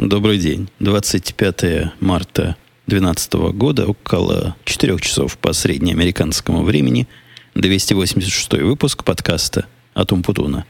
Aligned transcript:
Добрый 0.00 0.38
день. 0.38 0.70
25 0.78 1.92
марта 2.00 2.56
2012 2.86 3.34
года, 3.52 3.86
около 3.86 4.56
4 4.64 4.98
часов 4.98 5.36
по 5.36 5.52
среднеамериканскому 5.52 6.62
времени, 6.62 7.06
286 7.54 8.62
выпуск 8.62 9.04
подкаста 9.04 9.66
«Атум 9.92 10.22
Путуна». 10.22 10.64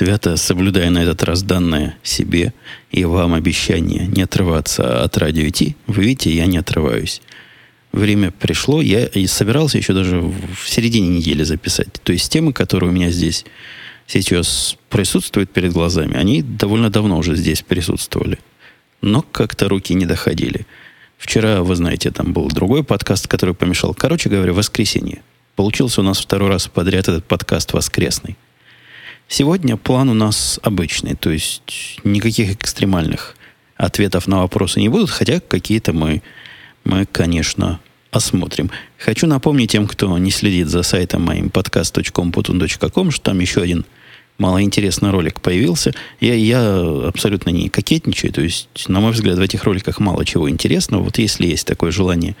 Свято 0.00 0.38
соблюдая 0.38 0.88
на 0.88 1.02
этот 1.02 1.22
раз 1.24 1.42
данное 1.42 1.94
себе 2.02 2.54
и 2.90 3.04
вам 3.04 3.34
обещание 3.34 4.06
не 4.06 4.22
отрываться 4.22 5.04
от 5.04 5.18
радио 5.18 5.46
идти, 5.46 5.76
вы 5.86 6.04
видите, 6.04 6.34
я 6.34 6.46
не 6.46 6.56
отрываюсь. 6.56 7.20
Время 7.92 8.30
пришло, 8.30 8.80
я 8.80 9.04
и 9.04 9.26
собирался 9.26 9.76
еще 9.76 9.92
даже 9.92 10.22
в 10.22 10.66
середине 10.66 11.08
недели 11.08 11.42
записать. 11.42 11.92
То 12.02 12.14
есть 12.14 12.32
темы, 12.32 12.54
которые 12.54 12.88
у 12.88 12.94
меня 12.94 13.10
здесь 13.10 13.44
сейчас 14.06 14.78
присутствуют 14.88 15.50
перед 15.50 15.74
глазами, 15.74 16.16
они 16.16 16.40
довольно 16.40 16.88
давно 16.88 17.18
уже 17.18 17.36
здесь 17.36 17.60
присутствовали. 17.60 18.38
Но 19.02 19.20
как-то 19.20 19.68
руки 19.68 19.92
не 19.92 20.06
доходили. 20.06 20.66
Вчера, 21.18 21.62
вы 21.62 21.76
знаете, 21.76 22.10
там 22.10 22.32
был 22.32 22.48
другой 22.48 22.84
подкаст, 22.84 23.28
который 23.28 23.54
помешал. 23.54 23.92
Короче 23.92 24.30
говоря, 24.30 24.54
воскресенье. 24.54 25.20
Получился 25.56 26.00
у 26.00 26.04
нас 26.04 26.18
второй 26.18 26.48
раз 26.48 26.68
подряд 26.68 27.08
этот 27.08 27.26
подкаст 27.26 27.74
воскресный. 27.74 28.38
Сегодня 29.32 29.76
план 29.76 30.08
у 30.08 30.14
нас 30.14 30.58
обычный, 30.60 31.14
то 31.14 31.30
есть 31.30 32.00
никаких 32.02 32.50
экстремальных 32.50 33.36
ответов 33.76 34.26
на 34.26 34.40
вопросы 34.40 34.80
не 34.80 34.88
будут, 34.88 35.08
хотя 35.08 35.38
какие-то 35.38 35.92
мы, 35.92 36.20
мы, 36.82 37.06
конечно, 37.06 37.78
осмотрим. 38.10 38.72
Хочу 38.98 39.28
напомнить 39.28 39.70
тем, 39.70 39.86
кто 39.86 40.18
не 40.18 40.32
следит 40.32 40.66
за 40.66 40.82
сайтом 40.82 41.22
моим 41.22 41.46
podcast.com.com, 41.46 43.12
что 43.12 43.22
там 43.22 43.38
еще 43.38 43.62
один 43.62 43.86
малоинтересный 44.38 45.10
ролик 45.10 45.40
появился. 45.40 45.94
Я, 46.18 46.34
я 46.34 47.06
абсолютно 47.06 47.50
не 47.50 47.68
кокетничаю, 47.68 48.32
то 48.32 48.40
есть, 48.40 48.68
на 48.88 48.98
мой 48.98 49.12
взгляд, 49.12 49.38
в 49.38 49.42
этих 49.42 49.62
роликах 49.62 50.00
мало 50.00 50.24
чего 50.24 50.50
интересного. 50.50 51.04
Вот 51.04 51.18
если 51.18 51.46
есть 51.46 51.68
такое 51.68 51.92
желание 51.92 52.34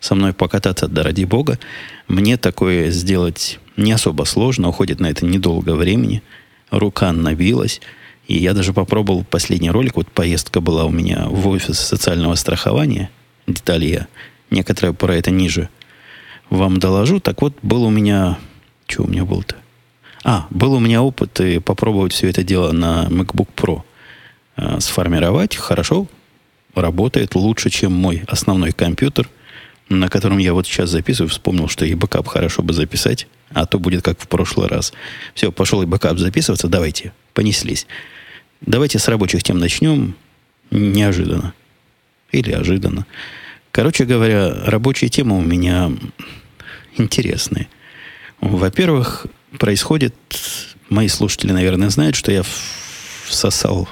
со 0.00 0.14
мной 0.14 0.32
покататься, 0.32 0.88
да 0.88 1.02
ради 1.02 1.24
бога, 1.24 1.58
мне 2.06 2.36
такое 2.36 2.90
сделать 2.90 3.58
не 3.76 3.92
особо 3.92 4.24
сложно, 4.24 4.68
уходит 4.68 5.00
на 5.00 5.06
это 5.06 5.24
недолго 5.24 5.74
времени. 5.74 6.22
Рука 6.70 7.12
набилась. 7.12 7.80
И 8.26 8.36
я 8.36 8.52
даже 8.52 8.72
попробовал 8.74 9.24
последний 9.24 9.70
ролик. 9.70 9.96
Вот 9.96 10.10
поездка 10.10 10.60
была 10.60 10.84
у 10.84 10.90
меня 10.90 11.26
в 11.28 11.48
офис 11.48 11.78
социального 11.78 12.34
страхования. 12.34 13.10
Детали 13.46 13.86
я 13.86 14.06
некоторые 14.50 14.92
про 14.92 15.14
это 15.14 15.30
ниже 15.30 15.70
вам 16.50 16.78
доложу. 16.78 17.20
Так 17.20 17.40
вот, 17.42 17.54
был 17.62 17.84
у 17.84 17.90
меня... 17.90 18.38
Что 18.86 19.04
у 19.04 19.06
меня 19.06 19.24
был-то? 19.24 19.56
А, 20.24 20.46
был 20.50 20.74
у 20.74 20.80
меня 20.80 21.02
опыт 21.02 21.40
и 21.40 21.58
попробовать 21.58 22.12
все 22.12 22.28
это 22.28 22.42
дело 22.42 22.72
на 22.72 23.06
MacBook 23.08 23.48
Pro 23.54 23.82
э, 24.56 24.80
сформировать. 24.80 25.56
Хорошо, 25.56 26.06
работает 26.74 27.34
лучше, 27.34 27.70
чем 27.70 27.92
мой 27.92 28.24
основной 28.26 28.72
компьютер, 28.72 29.28
на 29.88 30.08
котором 30.08 30.38
я 30.38 30.52
вот 30.52 30.66
сейчас 30.66 30.90
записываю. 30.90 31.30
Вспомнил, 31.30 31.68
что 31.68 31.84
и 31.84 31.94
бэкап 31.94 32.26
хорошо 32.26 32.62
бы 32.62 32.72
записать. 32.72 33.26
А 33.50 33.66
то 33.66 33.78
будет 33.78 34.02
как 34.02 34.20
в 34.20 34.28
прошлый 34.28 34.68
раз. 34.68 34.92
Все, 35.34 35.50
пошел 35.50 35.82
и 35.82 35.86
бэкап 35.86 36.18
записываться. 36.18 36.68
Давайте, 36.68 37.12
понеслись. 37.34 37.86
Давайте 38.60 38.98
с 38.98 39.08
рабочих 39.08 39.42
тем 39.42 39.58
начнем. 39.58 40.14
Неожиданно. 40.70 41.54
Или 42.32 42.52
ожиданно. 42.52 43.06
Короче 43.70 44.04
говоря, 44.04 44.52
рабочие 44.64 45.08
темы 45.08 45.38
у 45.38 45.42
меня 45.42 45.90
интересные. 46.96 47.68
Во-первых, 48.40 49.26
происходит... 49.58 50.14
Мои 50.90 51.08
слушатели, 51.08 51.52
наверное, 51.52 51.90
знают, 51.90 52.16
что 52.16 52.32
я 52.32 52.42
всосал, 53.26 53.86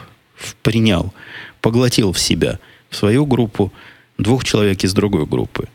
принял, 0.62 1.12
поглотил 1.60 2.12
в 2.12 2.19
себя, 2.19 2.59
в 2.88 2.97
свою 2.97 3.26
группу, 3.26 3.71
двух 4.16 4.44
человек 4.44 4.82
из 4.82 4.94
другой 4.94 5.26
группы. 5.26 5.69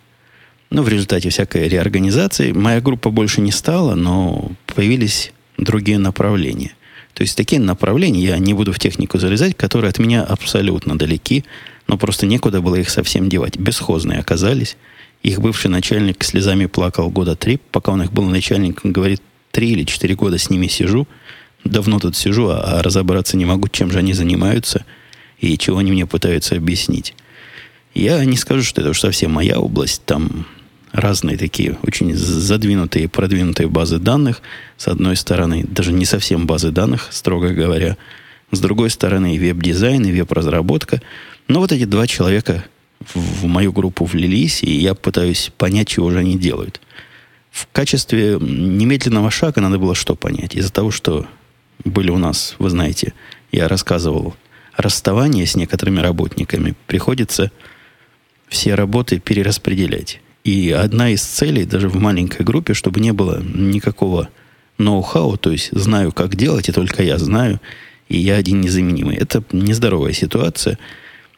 Ну, 0.72 0.84
в 0.84 0.88
результате 0.88 1.30
всякой 1.30 1.68
реорганизации 1.68 2.54
моя 2.54 2.80
группа 2.80 3.09
больше 3.09 3.42
не 3.42 3.52
стала, 3.52 3.94
но 3.94 4.54
появились 4.66 5.34
другие 5.58 6.00
направления. 6.00 6.72
То 7.14 7.24
есть 7.24 7.36
такие 7.36 7.62
направления, 7.62 8.22
я 8.22 8.38
не 8.38 8.54
буду 8.54 8.72
в 8.72 8.80
технику 8.80 9.20
залезать, 9.20 9.58
которые 9.58 9.90
от 9.90 10.00
меня 10.00 10.24
абсолютно 10.24 10.98
далеки, 10.98 11.44
но 11.88 11.98
просто 11.98 12.26
некуда 12.26 12.62
было 12.62 12.76
их 12.76 12.90
совсем 12.90 13.28
девать. 13.28 13.58
Бесхозные 13.58 14.20
оказались. 14.20 14.78
Их 15.24 15.42
бывший 15.42 15.68
начальник 15.68 16.24
слезами 16.24 16.68
плакал 16.68 17.09
года 17.09 17.36
три, 17.36 17.59
пока 17.72 17.92
он 17.92 18.03
их 18.03 18.14
был 18.14 18.24
начальником, 18.24 18.94
говорит, 18.94 19.22
три 19.52 19.72
или 19.72 19.84
четыре 19.84 20.16
года 20.16 20.38
с 20.38 20.50
ними 20.50 20.68
сижу. 20.68 21.06
Давно 21.66 22.00
тут 22.00 22.16
сижу, 22.16 22.48
а, 22.48 22.80
а 22.80 22.82
разобраться 22.82 23.36
не 23.36 23.44
могу, 23.44 23.68
чем 23.68 23.92
же 23.92 24.00
они 24.00 24.14
занимаются 24.14 24.86
и 25.38 25.58
чего 25.58 25.80
они 25.80 25.92
мне 25.92 26.06
пытаются 26.06 26.56
объяснить. 26.56 27.14
Я 27.94 28.24
не 28.24 28.38
скажу, 28.38 28.64
что 28.64 28.80
это 28.80 28.92
уж 28.92 29.02
совсем 29.02 29.32
моя 29.32 29.59
область. 29.59 30.03
Там 30.06 30.48
разные 30.91 31.38
такие 31.38 31.78
очень 31.84 32.13
задвинутые, 32.16 33.07
продвинутые 33.07 33.68
базы 33.68 33.97
данных. 34.00 34.41
С 34.78 34.88
одной 34.88 35.16
стороны, 35.16 35.66
даже 35.68 35.91
не 35.91 36.06
совсем 36.06 36.47
базы 36.47 36.72
данных, 36.72 37.07
строго 37.12 37.50
говоря. 37.50 37.97
С 38.52 38.59
другой 38.59 38.90
стороны, 38.90 39.38
веб-дизайн 39.38 40.06
и 40.06 40.12
веб-разработка. 40.12 41.02
Но 41.47 41.59
вот 41.59 41.72
эти 41.72 41.85
два 41.85 42.07
человека 42.07 42.66
в 43.13 43.46
мою 43.46 43.72
группу 43.72 44.06
влились, 44.06 44.63
и 44.63 44.72
я 44.72 44.94
пытаюсь 44.94 45.52
понять, 45.57 45.88
чего 45.88 46.12
же 46.12 46.19
они 46.19 46.38
делают. 46.38 46.81
В 47.50 47.68
качестве 47.72 48.38
немедленного 48.40 49.31
шага 49.31 49.62
надо 49.62 49.78
было 49.78 49.96
что 49.96 50.16
понять? 50.16 50.56
Из-за 50.56 50.72
того, 50.72 50.91
что 50.91 51.25
были 51.84 52.12
у 52.12 52.18
нас, 52.18 52.56
вы 52.59 52.69
знаете, 52.69 53.13
я 53.52 53.68
рассказывал, 53.68 54.35
расставание 54.78 55.46
с 55.46 55.56
некоторыми 55.56 56.00
работниками, 56.00 56.75
приходится 56.88 57.52
все 58.47 58.75
работы 58.75 59.19
перераспределять. 59.19 60.21
И 60.44 60.72
одна 60.72 61.09
из 61.09 61.22
целей, 61.22 61.66
даже 61.66 61.88
в 61.88 61.96
маленькой 61.97 62.44
группе, 62.44 62.74
чтобы 62.74 63.00
не 63.00 63.13
было 63.13 63.41
никакого 63.44 64.29
ноу-хау, 64.78 65.38
то 65.38 65.52
есть 65.52 65.69
знаю, 65.72 66.12
как 66.12 66.35
делать, 66.35 66.68
и 66.69 66.72
только 66.72 67.03
я 67.03 67.18
знаю, 67.19 67.62
и 68.09 68.18
я 68.18 68.35
один 68.35 68.62
незаменимый. 68.62 69.16
Это 69.16 69.44
нездоровая 69.52 70.13
ситуация. 70.13 70.79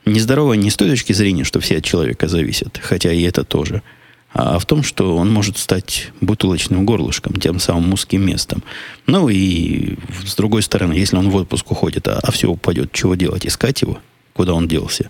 Нездоровая 0.05 0.57
не 0.57 0.69
с 0.69 0.75
той 0.75 0.89
точки 0.89 1.13
зрения, 1.13 1.43
что 1.43 1.59
все 1.59 1.77
от 1.77 1.83
человека 1.83 2.27
зависят, 2.27 2.79
хотя 2.81 3.11
и 3.11 3.21
это 3.23 3.43
тоже, 3.43 3.83
а 4.33 4.57
в 4.57 4.65
том, 4.65 4.83
что 4.83 5.15
он 5.15 5.31
может 5.31 5.57
стать 5.57 6.11
бутылочным 6.19 6.85
горлышком, 6.85 7.33
тем 7.35 7.59
самым 7.59 7.93
узким 7.93 8.25
местом. 8.25 8.63
Ну 9.05 9.29
и 9.29 9.95
с 10.25 10.35
другой 10.35 10.63
стороны, 10.63 10.93
если 10.93 11.17
он 11.17 11.29
в 11.29 11.35
отпуск 11.35 11.71
уходит, 11.71 12.07
а, 12.07 12.19
а 12.21 12.31
все 12.31 12.49
упадет, 12.49 12.91
чего 12.91 13.15
делать? 13.15 13.45
Искать 13.45 13.81
его? 13.83 13.99
Куда 14.33 14.53
он 14.53 14.67
делся? 14.67 15.09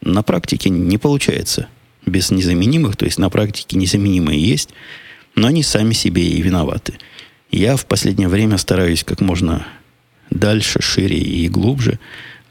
На 0.00 0.22
практике 0.22 0.70
не 0.70 0.98
получается 0.98 1.68
без 2.06 2.30
незаменимых, 2.30 2.96
то 2.96 3.04
есть 3.04 3.18
на 3.18 3.30
практике 3.30 3.76
незаменимые 3.76 4.40
есть, 4.40 4.70
но 5.34 5.48
они 5.48 5.62
сами 5.62 5.92
себе 5.92 6.26
и 6.26 6.42
виноваты. 6.42 6.94
Я 7.50 7.76
в 7.76 7.86
последнее 7.86 8.28
время 8.28 8.58
стараюсь 8.58 9.04
как 9.04 9.20
можно 9.20 9.66
дальше, 10.30 10.80
шире 10.82 11.18
и 11.18 11.48
глубже 11.48 11.98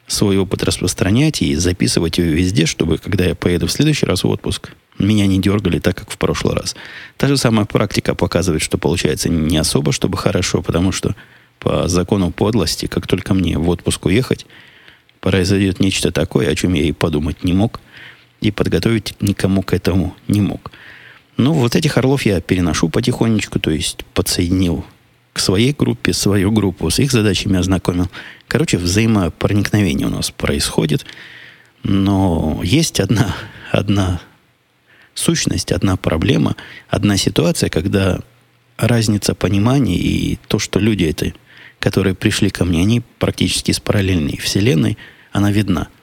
свой 0.08 0.38
опыт 0.38 0.64
распространять 0.64 1.42
и 1.42 1.56
записывать 1.56 2.18
его 2.18 2.30
везде, 2.30 2.66
чтобы, 2.66 2.98
когда 2.98 3.26
я 3.26 3.36
поеду 3.36 3.68
в 3.68 3.72
следующий 3.72 4.06
раз 4.06 4.24
в 4.24 4.28
отпуск, 4.28 4.72
меня 5.00 5.26
не 5.28 5.40
дергали 5.40 5.80
так, 5.80 5.98
как 5.98 6.12
в 6.12 6.18
прошлый 6.18 6.56
раз. 6.56 6.76
Та 7.18 7.28
же 7.28 7.38
самая 7.38 7.66
практика 7.66 8.14
показывает, 8.14 8.62
что 8.62 8.78
получается 8.78 9.30
не 9.30 9.58
особо, 9.58 9.92
чтобы 9.92 10.18
хорошо, 10.18 10.62
потому 10.62 10.92
что 10.92 11.16
по 11.60 11.88
закону 11.88 12.32
подлости, 12.32 12.86
как 12.86 13.08
только 13.08 13.34
мне 13.34 13.58
в 13.58 13.70
отпуск 13.70 14.06
уехать, 14.06 14.46
произойдет 15.20 15.80
нечто 15.80 16.12
такое, 16.12 16.50
о 16.50 16.56
чем 16.56 16.74
я 16.74 16.84
и 16.84 16.92
подумать 16.92 17.44
не 17.44 17.54
мог– 17.54 17.80
и 18.44 18.52
подготовить 18.52 19.16
никому 19.22 19.62
к 19.62 19.74
этому 19.74 20.16
не 20.28 20.42
мог. 20.42 20.72
Ну, 21.38 21.54
вот 21.54 21.76
этих 21.76 21.98
орлов 21.98 22.26
я 22.26 22.42
переношу 22.42 22.90
потихонечку, 22.90 23.60
то 23.60 23.72
есть 23.72 24.06
подсоединил 24.14 24.86
к 25.32 25.40
своей 25.40 25.74
группе, 25.74 26.14
свою 26.14 26.52
группу, 26.52 26.90
с 26.92 27.00
их 27.00 27.12
задачами 27.12 27.58
ознакомил. 27.58 28.10
Короче, 28.48 28.78
взаимопроникновение 28.78 30.08
у 30.08 30.12
нас 30.12 30.30
происходит. 30.30 31.06
Но 31.82 32.62
есть 32.64 33.00
одна, 33.00 33.36
одна 33.72 34.22
сущность, 35.16 35.72
одна 35.72 35.98
проблема, 35.98 36.56
одна 36.88 37.18
ситуация, 37.18 37.70
когда 37.70 38.20
разница 38.78 39.34
понимания 39.34 39.98
и 39.98 40.38
то, 40.48 40.60
что 40.60 40.80
люди 40.80 41.06
это, 41.06 41.34
которые 41.80 42.14
пришли 42.14 42.50
ко 42.50 42.64
мне, 42.64 42.82
они 42.82 43.02
практически 43.18 43.72
из 43.72 43.80
параллельной 43.80 44.38
вселенной, 44.38 44.98
она 45.32 45.52
видна– 45.52 45.88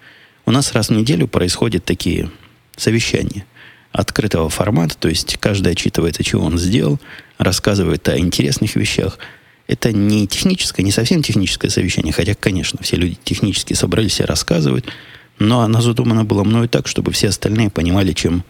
у 0.50 0.52
нас 0.52 0.72
раз 0.72 0.88
в 0.88 0.92
неделю 0.92 1.28
происходят 1.28 1.84
такие 1.84 2.28
совещания 2.76 3.46
открытого 3.92 4.48
формата, 4.48 4.96
то 4.98 5.08
есть 5.08 5.36
каждый 5.38 5.74
отчитывает, 5.74 6.18
о 6.18 6.24
чем 6.24 6.42
он 6.42 6.58
сделал, 6.58 6.98
рассказывает 7.38 8.08
о 8.08 8.18
интересных 8.18 8.74
вещах. 8.74 9.20
Это 9.68 9.92
не 9.92 10.26
техническое, 10.26 10.82
не 10.82 10.90
совсем 10.90 11.22
техническое 11.22 11.70
совещание, 11.70 12.12
хотя, 12.12 12.34
конечно, 12.34 12.80
все 12.82 12.96
люди 12.96 13.16
технически 13.22 13.74
собрались 13.74 14.18
и 14.18 14.24
рассказывают, 14.24 14.86
но 15.38 15.60
оно 15.60 15.80
задумано 15.80 16.24
было 16.24 16.42
мною 16.42 16.68
так, 16.68 16.88
чтобы 16.88 17.12
все 17.12 17.28
остальные 17.28 17.70
понимали, 17.70 18.12
чем 18.12 18.42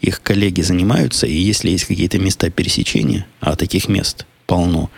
их 0.00 0.22
коллеги 0.22 0.62
занимаются, 0.62 1.26
и 1.26 1.34
если 1.34 1.68
есть 1.68 1.84
какие-то 1.84 2.18
места 2.18 2.48
пересечения, 2.48 3.26
а 3.40 3.56
таких 3.56 3.88
мест 3.88 4.24
полно, 4.46 4.90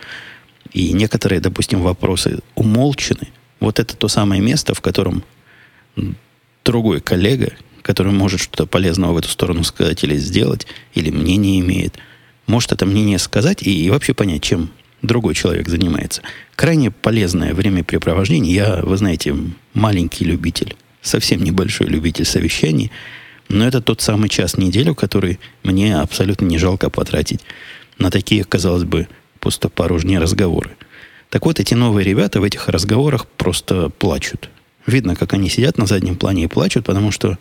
и 0.71 0.93
некоторые, 0.93 1.41
допустим, 1.41 1.81
вопросы 1.81 2.39
умолчены, 2.55 3.27
вот 3.59 3.79
это 3.79 3.97
то 3.97 4.07
самое 4.07 4.41
место, 4.41 4.73
в 4.73 4.79
котором 4.79 5.21
другой 6.65 6.99
коллега, 6.99 7.53
который 7.81 8.11
может 8.11 8.41
что-то 8.41 8.65
полезного 8.65 9.13
в 9.13 9.17
эту 9.17 9.29
сторону 9.29 9.63
сказать 9.63 10.03
или 10.03 10.17
сделать, 10.17 10.67
или 10.93 11.11
мнение 11.11 11.59
имеет, 11.61 11.95
может 12.47 12.71
это 12.71 12.85
мнение 12.85 13.19
сказать 13.19 13.63
и, 13.63 13.85
и 13.85 13.89
вообще 13.89 14.13
понять, 14.13 14.43
чем 14.43 14.71
другой 15.01 15.35
человек 15.35 15.69
занимается. 15.69 16.21
Крайне 16.55 16.91
полезное 16.91 17.53
времяпрепровождение. 17.53 18.53
Я, 18.53 18.81
вы 18.83 18.97
знаете, 18.97 19.35
маленький 19.73 20.25
любитель, 20.25 20.75
совсем 21.01 21.43
небольшой 21.43 21.87
любитель 21.87 22.25
совещаний, 22.25 22.91
но 23.47 23.67
это 23.67 23.81
тот 23.81 24.01
самый 24.01 24.29
час 24.29 24.53
в 24.53 24.57
неделю, 24.57 24.95
который 24.95 25.39
мне 25.63 25.95
абсолютно 25.95 26.45
не 26.45 26.57
жалко 26.57 26.89
потратить 26.89 27.41
на 27.99 28.09
такие, 28.09 28.43
казалось 28.43 28.83
бы, 28.83 29.07
пустопорожние 29.39 30.19
разговоры. 30.19 30.71
Так 31.29 31.45
вот, 31.45 31.59
эти 31.59 31.73
новые 31.73 32.05
ребята 32.05 32.39
в 32.39 32.43
этих 32.43 32.67
разговорах 32.69 33.27
просто 33.27 33.89
плачут. 33.89 34.49
Видно, 34.85 35.15
как 35.15 35.33
они 35.33 35.49
сидят 35.49 35.77
на 35.77 35.85
заднем 35.85 36.15
плане 36.15 36.43
и 36.43 36.47
плачут, 36.47 36.85
потому 36.85 37.11
что 37.11 37.37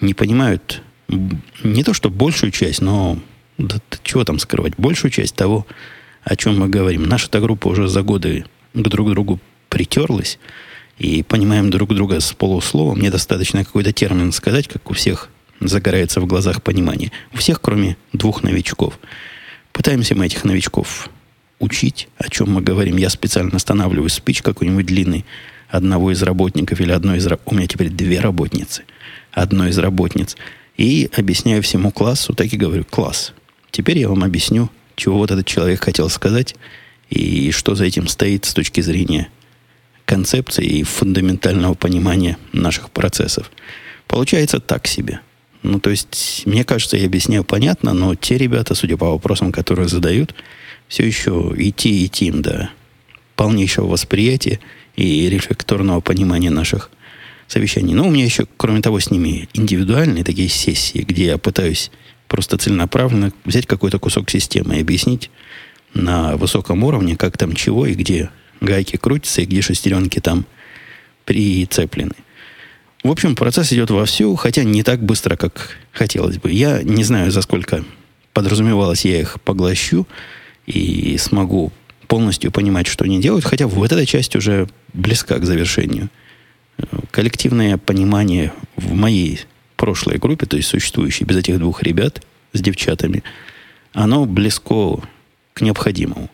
не 0.00 0.14
понимают 0.14 0.82
не 1.08 1.84
то, 1.84 1.94
что 1.94 2.10
большую 2.10 2.50
часть, 2.50 2.80
но 2.80 3.18
да, 3.58 3.76
чего 4.02 4.24
там 4.24 4.38
скрывать, 4.38 4.74
большую 4.76 5.10
часть 5.10 5.34
того, 5.34 5.66
о 6.24 6.36
чем 6.36 6.58
мы 6.58 6.68
говорим. 6.68 7.04
Наша-то 7.04 7.40
группа 7.40 7.68
уже 7.68 7.88
за 7.88 8.02
годы 8.02 8.46
к 8.74 8.88
друг 8.88 9.10
другу 9.10 9.38
притерлась, 9.68 10.38
и 10.98 11.22
понимаем 11.22 11.70
друг 11.70 11.94
друга 11.94 12.20
с 12.20 12.32
полуслова. 12.32 12.94
Мне 12.94 13.10
достаточно 13.10 13.64
какой-то 13.64 13.92
термин 13.92 14.32
сказать, 14.32 14.68
как 14.68 14.90
у 14.90 14.94
всех 14.94 15.30
загорается 15.60 16.20
в 16.20 16.26
глазах 16.26 16.62
понимание. 16.62 17.10
У 17.32 17.38
всех, 17.38 17.60
кроме 17.60 17.96
двух 18.12 18.42
новичков. 18.42 18.98
Пытаемся 19.72 20.14
мы 20.14 20.26
этих 20.26 20.44
новичков 20.44 21.08
учить, 21.58 22.08
о 22.18 22.28
чем 22.28 22.52
мы 22.52 22.60
говорим. 22.60 22.96
Я 22.96 23.10
специально 23.10 23.56
останавливаю 23.56 24.10
спич 24.10 24.42
какой-нибудь 24.42 24.86
длинный 24.86 25.24
одного 25.72 26.12
из 26.12 26.22
работников 26.22 26.80
или 26.80 26.92
одной 26.92 27.16
из... 27.16 27.26
У 27.46 27.54
меня 27.54 27.66
теперь 27.66 27.88
две 27.88 28.20
работницы. 28.20 28.84
Одной 29.32 29.70
из 29.70 29.78
работниц. 29.78 30.36
И 30.76 31.10
объясняю 31.16 31.62
всему 31.62 31.90
классу, 31.90 32.34
так 32.34 32.52
и 32.52 32.58
говорю, 32.58 32.84
класс. 32.84 33.32
Теперь 33.70 33.98
я 33.98 34.10
вам 34.10 34.22
объясню, 34.22 34.70
чего 34.96 35.16
вот 35.16 35.30
этот 35.30 35.46
человек 35.46 35.82
хотел 35.82 36.10
сказать 36.10 36.54
и 37.08 37.50
что 37.52 37.74
за 37.74 37.86
этим 37.86 38.06
стоит 38.06 38.44
с 38.44 38.52
точки 38.52 38.82
зрения 38.82 39.28
концепции 40.04 40.64
и 40.64 40.82
фундаментального 40.82 41.72
понимания 41.72 42.36
наших 42.52 42.90
процессов. 42.90 43.50
Получается 44.06 44.60
так 44.60 44.86
себе. 44.86 45.20
Ну, 45.62 45.80
то 45.80 45.88
есть, 45.88 46.42
мне 46.44 46.64
кажется, 46.64 46.98
я 46.98 47.06
объясняю 47.06 47.44
понятно, 47.44 47.94
но 47.94 48.14
те 48.14 48.36
ребята, 48.36 48.74
судя 48.74 48.98
по 48.98 49.10
вопросам, 49.10 49.52
которые 49.52 49.88
задают, 49.88 50.34
все 50.88 51.06
еще 51.06 51.54
идти, 51.56 52.04
идти 52.04 52.26
им 52.26 52.42
до 52.42 52.68
полнейшего 53.36 53.86
восприятия 53.86 54.60
и 54.96 55.28
рефлекторного 55.28 56.00
понимания 56.00 56.50
наших 56.50 56.90
совещаний. 57.46 57.94
Но 57.94 58.06
у 58.06 58.10
меня 58.10 58.24
еще, 58.24 58.46
кроме 58.56 58.80
того, 58.80 59.00
с 59.00 59.10
ними 59.10 59.48
индивидуальные 59.52 60.24
такие 60.24 60.48
сессии, 60.48 60.98
где 60.98 61.26
я 61.26 61.38
пытаюсь 61.38 61.90
просто 62.28 62.56
целенаправленно 62.56 63.32
взять 63.44 63.66
какой-то 63.66 63.98
кусок 63.98 64.30
системы 64.30 64.76
и 64.76 64.80
объяснить 64.80 65.30
на 65.94 66.36
высоком 66.36 66.82
уровне, 66.84 67.16
как 67.16 67.36
там 67.36 67.54
чего 67.54 67.86
и 67.86 67.94
где 67.94 68.30
гайки 68.60 68.96
крутятся, 68.96 69.42
и 69.42 69.44
где 69.44 69.60
шестеренки 69.60 70.20
там 70.20 70.46
прицеплены. 71.24 72.14
В 73.02 73.10
общем, 73.10 73.34
процесс 73.34 73.72
идет 73.72 73.90
вовсю, 73.90 74.34
хотя 74.36 74.62
не 74.62 74.82
так 74.82 75.02
быстро, 75.02 75.36
как 75.36 75.76
хотелось 75.92 76.38
бы. 76.38 76.52
Я 76.52 76.82
не 76.82 77.02
знаю, 77.04 77.30
за 77.30 77.42
сколько 77.42 77.84
подразумевалось, 78.32 79.04
я 79.04 79.20
их 79.20 79.40
поглощу 79.42 80.06
и 80.66 81.16
смогу 81.18 81.72
полностью 82.12 82.52
понимать, 82.52 82.88
что 82.88 83.04
они 83.04 83.22
делают, 83.22 83.46
хотя 83.46 83.66
вот 83.66 83.90
эта 83.90 84.04
часть 84.04 84.36
уже 84.36 84.68
близка 84.92 85.38
к 85.38 85.46
завершению. 85.46 86.10
Коллективное 87.10 87.78
понимание 87.78 88.52
в 88.76 88.92
моей 88.92 89.40
прошлой 89.76 90.18
группе, 90.18 90.44
то 90.44 90.58
есть 90.58 90.68
существующей 90.68 91.24
без 91.24 91.38
этих 91.38 91.58
двух 91.58 91.82
ребят 91.82 92.22
с 92.52 92.60
девчатами, 92.60 93.22
оно 93.94 94.26
близко 94.26 95.00
к 95.54 95.62
необходимому. 95.62 96.28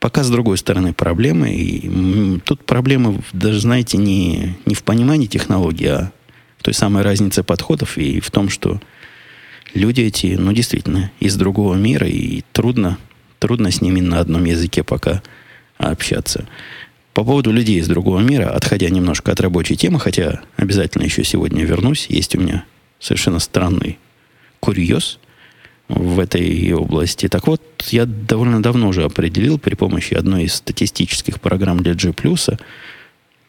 Пока 0.00 0.22
с 0.22 0.28
другой 0.28 0.58
стороны 0.58 0.92
проблемы. 0.92 1.50
И 1.54 2.38
тут 2.44 2.66
проблемы, 2.66 3.22
даже, 3.32 3.60
знаете, 3.60 3.96
не, 3.96 4.58
не 4.66 4.74
в 4.74 4.82
понимании 4.82 5.28
технологии, 5.28 5.86
а 5.86 6.12
в 6.58 6.62
той 6.62 6.74
самой 6.74 7.02
разнице 7.02 7.42
подходов 7.42 7.96
и 7.96 8.20
в 8.20 8.30
том, 8.30 8.50
что 8.50 8.82
люди 9.72 10.02
эти, 10.02 10.36
ну, 10.38 10.52
действительно, 10.52 11.10
из 11.20 11.36
другого 11.36 11.74
мира, 11.74 12.06
и 12.06 12.42
трудно, 12.52 12.98
трудно 13.38 13.70
с 13.70 13.80
ними 13.80 14.00
на 14.00 14.20
одном 14.20 14.44
языке 14.44 14.82
пока 14.82 15.22
общаться. 15.78 16.46
По 17.14 17.24
поводу 17.24 17.50
людей 17.50 17.78
из 17.78 17.88
другого 17.88 18.20
мира, 18.20 18.50
отходя 18.50 18.88
немножко 18.90 19.32
от 19.32 19.40
рабочей 19.40 19.76
темы, 19.76 19.98
хотя 19.98 20.42
обязательно 20.56 21.04
еще 21.04 21.24
сегодня 21.24 21.64
вернусь, 21.64 22.06
есть 22.08 22.36
у 22.36 22.40
меня 22.40 22.64
совершенно 22.98 23.38
странный 23.38 23.98
курьез– 24.60 25.18
в 25.88 26.18
этой 26.18 26.72
области. 26.72 27.28
Так 27.28 27.46
вот, 27.46 27.62
я 27.90 28.06
довольно 28.06 28.62
давно 28.62 28.88
уже 28.88 29.04
определил 29.04 29.58
при 29.58 29.74
помощи 29.74 30.14
одной 30.14 30.44
из 30.44 30.54
статистических 30.54 31.40
программ 31.40 31.82
для 31.82 31.94
G+, 31.94 32.12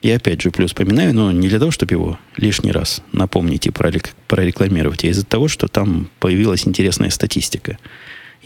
и 0.03 0.11
опять 0.11 0.43
G+, 0.43 0.51
поминаю, 0.51 1.15
но 1.15 1.31
не 1.31 1.49
для 1.49 1.59
того, 1.59 1.71
чтобы 1.71 1.95
его 1.95 2.19
лишний 2.35 2.71
раз 2.71 3.01
напомнить 3.11 3.65
и 3.65 3.71
прорекламировать, 3.71 5.03
а 5.03 5.07
из-за 5.07 5.25
того, 5.25 5.47
что 5.47 5.67
там 5.67 6.09
появилась 6.19 6.67
интересная 6.67 7.09
статистика. 7.09 7.79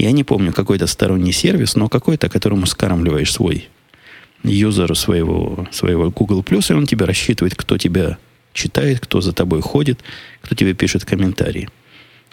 Я 0.02 0.12
не 0.14 0.24
помню 0.24 0.52
какой-то 0.52 0.88
сторонний 0.88 1.32
сервис, 1.32 1.76
но 1.76 1.88
какой-то, 1.88 2.28
которому 2.28 2.66
скармливаешь 2.66 3.32
свой 3.32 3.70
юзеру 4.42 4.96
своего, 4.96 5.68
своего 5.72 6.10
Google+, 6.10 6.44
и 6.50 6.74
он 6.74 6.88
тебе 6.88 7.06
рассчитывает, 7.06 7.54
кто 7.54 7.78
тебя 7.78 8.18
читает, 8.52 9.00
кто 9.00 9.22
за 9.22 9.32
тобой 9.32 9.62
ходит, 9.62 10.00
кто 10.42 10.56
тебе 10.56 10.74
пишет 10.74 11.06
комментарии 11.06 11.70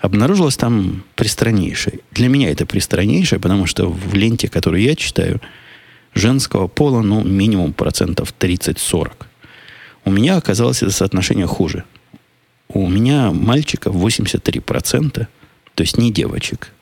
обнаружилось 0.01 0.57
там 0.57 1.03
пристраннейшее. 1.17 1.99
Для 2.13 2.29
меня 2.29 2.51
это 2.51 2.65
пристраннейшее, 2.65 3.41
потому 3.41 3.67
что 3.67 3.91
в 3.91 4.15
ленте, 4.15 4.49
которую 4.49 4.81
я 4.81 4.95
читаю, 4.95 5.41
женского 6.15 6.69
пола, 6.69 7.03
ну, 7.03 7.23
минимум 7.25 7.73
процентов 7.73 8.33
30-40. 8.39 9.13
У 10.05 10.11
меня 10.11 10.37
оказалось 10.37 10.83
это 10.83 10.93
соотношение 10.93 11.47
хуже. 11.47 11.83
У 12.69 12.89
меня 12.89 13.33
мальчиков 13.33 13.97
83%, 13.97 15.27
то 15.75 15.83
есть 15.83 15.99
не 15.99 16.13
девочек, 16.13 16.73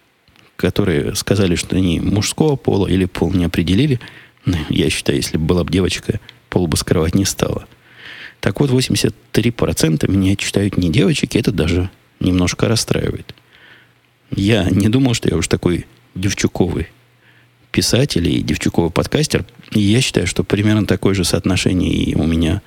которые 0.57 1.15
сказали, 1.15 1.55
что 1.55 1.77
они 1.77 2.01
мужского 2.01 2.57
пола 2.57 2.87
или 2.87 3.05
пол 3.05 3.33
не 3.33 3.45
определили. 3.45 4.01
Ну, 4.45 4.57
я 4.69 4.91
считаю, 4.91 5.19
если 5.19 5.37
бы 5.37 5.45
была 5.45 5.65
бы 5.65 5.73
девочка, 5.73 6.21
пол 6.49 6.67
бы 6.67 6.77
скрывать 6.77 7.15
не 7.15 7.25
стала. 7.25 7.67
Так 8.41 8.61
вот, 8.61 8.71
83% 8.71 10.11
меня 10.11 10.37
читают 10.37 10.77
не 10.77 10.91
девочки, 10.91 11.39
это 11.39 11.53
даже 11.53 11.91
немножко 12.21 12.69
расстраивает. 12.69 13.35
Я 14.31 14.65
не 14.71 14.89
думал, 14.89 15.15
что 15.15 15.29
я 15.29 15.37
уж 15.37 15.49
такой 15.49 15.87
девчуковый 16.15 16.89
писатель 17.71 18.29
и 18.29 18.41
девчуковый 18.41 18.91
подкастер. 18.91 19.45
И 19.73 19.81
я 19.81 20.01
считаю, 20.01 20.27
что 20.27 20.45
примерно 20.45 20.87
такое 20.87 21.15
же 21.15 21.25
соотношение 21.25 21.93
и 21.93 22.15
у 22.15 22.25
меня 22.25 22.63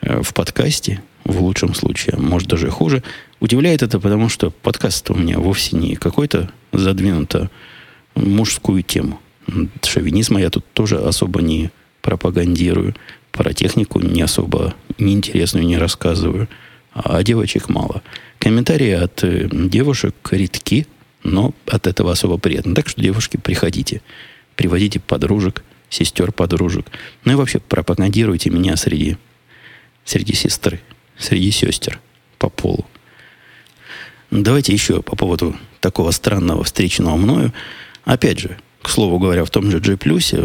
э, 0.00 0.22
в 0.22 0.32
подкасте, 0.32 1.02
в 1.28 1.42
лучшем 1.42 1.74
случае, 1.74 2.16
а 2.16 2.20
может 2.20 2.48
даже 2.48 2.70
хуже. 2.70 3.02
Удивляет 3.38 3.82
это, 3.82 4.00
потому 4.00 4.28
что 4.28 4.50
подкаст 4.50 5.10
у 5.10 5.14
меня 5.14 5.38
вовсе 5.38 5.76
не 5.76 5.94
какой-то 5.94 6.50
задвинуто 6.72 7.50
мужскую 8.14 8.82
тему. 8.82 9.20
Шовинизма 9.82 10.40
я 10.40 10.50
тут 10.50 10.64
тоже 10.72 10.96
особо 10.96 11.42
не 11.42 11.70
пропагандирую. 12.00 12.96
Про 13.30 13.52
технику 13.52 14.00
не 14.00 14.22
особо 14.22 14.74
неинтересную 14.98 15.66
не 15.66 15.76
рассказываю. 15.76 16.48
А 16.94 17.22
девочек 17.22 17.68
мало. 17.68 18.02
Комментарии 18.38 18.92
от 18.92 19.22
э, 19.22 19.48
девушек 19.52 20.14
редки, 20.30 20.86
но 21.22 21.54
от 21.66 21.86
этого 21.86 22.12
особо 22.12 22.38
приятно. 22.38 22.74
Так 22.74 22.88
что, 22.88 23.02
девушки, 23.02 23.36
приходите. 23.36 24.00
Приводите 24.56 24.98
подружек, 24.98 25.62
сестер 25.90 26.32
подружек. 26.32 26.86
Ну 27.24 27.32
и 27.32 27.36
вообще 27.36 27.60
пропагандируйте 27.60 28.50
меня 28.50 28.76
среди, 28.76 29.18
среди 30.04 30.32
сестры, 30.32 30.80
среди 31.18 31.50
сестер 31.50 32.00
по 32.38 32.48
полу. 32.48 32.86
Давайте 34.30 34.72
еще 34.72 35.02
по 35.02 35.16
поводу 35.16 35.56
такого 35.80 36.10
странного 36.10 36.64
встреченного 36.64 37.16
мною. 37.16 37.52
Опять 38.04 38.38
же, 38.38 38.58
к 38.82 38.88
слову 38.88 39.18
говоря, 39.18 39.44
в 39.44 39.50
том 39.50 39.70
же 39.70 39.80
G+, 39.80 39.98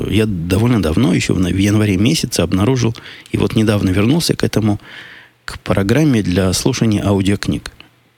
я 0.09 0.25
довольно 0.25 0.81
давно, 0.81 1.13
еще 1.13 1.33
в 1.33 1.45
январе 1.45 1.97
месяце 1.97 2.41
обнаружил, 2.41 2.95
и 3.31 3.37
вот 3.37 3.55
недавно 3.55 3.89
вернулся 3.89 4.35
к 4.35 4.43
этому, 4.43 4.79
к 5.45 5.59
программе 5.59 6.21
для 6.21 6.51
слушания 6.53 7.05
аудиокниг 7.05 7.71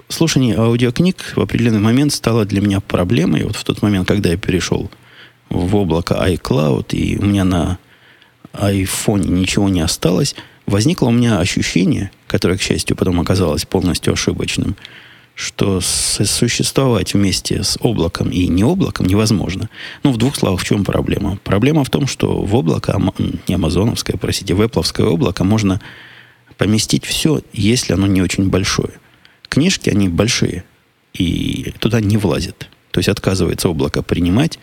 слушание 0.10 0.56
аудиокниг 0.56 1.34
в 1.36 1.42
определенный 1.42 1.80
момент 1.80 2.14
стало 2.14 2.46
для 2.46 2.62
меня 2.62 2.80
проблемой. 2.80 3.44
Вот 3.44 3.56
в 3.56 3.64
тот 3.64 3.82
момент, 3.82 4.08
когда 4.08 4.30
я 4.30 4.38
перешел 4.38 4.90
в 5.50 5.76
облако 5.76 6.16
iCloud, 6.28 6.96
и 6.96 7.18
у 7.18 7.26
меня 7.26 7.44
на 7.44 7.78
iPhone 8.54 9.28
ничего 9.28 9.70
не 9.70 9.82
осталось, 9.82 10.36
возникло 10.66 11.08
у 11.08 11.12
меня 11.12 11.40
ощущение, 11.40 12.12
которое, 12.28 12.58
к 12.58 12.62
счастью, 12.62 12.96
потом 12.96 13.20
оказалось 13.20 13.66
полностью 13.66 14.14
ошибочным, 14.14 14.76
что 15.36 15.82
существовать 15.82 17.14
вместе 17.14 17.62
с 17.62 17.78
облаком 17.82 18.30
и 18.30 18.48
не 18.48 18.64
облаком 18.64 19.06
невозможно. 19.06 19.70
Ну, 20.04 20.12
в 20.12 20.18
двух 20.18 20.36
словах, 20.36 20.62
в 20.62 20.66
чем 20.66 20.86
проблема? 20.86 21.38
Проблема 21.44 21.84
в 21.84 21.90
том, 21.90 22.08
что 22.08 22.42
в 22.42 22.56
облако, 22.56 22.98
не 23.48 23.56
амазоновское, 23.56 24.18
простите, 24.18 24.54
в 24.54 24.62
Apple 24.62 25.04
облако 25.04 25.44
можно 25.44 25.82
поместить 26.58 27.06
все, 27.06 27.42
если 27.52 27.94
оно 27.94 28.08
не 28.08 28.22
очень 28.22 28.50
большое. 28.50 28.92
Книжки, 29.50 29.90
они 29.90 30.08
большие, 30.08 30.64
и 31.14 31.74
туда 31.80 32.00
не 32.00 32.18
влазят. 32.18 32.70
То 32.92 33.00
есть 33.00 33.10
отказывается 33.10 33.68
облако 33.68 34.02
принимать, 34.02 34.58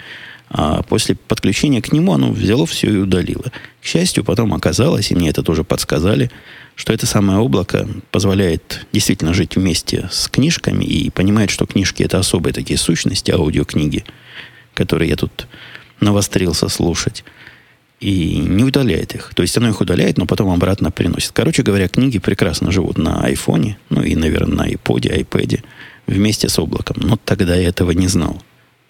а 0.55 0.83
после 0.83 1.15
подключения 1.15 1.81
к 1.81 1.93
нему 1.93 2.13
оно 2.13 2.31
взяло 2.31 2.67
все 2.67 2.91
и 2.91 2.97
удалило. 2.97 3.45
К 3.81 3.87
счастью, 3.87 4.23
потом 4.23 4.53
оказалось, 4.53 5.11
и 5.11 5.15
мне 5.15 5.31
это 5.31 5.43
тоже 5.43 5.65
подсказали, 5.65 6.31
что 6.75 6.93
это 6.93 7.07
самое 7.07 7.39
облако 7.39 7.89
позволяет 8.11 8.87
действительно 8.93 9.33
жить 9.33 9.57
вместе 9.57 10.11
с 10.13 10.29
книжками 10.29 10.85
и 10.85 11.09
понимает, 11.09 11.51
что 11.51 11.65
книжки 11.65 12.03
это 12.03 12.19
особые 12.19 12.53
такие 12.53 12.79
сущности, 12.79 13.31
аудиокниги, 13.31 14.05
которые 14.75 15.09
я 15.09 15.17
тут 15.17 15.47
навострился 16.01 16.69
слушать. 16.69 17.25
И 18.01 18.37
не 18.37 18.65
удаляет 18.65 19.15
их. 19.15 19.33
То 19.35 19.43
есть 19.43 19.57
оно 19.57 19.69
их 19.69 19.81
удаляет, 19.81 20.19
но 20.19 20.27
потом 20.27 20.51
обратно 20.51 20.91
приносит. 20.91 21.31
Короче 21.33 21.63
говоря, 21.63 21.89
книги 21.89 22.19
прекрасно 22.19 22.73
живут 22.73 22.99
на 22.99 23.23
айфоне, 23.23 23.79
ну 23.91 24.03
и, 24.03 24.17
наверное, 24.17 24.57
на 24.57 24.69
iPod, 24.69 25.03
iPad 25.03 25.63
вместе 26.09 26.49
с 26.49 26.59
облаком. 26.59 26.97
Но 27.01 27.17
тогда 27.17 27.55
я 27.55 27.69
этого 27.69 27.93
не 27.93 28.09
знал. 28.09 28.43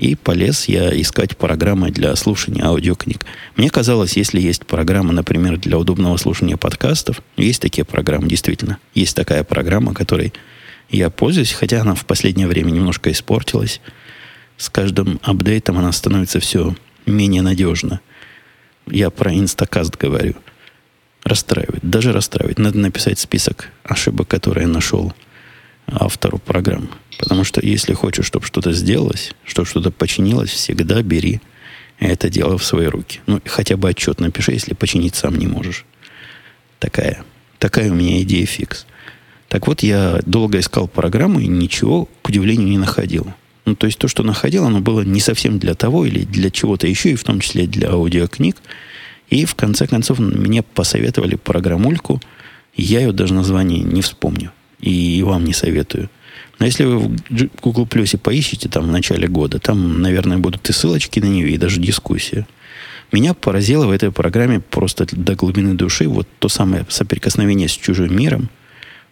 И 0.02 0.16
полез 0.16 0.64
я 0.64 1.00
искать 1.00 1.36
программы 1.36 1.92
для 1.92 2.16
слушания 2.16 2.64
аудиокниг. 2.64 3.24
Мне 3.54 3.70
казалось, 3.70 4.16
если 4.16 4.40
есть 4.40 4.66
программа, 4.66 5.12
например, 5.12 5.58
для 5.58 5.78
удобного 5.78 6.16
слушания 6.16 6.56
подкастов, 6.56 7.22
есть 7.36 7.62
такие 7.62 7.84
программы, 7.84 8.26
действительно. 8.26 8.78
Есть 8.94 9.14
такая 9.14 9.44
программа, 9.44 9.94
которой 9.94 10.32
я 10.90 11.08
пользуюсь, 11.08 11.52
хотя 11.52 11.82
она 11.82 11.94
в 11.94 12.04
последнее 12.04 12.48
время 12.48 12.72
немножко 12.72 13.12
испортилась. 13.12 13.80
С 14.56 14.70
каждым 14.70 15.20
апдейтом 15.22 15.78
она 15.78 15.92
становится 15.92 16.40
все 16.40 16.74
менее 17.06 17.42
надежна. 17.42 18.00
Я 18.88 19.10
про 19.10 19.32
Инстакаст 19.32 19.96
говорю. 19.96 20.34
Расстраивает. 21.22 21.88
Даже 21.88 22.12
расстраивает. 22.12 22.58
Надо 22.58 22.76
написать 22.80 23.20
список 23.20 23.68
ошибок, 23.84 24.26
которые 24.26 24.62
я 24.62 24.68
нашел 24.68 25.14
автору 25.92 26.38
программы. 26.38 26.88
Потому 27.18 27.44
что 27.44 27.64
если 27.64 27.94
хочешь, 27.94 28.26
чтобы 28.26 28.46
что-то 28.46 28.72
сделалось, 28.72 29.32
чтобы 29.44 29.68
что-то 29.68 29.90
починилось, 29.90 30.50
всегда 30.50 31.02
бери 31.02 31.40
это 31.98 32.28
дело 32.28 32.58
в 32.58 32.64
свои 32.64 32.86
руки. 32.86 33.20
Ну, 33.26 33.40
хотя 33.46 33.76
бы 33.76 33.88
отчет 33.88 34.20
напиши, 34.20 34.52
если 34.52 34.74
починить 34.74 35.14
сам 35.14 35.36
не 35.36 35.46
можешь. 35.46 35.84
Такая, 36.78 37.24
такая 37.58 37.90
у 37.90 37.94
меня 37.94 38.20
идея 38.22 38.46
фикс. 38.46 38.86
Так 39.48 39.66
вот, 39.68 39.82
я 39.82 40.20
долго 40.26 40.58
искал 40.58 40.88
программу 40.88 41.38
и 41.38 41.46
ничего, 41.46 42.08
к 42.22 42.28
удивлению, 42.28 42.68
не 42.68 42.78
находил. 42.78 43.32
Ну, 43.64 43.76
то 43.76 43.86
есть 43.86 43.98
то, 43.98 44.08
что 44.08 44.22
находил, 44.22 44.64
оно 44.64 44.80
было 44.80 45.02
не 45.02 45.20
совсем 45.20 45.58
для 45.58 45.74
того 45.74 46.04
или 46.04 46.24
для 46.24 46.50
чего-то 46.50 46.86
еще, 46.86 47.12
и 47.12 47.16
в 47.16 47.22
том 47.22 47.38
числе 47.38 47.66
для 47.66 47.90
аудиокниг. 47.90 48.56
И 49.30 49.44
в 49.44 49.54
конце 49.54 49.86
концов 49.86 50.18
мне 50.18 50.62
посоветовали 50.62 51.36
программульку. 51.36 52.20
Я 52.74 53.00
ее 53.00 53.12
даже 53.12 53.34
название 53.34 53.80
не 53.80 54.02
вспомню. 54.02 54.52
И 54.82 55.22
вам 55.22 55.44
не 55.44 55.54
советую– 55.54 56.10
но 56.62 56.66
если 56.66 56.84
вы 56.84 56.98
в 56.98 57.16
Google 57.60 57.86
Plus 57.86 58.16
поищите 58.16 58.68
там 58.68 58.84
в 58.84 58.92
начале 58.92 59.26
года, 59.26 59.58
там, 59.58 60.00
наверное, 60.00 60.38
будут 60.38 60.70
и 60.70 60.72
ссылочки 60.72 61.18
на 61.18 61.24
нее, 61.24 61.50
и 61.50 61.58
даже 61.58 61.80
дискуссия. 61.80 62.46
Меня 63.10 63.34
поразило 63.34 63.86
в 63.86 63.90
этой 63.90 64.12
программе 64.12 64.60
просто 64.60 65.06
до 65.10 65.34
глубины 65.34 65.74
души 65.74 66.06
вот 66.06 66.28
то 66.38 66.48
самое 66.48 66.86
соприкосновение 66.88 67.66
с 67.66 67.72
чужим 67.72 68.16
миром 68.16 68.48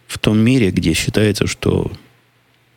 в 0.07 0.17
том 0.17 0.37
мире, 0.37 0.71
где 0.71 0.93
считается, 0.93 1.45
что 1.45 1.91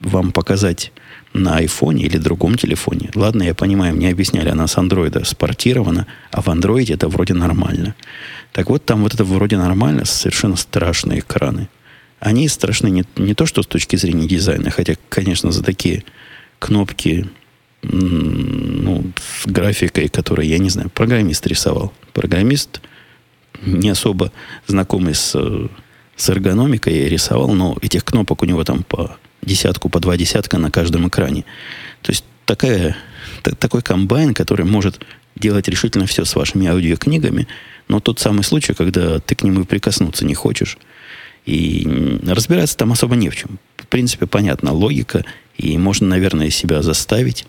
вам 0.01 0.33
показать 0.33 0.93
на 1.33 1.59
айфоне 1.59 2.07
или 2.07 2.19
другом 2.19 2.57
телефоне. 2.57 3.11
Ладно, 3.15 3.45
я 3.45 3.55
понимаю, 3.55 3.95
мне 3.95 4.11
объясняли, 4.11 4.49
она 4.49 4.67
с 4.67 4.77
андроида 4.77 5.25
спортирована, 5.25 6.09
а 6.33 6.43
в 6.43 6.49
андроиде 6.49 6.95
это 6.95 7.07
вроде 7.07 7.33
нормально. 7.33 7.95
Так 8.53 8.71
вот, 8.71 8.85
там 8.85 9.03
вот 9.03 9.15
это 9.15 9.23
вроде 9.23 9.57
нормально, 9.57 10.05
совершенно 10.05 10.57
страшные 10.57 11.21
экраны– 11.21 11.69
они 12.25 12.49
страшны 12.49 12.89
не, 12.89 13.05
не 13.17 13.35
то, 13.35 13.45
что 13.45 13.63
с 13.63 13.67
точки 13.67 13.97
зрения 13.97 14.27
дизайна, 14.27 14.71
хотя, 14.71 14.97
конечно, 15.11 15.53
за 15.53 15.63
такие 15.63 16.05
кнопки 16.59 17.29
ну, 17.83 19.05
с 19.43 19.47
графикой, 19.47 20.09
которую, 20.09 20.49
я 20.49 20.57
не 20.57 20.71
знаю, 20.71 20.89
программист 20.89 21.47
рисовал. 21.47 21.93
Программист 22.15 22.81
не 23.61 23.91
особо 23.91 24.33
знакомый 24.67 25.15
с, 25.15 25.37
с 26.17 26.29
эргономикой 26.31 27.11
рисовал, 27.11 27.53
но 27.53 27.77
этих 27.83 28.07
кнопок 28.07 28.43
у 28.43 28.47
него 28.47 28.65
там 28.65 28.85
по 28.85 29.19
десятку, 29.43 29.91
по 29.91 30.01
два 30.01 30.17
десятка 30.17 30.57
на 30.57 30.71
каждом 30.71 31.07
экране. 31.09 31.45
То 32.01 32.13
есть 32.13 32.25
такая, 32.47 32.97
та, 33.43 33.51
такой 33.51 33.83
комбайн, 33.83 34.33
который 34.33 34.65
может 34.65 34.99
делать 35.37 35.69
решительно 35.69 36.07
все 36.07 36.25
с 36.25 36.35
вашими 36.35 36.69
аудиокнигами, 36.69 37.49
но 37.87 38.01
тот 38.01 38.19
самый 38.19 38.45
случай, 38.45 38.73
когда 38.73 39.21
ты 39.21 39.35
к 39.35 39.43
нему 39.43 39.67
прикоснуться 39.67 40.25
не 40.25 40.35
хочешь, 40.35 40.79
и 41.47 41.87
разбираться 42.27 42.77
там 42.77 42.93
особо 42.93 43.17
не 43.17 43.29
в 43.29 43.37
чем. 43.37 43.59
В 43.77 43.87
принципе, 43.87 44.27
понятна 44.27 44.73
логика, 44.73 45.25
и 45.57 45.77
можно, 45.79 46.09
наверное, 46.09 46.51
себя 46.51 46.83
заставить 46.83 47.47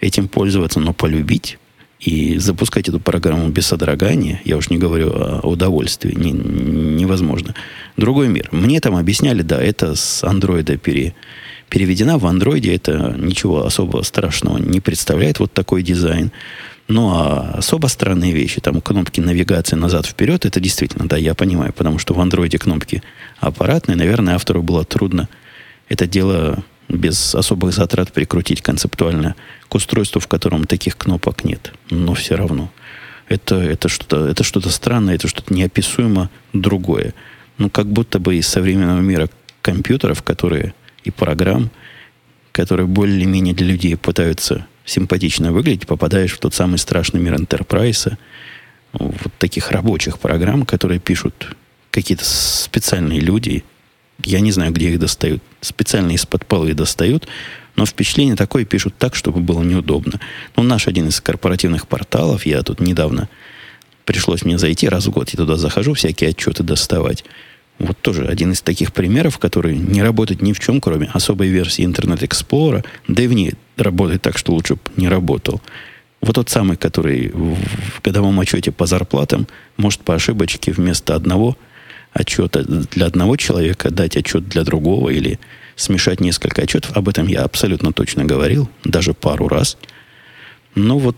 этим 0.00 0.28
пользоваться, 0.28 0.80
но 0.80 0.92
полюбить 0.92 1.58
и 2.00 2.36
запускать 2.38 2.88
эту 2.88 3.00
программу 3.00 3.48
без 3.48 3.66
содрогания, 3.66 4.40
я 4.44 4.56
уж 4.56 4.68
не 4.68 4.78
говорю 4.78 5.12
о 5.14 5.48
удовольствии, 5.48 6.12
не, 6.14 6.32
невозможно. 6.32 7.54
Другой 7.96 8.28
мир. 8.28 8.48
Мне 8.52 8.80
там 8.80 8.96
объясняли, 8.96 9.42
да, 9.42 9.60
это 9.60 9.94
с 9.94 10.22
андроида 10.22 10.76
пере, 10.76 11.14
переведена 11.70 12.18
в 12.18 12.26
андроиде, 12.26 12.74
это 12.74 13.14
ничего 13.18 13.64
особо 13.64 14.02
страшного 14.02 14.58
не 14.58 14.80
представляет, 14.80 15.40
вот 15.40 15.52
такой 15.52 15.82
дизайн. 15.82 16.32
Ну, 16.88 17.10
а 17.10 17.54
особо 17.58 17.88
странные 17.88 18.32
вещи, 18.32 18.60
там 18.60 18.80
кнопки 18.80 19.20
навигации 19.20 19.74
назад-вперед, 19.74 20.44
это 20.44 20.60
действительно, 20.60 21.08
да, 21.08 21.16
я 21.16 21.34
понимаю, 21.34 21.72
потому 21.72 21.98
что 21.98 22.14
в 22.14 22.20
андроиде 22.20 22.58
кнопки 22.58 23.02
аппаратные, 23.40 23.96
наверное, 23.96 24.36
автору 24.36 24.62
было 24.62 24.84
трудно 24.84 25.28
это 25.88 26.06
дело 26.06 26.62
без 26.88 27.34
особых 27.34 27.72
затрат 27.72 28.12
прикрутить 28.12 28.62
концептуально 28.62 29.34
к 29.68 29.74
устройству, 29.74 30.20
в 30.20 30.28
котором 30.28 30.64
таких 30.64 30.96
кнопок 30.96 31.44
нет. 31.44 31.72
Но 31.90 32.14
все 32.14 32.36
равно. 32.36 32.70
Это, 33.28 33.56
это 33.56 33.88
что-то 33.88 34.26
это 34.26 34.44
что 34.44 34.60
странное, 34.70 35.16
это 35.16 35.26
что-то 35.26 35.52
неописуемо 35.52 36.30
другое. 36.52 37.12
Ну, 37.58 37.70
как 37.70 37.86
будто 37.86 38.18
бы 38.18 38.36
из 38.36 38.46
современного 38.46 39.00
мира 39.00 39.28
компьютеров, 39.62 40.22
которые 40.22 40.74
и 41.02 41.10
программ, 41.10 41.70
которые 42.52 42.86
более-менее 42.86 43.54
для 43.54 43.66
людей 43.66 43.96
пытаются 43.96 44.66
симпатично 44.86 45.52
выглядеть, 45.52 45.86
попадаешь 45.86 46.32
в 46.32 46.38
тот 46.38 46.54
самый 46.54 46.78
страшный 46.78 47.20
мир 47.20 47.34
Enterprise, 47.34 48.16
вот 48.92 49.32
таких 49.38 49.70
рабочих 49.70 50.18
программ, 50.18 50.64
которые 50.64 51.00
пишут 51.00 51.54
какие-то 51.90 52.24
специальные 52.24 53.20
люди. 53.20 53.64
Я 54.24 54.40
не 54.40 54.52
знаю, 54.52 54.72
где 54.72 54.90
их 54.90 54.98
достают. 54.98 55.42
Специально 55.60 56.12
из-под 56.12 56.46
полы 56.46 56.72
достают. 56.72 57.28
Но 57.74 57.84
впечатление 57.84 58.36
такое 58.36 58.64
пишут 58.64 58.94
так, 58.96 59.14
чтобы 59.14 59.40
было 59.40 59.62
неудобно. 59.62 60.18
Ну, 60.56 60.62
наш 60.62 60.88
один 60.88 61.08
из 61.08 61.20
корпоративных 61.20 61.86
порталов, 61.86 62.46
я 62.46 62.62
тут 62.62 62.80
недавно 62.80 63.28
пришлось 64.06 64.44
мне 64.44 64.56
зайти 64.56 64.88
раз 64.88 65.06
в 65.06 65.10
год, 65.10 65.28
я 65.30 65.36
туда 65.36 65.56
захожу, 65.56 65.92
всякие 65.92 66.30
отчеты 66.30 66.62
доставать. 66.62 67.24
Вот 67.78 67.98
тоже 68.00 68.26
один 68.26 68.52
из 68.52 68.62
таких 68.62 68.92
примеров, 68.92 69.38
который 69.38 69.76
не 69.76 70.02
работает 70.02 70.40
ни 70.42 70.52
в 70.52 70.60
чем, 70.60 70.80
кроме 70.80 71.08
особой 71.12 71.48
версии 71.48 71.86
Internet 71.86 72.20
Explorer, 72.20 72.84
да 73.06 73.22
и 73.22 73.26
в 73.26 73.32
ней 73.34 73.54
работает 73.76 74.22
так, 74.22 74.38
что 74.38 74.52
лучше 74.52 74.74
бы 74.74 74.80
не 74.96 75.08
работал. 75.08 75.60
Вот 76.22 76.36
тот 76.36 76.48
самый, 76.48 76.76
который 76.76 77.28
в 77.28 78.02
годовом 78.02 78.40
отчете 78.40 78.72
по 78.72 78.86
зарплатам 78.86 79.46
может 79.76 80.00
по 80.00 80.14
ошибочке 80.14 80.72
вместо 80.72 81.14
одного 81.14 81.56
отчета 82.12 82.62
для 82.64 83.06
одного 83.06 83.36
человека 83.36 83.90
дать 83.90 84.16
отчет 84.16 84.48
для 84.48 84.64
другого 84.64 85.10
или 85.10 85.38
смешать 85.76 86.20
несколько 86.20 86.62
отчетов. 86.62 86.96
Об 86.96 87.08
этом 87.10 87.26
я 87.26 87.42
абсолютно 87.42 87.92
точно 87.92 88.24
говорил, 88.24 88.70
даже 88.84 89.12
пару 89.12 89.48
раз. 89.48 89.76
Но 90.74 90.98
вот 90.98 91.16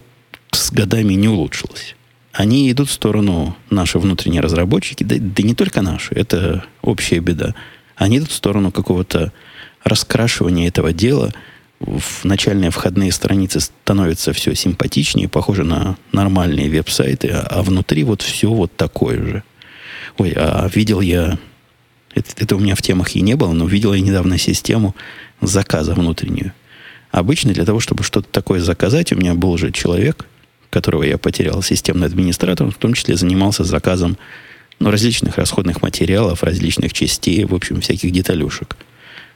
с 0.51 0.73
годами 0.73 1.15
не 1.15 1.29
улучшилось 1.29 1.95
они 2.39 2.71
идут 2.71 2.89
в 2.89 2.93
сторону, 2.93 3.57
наши 3.69 3.99
внутренние 3.99 4.41
разработчики, 4.41 5.03
да, 5.03 5.17
да 5.19 5.43
не 5.43 5.57
только 5.57 5.83
наши, 5.83 6.15
это 6.15 6.65
общая 6.83 7.19
беда. 7.19 7.57
Они 7.97 8.19
идут 8.19 8.31
в 8.31 8.35
сторону 8.35 8.71
какого-то 8.71 9.33
раскрашивания 9.83 10.69
этого 10.69 10.93
дела. 10.93 11.33
В 11.81 12.23
начальные 12.23 12.71
входные 12.71 13.11
страницы 13.11 13.59
становятся 13.59 14.33
все 14.33 14.55
симпатичнее, 14.55 15.29
похоже 15.29 15.65
на 15.65 15.97
нормальные 16.13 16.71
веб-сайты, 16.71 17.27
а, 17.31 17.41
а 17.41 17.63
внутри 17.65 18.05
вот 18.05 18.23
все 18.23 18.49
вот 18.49 18.71
такое 18.77 19.21
же. 19.21 19.43
Ой, 20.17 20.33
а 20.37 20.71
видел 20.73 21.01
я, 21.01 21.41
это, 22.15 22.31
это 22.37 22.55
у 22.55 22.61
меня 22.61 22.77
в 22.77 22.83
темах 22.83 23.17
и 23.17 23.21
не 23.21 23.35
было, 23.35 23.51
но 23.51 23.67
видел 23.67 23.93
я 23.95 24.01
недавно 24.01 24.39
систему 24.39 24.95
заказа 25.41 25.93
внутреннюю. 25.93 26.53
Обычно 27.11 27.53
для 27.53 27.65
того, 27.65 27.81
чтобы 27.81 28.05
что-то 28.05 28.29
такое 28.31 28.61
заказать, 28.61 29.13
у 29.13 29.17
меня 29.17 29.35
был 29.35 29.59
же 29.59 29.73
человек– 29.73 30.25
которого 30.71 31.03
я 31.03 31.19
потерял 31.19 31.63
системный 31.63 32.07
администратор, 32.07 32.71
в 32.71 32.77
том 32.77 32.95
числе 32.95 33.17
занимался 33.17 33.65
заказом 33.65 34.19
ну, 34.79 34.91
различных 34.91 35.37
расходных 35.37 35.83
материалов, 35.83 36.43
различных 36.43 36.93
частей, 36.93 37.45
в 37.45 37.55
общем, 37.55 37.81
всяких 37.81 38.11
деталюшек. 38.13 38.77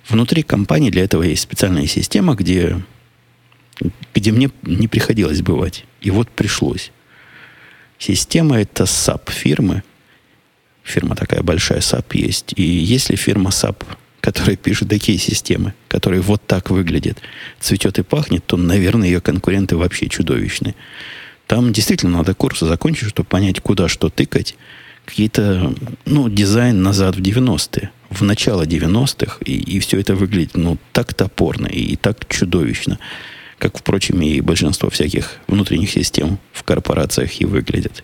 Внутри 0.09 0.43
компании 0.43 0.91
для 0.91 1.05
этого 1.05 1.23
есть 1.23 1.43
специальная 1.43 1.87
система, 1.87 2.35
где, 2.35 2.81
где 4.15 4.33
мне 4.33 4.51
не 4.63 4.89
приходилось 4.89 5.43
бывать. 5.43 5.85
И 6.01 6.11
вот 6.11 6.29
пришлось. 6.29 6.91
Система 7.99 8.61
это 8.61 8.85
SAP 8.85 9.31
фирмы. 9.31 9.83
Фирма 10.83 11.15
такая 11.15 11.43
большая 11.43 11.79
SAP 11.79 12.17
есть. 12.19 12.53
И 12.57 12.63
если 12.63 13.15
фирма 13.15 13.51
SAP, 13.51 13.85
которая 14.21 14.57
пишет 14.57 14.89
такие 14.89 15.19
системы, 15.19 15.75
которые 15.89 16.21
вот 16.21 16.45
так 16.47 16.71
выглядят, 16.71 17.19
цветет 17.61 17.99
и 17.99 18.03
пахнет, 18.03 18.45
то, 18.45 18.57
наверное, 18.57 19.07
ее 19.07 19.21
конкуренты 19.21 19.77
вообще 19.77 20.09
чудовищны. 20.09 20.75
Там 21.53 21.71
действительно 21.71 22.17
надо 22.17 22.33
курсы 22.33 22.65
закончить, 22.65 23.11
чтобы 23.11 23.29
понять, 23.29 23.61
куда 23.61 23.87
что 23.87 24.09
тыкать. 24.09 24.57
Какие-то, 25.05 25.75
ну, 26.07 26.31
дизайн 26.31 26.83
назад 26.83 27.17
в 27.17 27.21
90-е, 27.21 27.91
в 28.09 28.23
начало 28.23 28.63
90-х, 28.63 29.37
и, 29.45 29.59
и 29.59 29.79
все 29.79 30.01
это 30.01 30.15
выглядит, 30.15 30.57
ну, 30.57 30.79
так 30.95 31.13
топорно 31.13 31.67
и, 31.67 31.81
и 31.81 31.97
так 31.97 32.27
чудовищно 32.27 32.99
как, 33.59 33.77
впрочем, 33.79 34.23
и 34.23 34.41
большинство 34.41 34.89
всяких 34.89 35.41
внутренних 35.47 35.91
систем 35.91 36.39
в 36.55 36.63
корпорациях 36.63 37.39
и 37.43 37.45
выглядят. 37.45 38.03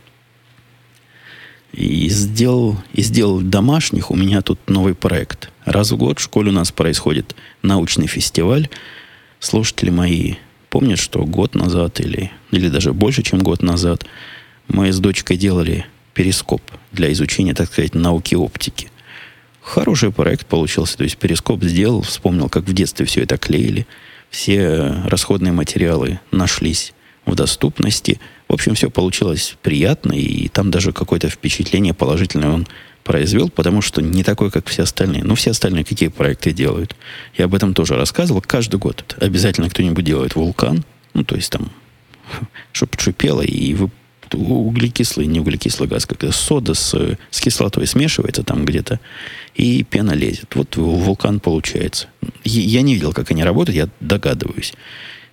И 1.72 2.06
сделал, 2.10 2.76
и 2.92 3.00
сделал 3.00 3.40
домашних 3.40 4.10
у 4.10 4.14
меня 4.14 4.42
тут 4.42 4.58
новый 4.68 4.94
проект. 4.94 5.50
Раз 5.64 5.90
в 5.90 5.96
год 5.96 6.18
в 6.18 6.22
школе 6.22 6.50
у 6.50 6.52
нас 6.52 6.70
происходит 6.70 7.34
научный 7.62 8.08
фестиваль. 8.08 8.68
Слушатели 9.40 9.88
мои 9.88 10.34
помнят, 10.70 10.98
что 10.98 11.24
год 11.24 11.54
назад 11.54 12.00
или, 12.00 12.30
или 12.50 12.68
даже 12.68 12.92
больше, 12.92 13.22
чем 13.22 13.40
год 13.40 13.62
назад 13.62 14.04
мы 14.68 14.92
с 14.92 14.98
дочкой 14.98 15.36
делали 15.36 15.86
перископ 16.14 16.62
для 16.92 17.12
изучения, 17.12 17.54
так 17.54 17.68
сказать, 17.68 17.94
науки 17.94 18.34
оптики. 18.34 18.90
Хороший 19.60 20.12
проект 20.12 20.46
получился. 20.46 20.96
То 20.96 21.04
есть 21.04 21.18
перископ 21.18 21.62
сделал, 21.62 22.02
вспомнил, 22.02 22.48
как 22.48 22.64
в 22.64 22.72
детстве 22.72 23.06
все 23.06 23.22
это 23.22 23.36
клеили– 23.36 23.86
все 24.30 25.02
расходные 25.04 25.52
материалы 25.52 26.20
нашлись 26.30 26.92
в 27.26 27.34
доступности. 27.34 28.20
В 28.48 28.54
общем, 28.54 28.74
все 28.74 28.90
получилось 28.90 29.56
приятно, 29.62 30.12
и 30.12 30.48
там 30.48 30.70
даже 30.70 30.92
какое-то 30.92 31.28
впечатление 31.28 31.94
положительное 31.94 32.50
он 32.50 32.66
произвел, 33.08 33.48
потому 33.48 33.80
что 33.80 34.02
не 34.02 34.22
такой, 34.22 34.50
как 34.50 34.68
все 34.68 34.82
остальные. 34.82 35.24
Ну, 35.24 35.34
все 35.34 35.52
остальные 35.52 35.84
какие 35.84 36.10
проекты 36.10 36.52
делают. 36.52 36.94
Я 37.38 37.46
об 37.46 37.54
этом 37.54 37.72
тоже 37.72 37.96
рассказывал. 37.96 38.42
Каждый 38.42 38.78
год 38.78 39.16
обязательно 39.18 39.70
кто-нибудь 39.70 40.04
делает 40.04 40.36
вулкан, 40.36 40.84
ну, 41.14 41.24
то 41.24 41.34
есть 41.34 41.50
там, 41.50 41.72
чтобы 42.72 42.92
шипело, 42.98 43.40
и 43.40 43.72
вы 43.72 43.90
углекислый, 44.30 45.26
не 45.26 45.40
углекислый 45.40 45.88
газ, 45.88 46.04
как 46.04 46.22
сода 46.34 46.74
с, 46.74 46.94
с 47.30 47.40
кислотой 47.40 47.86
смешивается 47.86 48.42
там 48.42 48.66
где-то, 48.66 49.00
и 49.54 49.84
пена 49.84 50.12
лезет. 50.12 50.54
Вот 50.54 50.76
вулкан 50.76 51.40
получается. 51.40 52.08
Я 52.44 52.82
не 52.82 52.92
видел, 52.92 53.14
как 53.14 53.30
они 53.30 53.42
работают, 53.42 53.76
я 53.76 53.88
догадываюсь. 54.00 54.74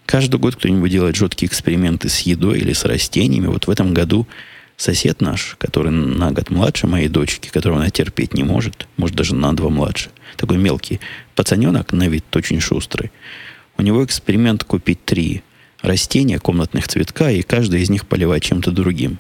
Каждый 0.06 0.40
год 0.40 0.56
кто-нибудь 0.56 0.90
делает 0.90 1.18
жуткие 1.18 1.50
эксперименты 1.50 2.08
с 2.08 2.20
едой 2.20 2.60
или 2.60 2.72
с 2.72 2.86
растениями. 2.86 3.48
Вот 3.48 3.68
в 3.68 3.70
этом 3.70 3.94
году 3.94 4.28
сосед 4.78 5.22
наш, 5.22 5.56
который 5.58 5.92
на 5.92 6.32
год 6.32 6.50
младше 6.50 6.88
моей 6.88 7.08
дочки, 7.08 7.50
которого 7.50 7.80
она 7.80 7.90
терпеть 7.90 8.34
не 8.34 8.44
может, 8.44 8.88
может 8.98 9.16
даже 9.16 9.36
на 9.36 9.56
два 9.56 9.70
младше, 9.70 10.10
такой 10.38 10.58
мелкий 10.58 11.00
пацаненок, 11.36 11.94
на 11.94 12.08
вид 12.08 12.24
очень 12.36 12.60
шустрый, 12.60 13.12
у 13.78 13.82
него 13.82 14.04
эксперимент 14.04 14.64
купить 14.64 15.04
три 15.04 15.44
растения 15.82 16.40
комнатных 16.40 16.88
цветка, 16.88 17.30
и 17.32 17.42
каждый 17.42 17.82
из 17.82 17.90
них 17.90 18.08
поливать 18.08 18.44
чем-то 18.44 18.72
другим. 18.72 19.18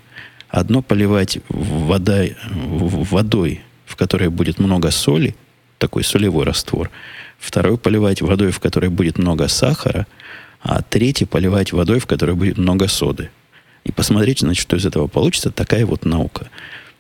Одно 0.50 0.82
поливать 0.82 1.40
вода, 1.50 2.24
водой, 2.50 3.62
в 3.86 3.96
которой 3.96 4.30
будет 4.30 4.60
много 4.60 4.92
соли, 4.92 5.36
такой 5.78 6.04
солевой 6.04 6.46
раствор. 6.46 6.90
Второй 7.38 7.78
поливать 7.78 8.22
водой, 8.22 8.52
в 8.52 8.60
которой 8.60 8.90
будет 8.90 9.18
много 9.18 9.48
сахара, 9.48 10.08
а 10.62 10.82
третий 10.82 11.26
поливать 11.26 11.74
водой, 11.74 12.00
в 12.00 12.06
которой 12.06 12.36
будет 12.36 12.58
много 12.58 12.88
соды. 12.88 13.30
И 13.86 13.92
посмотреть, 13.92 14.40
значит, 14.40 14.62
что 14.62 14.76
из 14.76 14.86
этого 14.86 15.08
получится, 15.08 15.52
такая 15.52 15.86
вот 15.86 16.06
наука. 16.06 16.50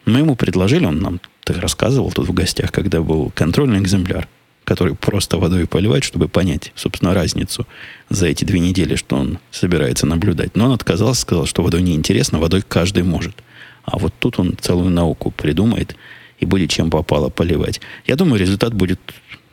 Мы 0.05 0.19
ему 0.19 0.35
предложили, 0.35 0.85
он 0.85 0.99
нам 0.99 1.19
так 1.43 1.57
рассказывал 1.57 2.11
тут 2.11 2.27
в 2.27 2.33
гостях, 2.33 2.71
когда 2.71 3.01
был 3.01 3.31
контрольный 3.35 3.79
экземпляр 3.79 4.27
который 4.65 4.95
просто 4.95 5.37
водой 5.37 5.67
поливать, 5.67 6.03
чтобы 6.03 6.27
понять, 6.27 6.73
собственно, 6.75 7.13
разницу 7.13 7.65
за 8.09 8.27
эти 8.27 8.43
две 8.43 8.59
недели, 8.59 8.95
что 8.95 9.15
он 9.15 9.39
собирается 9.51 10.05
наблюдать. 10.05 10.55
Но 10.55 10.65
он 10.65 10.71
отказался, 10.73 11.21
сказал, 11.21 11.45
что 11.45 11.63
водой 11.63 11.83
неинтересно, 11.83 12.39
водой 12.39 12.63
каждый 12.67 13.03
может. 13.03 13.35
А 13.83 13.97
вот 13.97 14.13
тут 14.19 14.39
он 14.39 14.57
целую 14.59 14.89
науку 14.89 15.31
придумает 15.31 15.95
и 16.39 16.45
будет 16.45 16.71
чем 16.71 16.89
попало 16.89 17.29
поливать. 17.29 17.79
Я 18.05 18.15
думаю, 18.15 18.39
результат 18.39 18.73
будет 18.73 18.99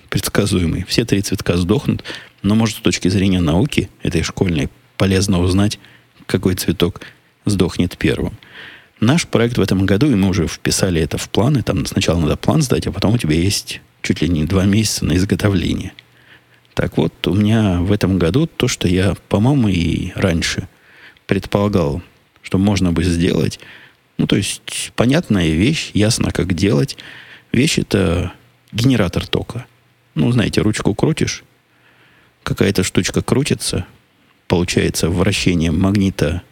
предсказуемый. 0.08 0.84
Все 0.88 1.04
три 1.04 1.22
цветка 1.22 1.56
сдохнут, 1.56 2.02
но, 2.42 2.54
может, 2.54 2.78
с 2.78 2.80
точки 2.80 3.08
зрения 3.08 3.40
науки, 3.40 3.88
этой 4.02 4.22
школьной, 4.22 4.68
полезно 4.96 5.40
узнать, 5.40 5.78
какой 6.26 6.54
цветок 6.54 7.02
сдохнет 7.44 7.96
первым. 7.98 8.36
Наш 9.00 9.26
проект 9.26 9.58
в 9.58 9.60
этом 9.60 9.84
году, 9.84 10.10
и 10.10 10.14
мы 10.14 10.28
уже 10.28 10.46
вписали 10.46 11.00
это 11.00 11.18
в 11.18 11.28
планы, 11.28 11.62
там 11.62 11.86
сначала 11.86 12.20
надо 12.20 12.36
план 12.36 12.62
сдать, 12.62 12.86
а 12.86 12.92
потом 12.92 13.14
у 13.14 13.18
тебя 13.18 13.34
есть 13.34 13.80
чуть 14.00 14.22
ли 14.22 14.28
не 14.28 14.44
два 14.44 14.64
месяца 14.64 15.04
на 15.04 15.16
изготовление. 15.16 15.92
Так 16.74 16.96
вот, 16.96 17.26
у 17.26 17.34
меня 17.34 17.80
в 17.80 17.92
этом 17.92 18.18
году 18.18 18.46
то, 18.46 18.68
что 18.68 18.88
я, 18.88 19.14
по-моему, 19.28 19.68
и 19.68 20.12
раньше 20.14 20.68
предполагал, 21.26 22.02
что 22.42 22.58
можно 22.58 22.92
бы 22.92 23.04
сделать, 23.04 23.58
ну, 24.18 24.26
то 24.26 24.36
есть, 24.36 24.92
понятная 24.94 25.50
вещь, 25.50 25.90
ясно, 25.94 26.30
как 26.30 26.54
делать. 26.54 26.96
Вещь 27.50 27.78
это 27.78 28.32
генератор 28.70 29.26
тока. 29.26 29.66
Ну, 30.14 30.30
знаете, 30.30 30.60
ручку 30.60 30.94
крутишь, 30.94 31.42
какая-то 32.42 32.84
штучка 32.84 33.22
крутится, 33.22 33.86
получается 34.46 35.08
вращение 35.08 35.72
магнита 35.72 36.42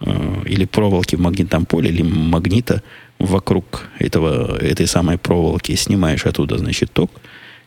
э, 0.00 0.42
или 0.46 0.64
проволоки 0.64 1.16
в 1.16 1.20
магнитном 1.20 1.66
поле, 1.66 1.90
или 1.90 2.02
магнита 2.02 2.82
вокруг 3.18 3.88
этого, 3.98 4.56
этой 4.58 4.86
самой 4.86 5.18
проволоки, 5.18 5.74
снимаешь 5.74 6.26
оттуда, 6.26 6.58
значит, 6.58 6.92
ток 6.92 7.10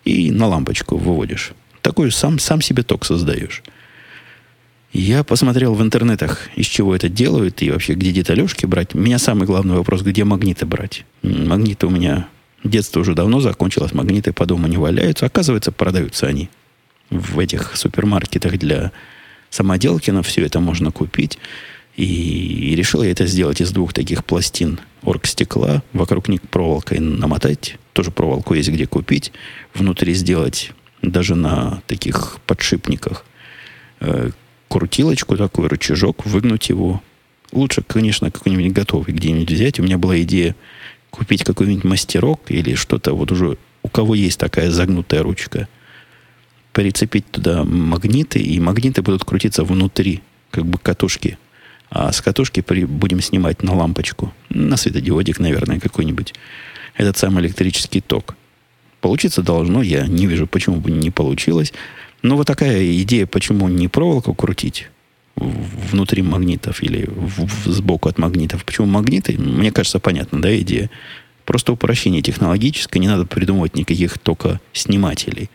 и 0.06 0.32
на 0.32 0.48
лампочку 0.48 0.98
выводишь. 0.98 1.54
Такой 1.82 2.12
сам, 2.12 2.40
сам 2.40 2.62
себе 2.62 2.84
ток 2.84 3.06
создаешь. 3.06 3.64
Я 4.94 5.24
посмотрел 5.24 5.74
в 5.74 5.82
интернетах, 5.82 6.50
из 6.56 6.68
чего 6.68 6.96
это 6.96 7.10
делают 7.10 7.64
и 7.64 7.72
вообще, 7.72 7.96
где 7.96 8.12
деталюшки 8.12 8.68
брать. 8.68 8.94
У 8.94 9.00
меня 9.00 9.18
самый 9.18 9.48
главный 9.48 9.76
вопрос, 9.76 10.04
где 10.04 10.24
магниты 10.24 10.68
брать. 10.68 11.04
Магниты 11.24 11.88
у 11.88 11.90
меня 11.90 12.28
детство 12.64 13.00
уже 13.00 13.16
давно 13.16 13.42
закончилось, 13.42 13.94
магниты 13.94 14.34
по 14.34 14.46
дому 14.46 14.68
не 14.68 14.78
валяются. 14.78 15.26
Оказывается, 15.26 15.72
продаются 15.72 16.28
они 16.28 16.50
в 17.10 17.40
этих 17.40 17.76
супермаркетах 17.76 18.60
для 18.60 18.92
самоделки. 19.50 20.12
На 20.12 20.22
все 20.22 20.46
это 20.46 20.60
можно 20.60 20.92
купить. 20.92 21.40
И, 21.96 22.74
решил 22.76 23.04
я 23.04 23.12
это 23.12 23.28
сделать 23.28 23.62
из 23.62 23.72
двух 23.72 23.94
таких 23.94 24.26
пластин 24.26 24.80
оргстекла, 25.04 25.84
вокруг 25.94 26.28
них 26.28 26.42
проволокой 26.42 27.00
намотать. 27.00 27.78
Тоже 27.94 28.10
проволоку 28.10 28.56
есть 28.56 28.70
где 28.70 28.88
купить. 28.88 29.32
Внутри 29.74 30.14
сделать 30.14 30.72
даже 31.02 31.36
на 31.36 31.82
таких 31.86 32.38
подшипниках 32.48 33.26
э, 34.00 34.32
крутилочку, 34.70 35.38
такой 35.38 35.68
рычажок, 35.68 36.26
выгнуть 36.26 36.70
его. 36.70 37.02
Лучше, 37.52 37.84
конечно, 37.84 38.32
какой-нибудь 38.32 38.72
готовый 38.72 39.14
где-нибудь 39.14 39.52
взять. 39.52 39.80
У 39.80 39.84
меня 39.84 40.00
была 40.00 40.20
идея 40.22 40.56
купить 41.12 41.44
какой-нибудь 41.44 41.84
мастерок 41.84 42.42
или 42.50 42.74
что-то 42.74 43.14
вот 43.14 43.32
уже 43.32 43.58
у 43.84 43.90
кого 43.90 44.16
есть 44.16 44.40
такая 44.40 44.72
загнутая 44.72 45.22
ручка, 45.22 45.68
прицепить 46.72 47.30
туда 47.30 47.64
магниты, 47.64 48.40
и 48.40 48.60
магниты 48.60 49.04
будут 49.04 49.24
крутиться 49.24 49.64
внутри, 49.64 50.24
как 50.50 50.66
бы 50.66 50.80
катушки 50.80 51.38
а 51.96 52.12
с 52.12 52.22
катушки 52.22 52.62
при, 52.62 52.86
будем 52.86 53.22
снимать 53.22 53.62
на 53.62 53.76
лампочку, 53.76 54.34
на 54.50 54.78
светодиодик, 54.78 55.40
наверное, 55.40 55.80
какой-нибудь, 55.80 56.34
этот 56.96 57.18
самый 57.18 57.44
электрический 57.44 58.02
ток. 58.02 58.36
Получиться 59.00 59.44
должно, 59.44 59.84
я 59.84 60.08
не 60.08 60.26
вижу, 60.26 60.48
почему 60.48 60.78
бы 60.78 60.90
не 60.90 61.12
получилось. 61.12 61.72
Но 62.24 62.36
вот 62.36 62.48
такая 62.48 62.84
идея, 63.04 63.28
почему 63.28 63.70
не 63.70 63.88
проволоку 63.90 64.34
крутить 64.34 64.88
внутри 65.36 66.24
магнитов 66.24 66.82
или 66.82 67.06
в, 67.06 67.46
в, 67.46 67.72
сбоку 67.72 68.10
от 68.10 68.18
магнитов. 68.18 68.66
Почему 68.66 68.88
магниты? 68.88 69.38
Мне 69.38 69.72
кажется, 69.72 70.00
понятно, 70.00 70.42
да, 70.42 70.56
идея. 70.62 70.90
Просто 71.46 71.74
упрощение 71.74 72.24
технологическое, 72.24 73.00
не 73.00 73.08
надо 73.08 73.26
придумывать 73.26 73.76
никаких 73.76 74.18
только 74.18 74.60
снимателей. 74.72 75.52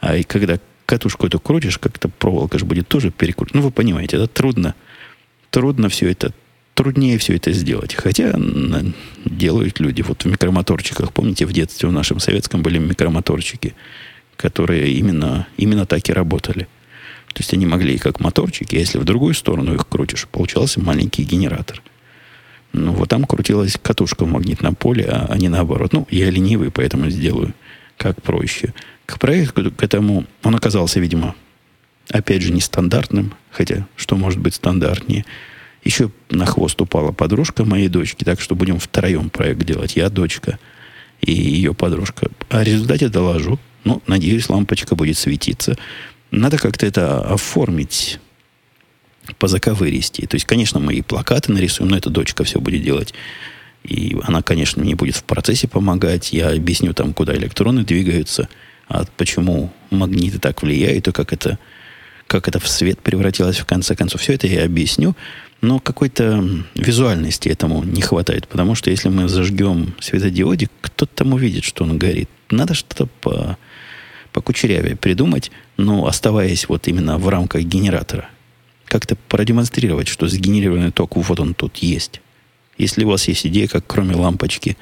А 0.00 0.16
и 0.16 0.22
когда 0.22 0.58
катушку 0.86 1.26
эту 1.26 1.38
крутишь, 1.38 1.78
как-то 1.78 2.08
проволока 2.08 2.58
же 2.58 2.64
будет 2.64 2.88
тоже 2.88 3.10
перекручена. 3.10 3.60
Ну, 3.60 3.66
вы 3.66 3.72
понимаете, 3.72 4.16
это 4.16 4.26
трудно 4.26 4.74
трудно 5.56 5.88
все 5.88 6.10
это, 6.10 6.34
труднее 6.74 7.16
все 7.16 7.34
это 7.34 7.50
сделать. 7.50 7.94
Хотя 7.94 8.34
делают 9.24 9.80
люди. 9.80 10.02
Вот 10.02 10.24
в 10.24 10.26
микромоторчиках, 10.26 11.14
помните, 11.14 11.46
в 11.46 11.52
детстве 11.54 11.88
в 11.88 11.92
нашем 11.92 12.20
советском 12.20 12.60
были 12.60 12.76
микромоторчики, 12.76 13.74
которые 14.36 14.92
именно, 14.92 15.46
именно 15.56 15.86
так 15.86 16.06
и 16.10 16.12
работали. 16.12 16.68
То 17.28 17.40
есть 17.40 17.54
они 17.54 17.64
могли 17.64 17.96
как 17.96 18.20
моторчики, 18.20 18.76
а 18.76 18.78
если 18.78 18.98
в 18.98 19.04
другую 19.04 19.32
сторону 19.32 19.72
их 19.72 19.88
крутишь, 19.88 20.28
получался 20.28 20.78
маленький 20.78 21.24
генератор. 21.24 21.80
Ну, 22.74 22.92
вот 22.92 23.08
там 23.08 23.24
крутилась 23.24 23.78
катушка 23.80 24.26
в 24.26 24.30
магнитном 24.30 24.74
поле, 24.74 25.06
а, 25.06 25.26
а 25.30 25.38
не 25.38 25.48
наоборот. 25.48 25.94
Ну, 25.94 26.06
я 26.10 26.28
ленивый, 26.28 26.70
поэтому 26.70 27.08
сделаю 27.08 27.54
как 27.96 28.20
проще. 28.20 28.74
К 29.06 29.18
проекту, 29.18 29.72
к 29.72 29.82
этому, 29.82 30.26
он 30.42 30.54
оказался, 30.54 31.00
видимо, 31.00 31.34
опять 32.10 32.42
же, 32.42 32.52
нестандартным, 32.52 33.34
хотя 33.50 33.86
что 33.96 34.16
может 34.16 34.38
быть 34.38 34.54
стандартнее. 34.54 35.24
Еще 35.84 36.10
на 36.30 36.46
хвост 36.46 36.80
упала 36.80 37.12
подружка 37.12 37.64
моей 37.64 37.88
дочки, 37.88 38.24
так 38.24 38.40
что 38.40 38.54
будем 38.54 38.78
втроем 38.78 39.30
проект 39.30 39.64
делать. 39.64 39.96
Я, 39.96 40.08
дочка 40.08 40.58
и 41.20 41.32
ее 41.32 41.74
подружка. 41.74 42.28
О 42.48 42.62
результате 42.64 43.08
доложу. 43.08 43.58
Ну, 43.84 44.02
надеюсь, 44.06 44.48
лампочка 44.48 44.96
будет 44.96 45.16
светиться. 45.16 45.78
Надо 46.32 46.58
как-то 46.58 46.86
это 46.86 47.20
оформить, 47.20 48.18
позаковыристи. 49.38 50.26
То 50.26 50.34
есть, 50.34 50.44
конечно, 50.44 50.80
мы 50.80 50.94
и 50.94 51.02
плакаты 51.02 51.52
нарисуем, 51.52 51.90
но 51.90 51.96
эта 51.96 52.10
дочка 52.10 52.44
все 52.44 52.60
будет 52.60 52.82
делать. 52.82 53.14
И 53.84 54.16
она, 54.24 54.42
конечно, 54.42 54.82
мне 54.82 54.96
будет 54.96 55.14
в 55.14 55.22
процессе 55.24 55.68
помогать. 55.68 56.32
Я 56.32 56.50
объясню 56.50 56.92
там, 56.94 57.14
куда 57.14 57.34
электроны 57.36 57.84
двигаются, 57.84 58.48
а 58.88 59.04
почему 59.16 59.72
магниты 59.90 60.38
так 60.38 60.62
влияют, 60.62 61.08
и 61.08 61.12
как 61.12 61.32
это, 61.32 61.58
как 62.26 62.48
это 62.48 62.58
в 62.58 62.68
свет 62.68 62.98
превратилось 62.98 63.58
в 63.58 63.66
конце 63.66 63.94
концов. 63.94 64.20
Все 64.20 64.34
это 64.34 64.46
я 64.46 64.64
объясню. 64.64 65.16
Но 65.62 65.78
какой-то 65.78 66.44
визуальности 66.74 67.48
этому 67.48 67.82
не 67.82 68.02
хватает. 68.02 68.46
Потому 68.46 68.74
что 68.74 68.90
если 68.90 69.08
мы 69.08 69.28
зажгем 69.28 69.94
светодиодик, 70.00 70.70
кто-то 70.80 71.14
там 71.14 71.32
увидит, 71.32 71.64
что 71.64 71.84
он 71.84 71.98
горит. 71.98 72.28
Надо 72.50 72.74
что-то 72.74 73.06
по, 73.06 73.56
покучерявее 74.32 74.96
придумать, 74.96 75.50
но 75.78 76.06
оставаясь 76.06 76.68
вот 76.68 76.88
именно 76.88 77.18
в 77.18 77.28
рамках 77.28 77.62
генератора. 77.62 78.28
Как-то 78.84 79.16
продемонстрировать, 79.16 80.08
что 80.08 80.28
сгенерированный 80.28 80.92
ток 80.92 81.16
вот 81.16 81.40
он 81.40 81.54
тут 81.54 81.78
есть. 81.78 82.20
Если 82.76 83.04
у 83.04 83.08
вас 83.08 83.26
есть 83.28 83.46
идея, 83.46 83.66
как 83.66 83.86
кроме 83.86 84.14
лампочки, 84.14 84.76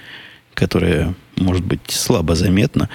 которая 0.55 1.15
может 1.37 1.65
быть 1.65 1.81
слабо 1.89 2.35
заметна, 2.35 2.89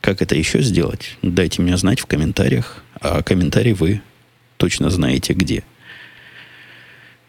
как 0.00 0.22
это 0.22 0.34
еще 0.34 0.62
сделать, 0.62 1.16
дайте 1.22 1.60
мне 1.60 1.76
знать 1.76 2.00
в 2.00 2.06
комментариях. 2.06 2.82
А 3.00 3.22
комментарий 3.22 3.72
вы 3.72 4.02
точно 4.56 4.90
знаете 4.90 5.32
где. 5.32 5.64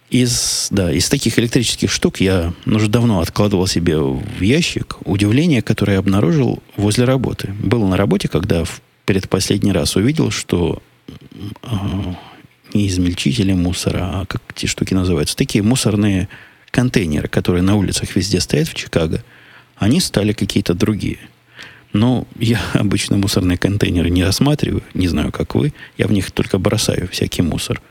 Из, 0.09 0.67
да, 0.71 0.91
из 0.91 1.07
таких 1.07 1.39
электрических 1.39 1.89
штук 1.89 2.19
я 2.19 2.53
уже 2.65 2.89
давно 2.89 3.21
откладывал 3.21 3.65
себе 3.65 3.97
в 3.97 4.41
ящик 4.41 4.97
удивление, 5.05 5.61
которое 5.61 5.93
я 5.93 5.99
обнаружил 5.99 6.61
возле 6.75 7.05
работы. 7.05 7.53
Был 7.63 7.87
на 7.87 7.95
работе, 7.95 8.27
когда 8.27 8.65
в 8.65 8.81
предпоследний 9.05 9.71
раз 9.71 9.95
увидел, 9.95 10.29
что 10.29 10.83
э, 11.07 11.67
не 12.73 12.89
измельчители 12.89 13.53
мусора, 13.53 13.99
а 14.01 14.25
как 14.25 14.41
эти 14.53 14.65
штуки 14.65 14.93
называются, 14.93 15.37
такие 15.37 15.63
мусорные 15.63 16.27
контейнеры, 16.71 17.29
которые 17.29 17.61
на 17.61 17.75
улицах 17.75 18.13
везде 18.13 18.41
стоят 18.41 18.67
в 18.67 18.73
Чикаго, 18.73 19.23
они 19.77 20.01
стали 20.01 20.33
какие-то 20.33 20.73
другие. 20.73 21.19
Но 21.93 22.27
я 22.39 22.61
обычно 22.73 23.17
мусорные 23.17 23.57
контейнеры 23.57 24.09
не 24.09 24.23
рассматриваю, 24.23 24.83
не 24.93 25.07
знаю, 25.07 25.31
как 25.31 25.55
вы, 25.55 25.73
я 25.97 26.07
в 26.07 26.11
них 26.11 26.31
только 26.31 26.57
бросаю 26.57 27.07
всякий 27.09 27.41
мусор. 27.41 27.81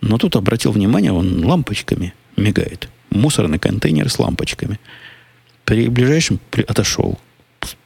Но 0.00 0.18
тут 0.18 0.36
обратил 0.36 0.72
внимание, 0.72 1.12
он 1.12 1.44
лампочками 1.44 2.14
мигает. 2.36 2.88
Мусорный 3.10 3.58
контейнер 3.58 4.08
с 4.08 4.18
лампочками. 4.18 4.78
При 5.64 5.88
ближайшем 5.88 6.40
отошел. 6.66 7.18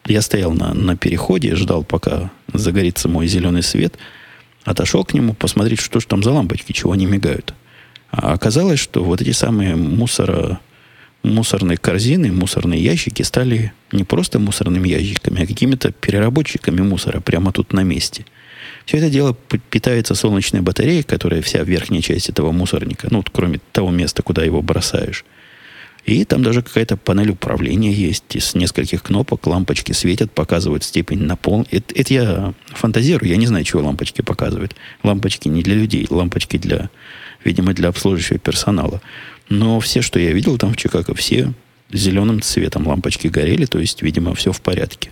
Я 0.06 0.22
стоял 0.22 0.52
на, 0.52 0.72
на 0.74 0.96
переходе, 0.96 1.56
ждал, 1.56 1.82
пока 1.82 2.30
загорится 2.52 3.08
мой 3.08 3.26
зеленый 3.26 3.62
свет. 3.62 3.96
Отошел 4.64 5.04
к 5.04 5.12
нему 5.12 5.34
посмотреть, 5.34 5.80
что 5.80 5.98
же 5.98 6.06
там 6.06 6.22
за 6.22 6.30
лампочки, 6.30 6.72
чего 6.72 6.92
они 6.92 7.06
мигают. 7.06 7.52
А 8.10 8.32
оказалось, 8.32 8.78
что 8.78 9.02
вот 9.02 9.20
эти 9.20 9.32
самые 9.32 9.74
мусора, 9.74 10.60
мусорные 11.24 11.76
корзины, 11.76 12.30
мусорные 12.30 12.82
ящики 12.82 13.22
стали 13.22 13.72
не 13.90 14.04
просто 14.04 14.38
мусорными 14.38 14.88
ящиками, 14.88 15.42
а 15.42 15.46
какими-то 15.46 15.90
переработчиками 15.90 16.80
мусора 16.82 17.20
прямо 17.20 17.50
тут 17.52 17.72
на 17.72 17.82
месте– 17.82 18.24
все 18.84 18.98
это 18.98 19.10
дело 19.10 19.34
питается 19.70 20.14
солнечной 20.14 20.62
батареей, 20.62 21.02
которая 21.02 21.42
вся 21.42 21.62
верхняя 21.62 22.02
часть 22.02 22.28
этого 22.28 22.52
мусорника, 22.52 23.08
ну, 23.10 23.18
вот 23.18 23.30
кроме 23.30 23.60
того 23.72 23.90
места, 23.90 24.22
куда 24.22 24.44
его 24.44 24.60
бросаешь. 24.62 25.24
И 26.04 26.26
там 26.26 26.42
даже 26.42 26.60
какая-то 26.60 26.98
панель 26.98 27.30
управления 27.30 27.90
есть. 27.90 28.36
Из 28.36 28.54
нескольких 28.54 29.02
кнопок 29.02 29.46
лампочки 29.46 29.92
светят, 29.92 30.30
показывают 30.32 30.84
степень 30.84 31.22
напол. 31.22 31.66
Это, 31.70 31.94
это 31.94 32.12
я 32.12 32.54
фантазирую, 32.66 33.30
я 33.30 33.36
не 33.38 33.46
знаю, 33.46 33.64
чего 33.64 33.82
лампочки 33.82 34.20
показывают. 34.20 34.76
Лампочки 35.02 35.48
не 35.48 35.62
для 35.62 35.76
людей, 35.76 36.06
лампочки 36.10 36.58
для, 36.58 36.90
видимо, 37.44 37.74
для 37.74 37.88
обслуживающего 37.88 38.38
персонала. 38.38 39.00
Но 39.48 39.78
все, 39.80 40.02
что 40.02 40.18
я 40.18 40.32
видел 40.32 40.58
там 40.58 40.72
в 40.72 40.76
Чикаго, 40.76 41.14
все 41.14 41.52
зеленым 41.92 42.40
цветом 42.40 42.86
лампочки 42.86 43.28
горели, 43.28 43.66
то 43.66 43.78
есть, 43.78 44.02
видимо, 44.02 44.34
все 44.34 44.52
в 44.52 44.60
порядке. 44.60 45.10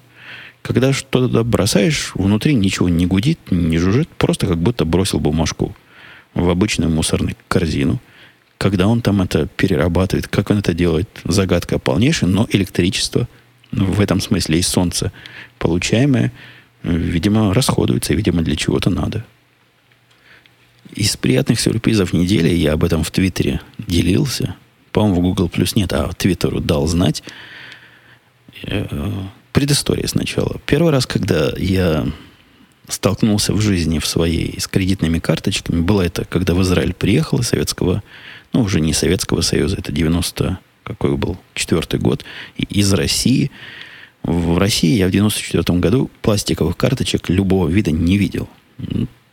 Когда 0.62 0.92
что-то 0.92 1.45
бросаешь, 1.45 2.12
внутри 2.14 2.55
ничего 2.55 2.88
не 2.88 3.07
гудит, 3.07 3.38
не 3.51 3.79
жужжит, 3.79 4.09
просто 4.09 4.47
как 4.47 4.59
будто 4.59 4.85
бросил 4.85 5.18
бумажку 5.18 5.77
в 6.35 6.49
обычную 6.49 6.90
мусорную 6.90 7.37
корзину. 7.49 8.01
Когда 8.59 8.87
он 8.87 9.03
там 9.03 9.21
это 9.23 9.49
перерабатывает, 9.57 10.29
как 10.29 10.51
он 10.51 10.59
это 10.59 10.73
делает, 10.73 11.09
загадка 11.25 11.81
полнейшая, 11.81 12.31
но 12.31 12.47
электричество, 12.51 13.29
ну, 13.73 13.87
в 13.87 14.01
этом 14.01 14.21
смысле 14.21 14.61
и 14.61 14.62
солнце, 14.62 15.12
получаемое, 15.59 16.33
видимо, 16.85 17.53
расходуется, 17.53 18.14
видимо, 18.14 18.42
для 18.42 18.55
чего-то 18.55 18.88
надо. 18.88 19.25
Из 20.94 21.16
приятных 21.16 21.61
сюрпризов 21.61 22.12
недели 22.12 22.48
я 22.50 22.74
об 22.74 22.85
этом 22.85 23.02
в 23.02 23.11
Твиттере 23.11 23.61
делился. 23.78 24.57
По-моему, 24.92 25.20
в 25.20 25.22
Google 25.22 25.48
Plus 25.48 25.72
нет, 25.74 25.92
а 25.92 26.12
Твиттеру 26.12 26.61
дал 26.61 26.87
знать. 26.87 27.22
Э, 28.64 28.87
Предыстория 29.52 30.07
сначала. 30.07 30.61
Первый 30.64 30.92
раз, 30.92 31.07
когда 31.07 31.52
я 31.57 32.07
столкнулся 32.88 33.52
в 33.52 33.61
жизни 33.61 33.98
в 33.98 34.07
своей 34.07 34.59
с 34.59 34.66
кредитными 34.66 35.18
карточками, 35.18 35.81
было 35.81 36.02
это, 36.02 36.24
когда 36.24 36.55
в 36.55 36.62
Израиль 36.62 36.94
приехал 36.94 37.40
из 37.40 37.48
Советского, 37.48 38.02
ну, 38.52 38.62
уже 38.62 38.81
не 38.81 38.94
Советского 38.94 39.42
Союза, 39.42 39.76
это 39.78 39.92
90 39.92 40.59
какой 40.85 41.16
был, 41.16 41.38
четвертый 41.55 42.00
год, 42.00 42.24
из 42.57 42.92
России. 42.92 43.50
В 44.22 44.59
России 44.59 44.96
я 44.96 45.07
в 45.07 45.11
94 45.11 45.78
году 45.78 46.11
пластиковых 46.22 46.76
карточек 46.76 47.28
любого 47.28 47.68
вида 47.68 47.92
не 47.92 48.18
видел. 48.18 48.48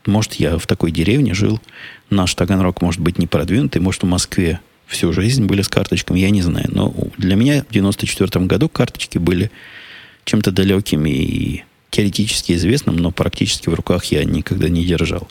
Может, 0.10 0.36
я 0.36 0.58
в 0.58 0.68
такой 0.68 0.92
деревне 0.92 1.34
жил, 1.34 1.62
наш 2.10 2.34
Таганрог 2.36 2.82
может 2.82 3.00
быть 3.00 3.18
не 3.18 3.28
продвинутый, 3.28 3.82
может, 3.82 4.04
в 4.04 4.08
Москве 4.08 4.60
всю 4.88 5.14
жизнь 5.14 5.46
были 5.46 5.62
с 5.62 5.70
карточками, 5.70 6.20
я 6.20 6.32
не 6.32 6.42
знаю. 6.42 6.68
Но 6.70 6.94
для 7.18 7.36
меня 7.36 7.64
в 7.70 7.72
94 7.72 8.46
году 8.46 8.68
карточки 8.68 9.18
были 9.18 9.52
чем-то 10.26 10.52
далеким 10.52 11.06
и 11.06 11.64
теоретически 11.92 12.54
известным, 12.54 12.98
но 12.98 13.12
практически 13.12 13.70
в 13.70 13.74
руках 13.74 14.06
я 14.06 14.24
никогда 14.24 14.68
не 14.68 14.84
держал. 14.84 15.28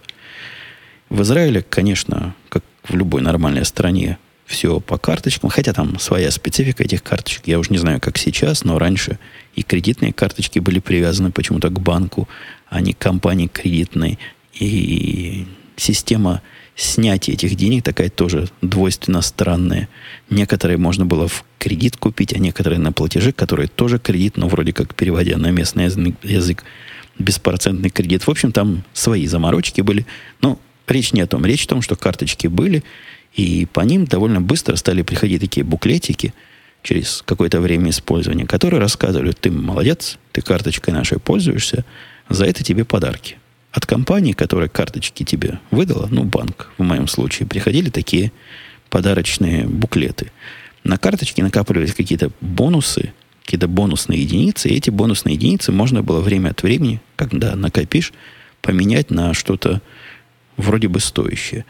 В 1.08 1.22
Израиле, 1.22 1.62
конечно, 1.62 2.34
как 2.48 2.64
в 2.84 2.94
любой 2.94 3.22
нормальной 3.22 3.64
стране, 3.64 4.18
все 4.46 4.80
по 4.80 4.96
карточкам, 4.96 5.50
хотя 5.50 5.74
там 5.74 5.98
своя 5.98 6.30
специфика 6.30 6.82
этих 6.82 7.02
карточек. 7.02 7.42
Я 7.46 7.58
уже 7.58 7.70
не 7.70 7.78
знаю, 7.78 8.00
как 8.00 8.16
сейчас, 8.16 8.64
но 8.64 8.78
раньше 8.78 9.18
и 9.54 9.62
кредитные 9.62 10.14
карточки 10.14 10.58
были 10.58 10.78
привязаны 10.78 11.30
почему-то 11.30 11.68
к 11.68 11.78
банку, 11.80 12.28
а 12.68 12.80
не 12.80 12.94
к 12.94 12.98
компании 12.98 13.46
кредитной. 13.46 14.18
И 14.58 15.46
система 15.76 16.42
снятие 16.74 17.34
этих 17.34 17.54
денег 17.54 17.84
такая 17.84 18.08
тоже 18.08 18.48
двойственно 18.62 19.22
странная. 19.22 19.88
Некоторые 20.30 20.78
можно 20.78 21.06
было 21.06 21.28
в 21.28 21.44
кредит 21.58 21.96
купить, 21.96 22.32
а 22.32 22.38
некоторые 22.38 22.78
на 22.78 22.92
платежи, 22.92 23.32
которые 23.32 23.68
тоже 23.68 23.98
кредит, 23.98 24.36
но 24.36 24.48
вроде 24.48 24.72
как 24.72 24.94
переводя 24.94 25.36
на 25.36 25.50
местный 25.50 25.84
язык 26.22 26.64
беспроцентный 27.18 27.90
кредит. 27.90 28.26
В 28.26 28.30
общем, 28.30 28.52
там 28.52 28.84
свои 28.92 29.26
заморочки 29.26 29.80
были. 29.80 30.06
Но 30.40 30.58
речь 30.86 31.12
не 31.12 31.20
о 31.20 31.26
том. 31.26 31.44
Речь 31.44 31.64
о 31.64 31.68
том, 31.68 31.82
что 31.82 31.96
карточки 31.96 32.46
были, 32.46 32.84
и 33.34 33.66
по 33.72 33.80
ним 33.80 34.04
довольно 34.04 34.40
быстро 34.40 34.76
стали 34.76 35.02
приходить 35.02 35.40
такие 35.40 35.64
буклетики 35.64 36.32
через 36.82 37.22
какое-то 37.26 37.60
время 37.60 37.90
использования, 37.90 38.46
которые 38.46 38.80
рассказывали, 38.80 39.32
ты 39.32 39.50
молодец, 39.50 40.16
ты 40.32 40.40
карточкой 40.40 40.94
нашей 40.94 41.18
пользуешься, 41.18 41.84
за 42.28 42.44
это 42.44 42.62
тебе 42.62 42.84
подарки 42.84 43.36
от 43.72 43.86
компании, 43.86 44.32
которая 44.32 44.68
карточки 44.68 45.24
тебе 45.24 45.60
выдала, 45.70 46.08
ну, 46.10 46.24
банк 46.24 46.70
в 46.78 46.82
моем 46.82 47.06
случае, 47.06 47.46
приходили 47.46 47.90
такие 47.90 48.32
подарочные 48.90 49.66
буклеты. 49.66 50.32
На 50.84 50.96
карточке 50.96 51.42
накапливались 51.42 51.94
какие-то 51.94 52.30
бонусы, 52.40 53.12
какие-то 53.44 53.68
бонусные 53.68 54.22
единицы, 54.22 54.68
и 54.68 54.76
эти 54.76 54.90
бонусные 54.90 55.34
единицы 55.34 55.72
можно 55.72 56.02
было 56.02 56.20
время 56.20 56.50
от 56.50 56.62
времени, 56.62 57.00
когда 57.16 57.54
накопишь, 57.56 58.12
поменять 58.62 59.10
на 59.10 59.34
что-то 59.34 59.80
вроде 60.58 60.88
бы 60.88 61.00
стоящее. 61.00 61.64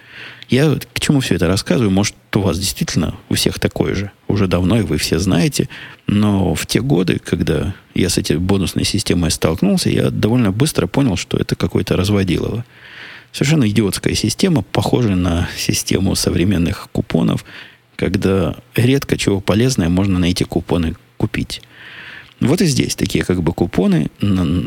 Я 0.49 0.77
к 0.93 0.99
чему 0.99 1.21
все 1.21 1.37
это 1.37 1.47
рассказываю? 1.47 1.93
Может, 1.93 2.15
у 2.35 2.41
вас 2.41 2.59
действительно 2.59 3.15
у 3.29 3.35
всех 3.35 3.61
такое 3.61 3.95
же. 3.95 4.11
Уже 4.27 4.49
давно, 4.49 4.81
и 4.81 4.83
вы 4.83 4.97
все 4.97 5.19
знаете. 5.19 5.69
Но 6.07 6.55
в 6.55 6.67
те 6.67 6.81
годы, 6.81 7.21
когда 7.23 7.75
я 7.95 8.09
с 8.09 8.19
этой 8.19 8.39
бонусной 8.39 8.85
системой 8.85 9.31
столкнулся, 9.31 9.91
я 9.91 10.11
довольно 10.11 10.51
быстро 10.51 10.87
понял, 10.87 11.17
что 11.17 11.37
это 11.37 11.55
какое-то 11.55 11.97
разводилово. 11.97 12.65
Совершенно 13.31 13.69
идиотская 13.69 14.15
система, 14.15 14.63
похожая 14.63 15.17
на 15.17 15.49
систему 15.57 16.15
современных 16.15 16.89
купонов, 16.91 17.45
когда 17.95 18.57
редко 18.75 19.19
чего 19.19 19.41
полезное 19.41 19.91
можно 19.91 20.19
на 20.19 20.25
эти 20.25 20.45
купоны 20.45 20.97
купить. 21.19 21.61
Вот 22.41 22.61
и 22.63 22.67
здесь 22.67 22.95
такие 22.95 23.25
как 23.25 23.43
бы 23.43 23.53
купоны 23.53 24.11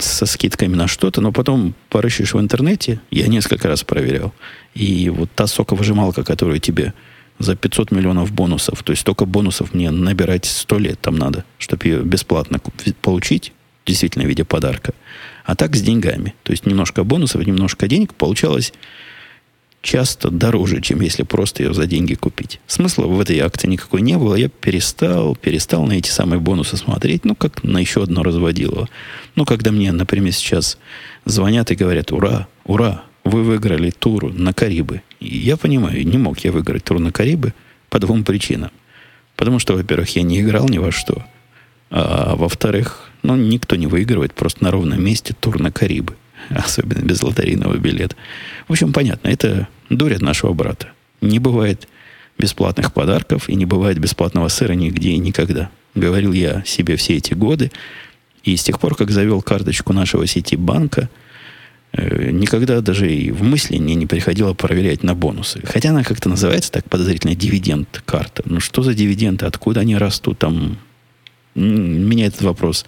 со 0.01 0.25
скидками 0.25 0.75
на 0.75 0.87
что-то, 0.87 1.21
но 1.21 1.31
потом 1.31 1.73
порыщешь 1.89 2.33
в 2.33 2.39
интернете, 2.39 2.99
я 3.11 3.27
несколько 3.27 3.69
раз 3.69 3.83
проверял, 3.83 4.33
и 4.73 5.09
вот 5.09 5.29
та 5.33 5.47
соковыжималка, 5.47 6.23
которую 6.23 6.59
тебе 6.59 6.93
за 7.39 7.55
500 7.55 7.91
миллионов 7.91 8.31
бонусов, 8.33 8.83
то 8.83 8.91
есть 8.91 9.01
столько 9.01 9.25
бонусов 9.25 9.73
мне 9.73 9.89
набирать 9.89 10.45
100 10.45 10.79
лет 10.79 10.99
там 11.01 11.15
надо, 11.15 11.45
чтобы 11.59 11.87
ее 11.87 12.01
бесплатно 12.01 12.59
получить, 13.01 13.53
действительно 13.85 14.25
в 14.25 14.27
виде 14.27 14.43
подарка, 14.43 14.93
а 15.45 15.55
так 15.55 15.75
с 15.75 15.81
деньгами. 15.81 16.35
То 16.43 16.51
есть 16.51 16.65
немножко 16.65 17.03
бонусов, 17.03 17.45
немножко 17.45 17.87
денег 17.87 18.13
получалось 18.13 18.73
часто 19.81 20.29
дороже, 20.29 20.81
чем 20.81 21.01
если 21.01 21.23
просто 21.23 21.63
ее 21.63 21.73
за 21.73 21.87
деньги 21.87 22.13
купить. 22.13 22.59
Смысла 22.67 23.05
в 23.05 23.19
этой 23.19 23.39
акции 23.39 23.67
никакой 23.67 24.01
не 24.01 24.17
было. 24.17 24.35
Я 24.35 24.49
перестал, 24.49 25.35
перестал 25.35 25.85
на 25.85 25.93
эти 25.93 26.09
самые 26.09 26.39
бонусы 26.39 26.77
смотреть, 26.77 27.25
ну, 27.25 27.35
как 27.35 27.63
на 27.63 27.79
еще 27.79 28.03
одно 28.03 28.23
разводилово. 28.23 28.89
Ну, 29.35 29.45
когда 29.45 29.71
мне, 29.71 29.91
например, 29.91 30.33
сейчас 30.33 30.77
звонят 31.25 31.71
и 31.71 31.75
говорят, 31.75 32.11
ура, 32.11 32.47
ура, 32.63 33.03
вы 33.23 33.43
выиграли 33.43 33.91
тур 33.91 34.33
на 34.33 34.53
Карибы. 34.53 35.01
И 35.19 35.37
я 35.37 35.57
понимаю, 35.57 36.05
не 36.05 36.17
мог 36.17 36.39
я 36.39 36.51
выиграть 36.51 36.83
тур 36.83 36.99
на 36.99 37.11
Карибы 37.11 37.53
по 37.89 37.99
двум 37.99 38.23
причинам. 38.23 38.71
Потому 39.35 39.59
что, 39.59 39.73
во-первых, 39.73 40.15
я 40.15 40.21
не 40.21 40.41
играл 40.41 40.69
ни 40.69 40.77
во 40.77 40.91
что. 40.91 41.25
А 41.89 42.35
во-вторых, 42.35 43.09
ну, 43.23 43.35
никто 43.35 43.75
не 43.75 43.87
выигрывает 43.87 44.33
просто 44.33 44.63
на 44.63 44.71
ровном 44.71 45.03
месте 45.03 45.35
тур 45.39 45.59
на 45.59 45.71
Карибы. 45.71 46.15
Особенно 46.49 46.99
без 46.99 47.21
лотерейного 47.21 47.77
билета. 47.77 48.15
В 48.67 48.71
общем, 48.71 48.93
понятно, 48.93 49.27
это 49.27 49.67
дурят 49.89 50.21
нашего 50.21 50.53
брата. 50.53 50.91
Не 51.21 51.39
бывает 51.39 51.87
бесплатных 52.37 52.93
подарков 52.93 53.49
и 53.49 53.55
не 53.55 53.65
бывает 53.65 53.99
бесплатного 53.99 54.47
сыра 54.47 54.73
нигде 54.73 55.11
и 55.11 55.17
никогда. 55.17 55.69
Говорил 55.95 56.33
я 56.33 56.63
себе 56.65 56.95
все 56.95 57.17
эти 57.17 57.33
годы. 57.33 57.71
И 58.43 58.55
с 58.55 58.63
тех 58.63 58.79
пор, 58.79 58.95
как 58.95 59.11
завел 59.11 59.41
карточку 59.41 59.93
нашего 59.93 60.25
сети 60.25 60.55
банка, 60.55 61.09
э, 61.93 62.31
никогда 62.31 62.81
даже 62.81 63.13
и 63.13 63.29
в 63.29 63.43
мысли 63.43 63.77
мне 63.77 63.93
не 63.93 64.07
приходило 64.07 64.53
проверять 64.53 65.03
на 65.03 65.13
бонусы. 65.13 65.61
Хотя 65.63 65.89
она 65.89 66.03
как-то 66.03 66.29
называется 66.29 66.71
так 66.71 66.89
подозрительно 66.89 67.35
дивиденд 67.35 68.01
карта. 68.05 68.41
Ну 68.45 68.59
что 68.59 68.81
за 68.81 68.95
дивиденды, 68.95 69.45
откуда 69.45 69.81
они 69.81 69.95
растут? 69.95 70.39
Там 70.39 70.77
меня 71.53 72.27
этот 72.27 72.41
вопрос 72.41 72.85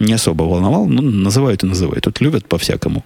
не 0.00 0.14
особо 0.14 0.42
волновал. 0.44 0.86
Ну, 0.86 1.02
называют 1.02 1.62
и 1.62 1.66
называют. 1.66 2.04
Тут 2.04 2.20
любят 2.20 2.48
по-всякому 2.48 3.04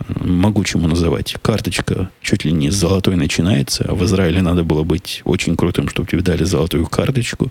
э, 0.00 0.04
могучему 0.24 0.88
называть. 0.88 1.36
Карточка 1.40 2.10
чуть 2.20 2.44
ли 2.44 2.52
не 2.52 2.70
с 2.70 2.74
золотой 2.74 3.16
начинается, 3.16 3.86
а 3.88 3.94
в 3.94 4.04
Израиле 4.04 4.42
надо 4.42 4.64
было 4.64 4.82
быть 4.82 5.22
очень 5.24 5.56
крутым, 5.56 5.88
чтобы 5.88 6.08
тебе 6.08 6.22
дали 6.22 6.44
золотую 6.44 6.86
карточку, 6.86 7.50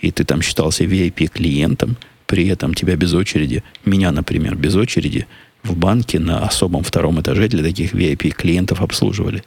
и 0.00 0.10
ты 0.10 0.24
там 0.24 0.42
считался 0.42 0.84
VIP-клиентом, 0.84 1.96
при 2.26 2.48
этом 2.48 2.74
тебя 2.74 2.96
без 2.96 3.14
очереди, 3.14 3.62
меня, 3.84 4.10
например, 4.10 4.56
без 4.56 4.74
очереди, 4.74 5.26
в 5.62 5.76
банке 5.76 6.18
на 6.18 6.40
особом 6.40 6.82
втором 6.82 7.20
этаже 7.20 7.48
для 7.48 7.62
таких 7.62 7.94
VIP-клиентов 7.94 8.82
обслуживали. 8.82 9.44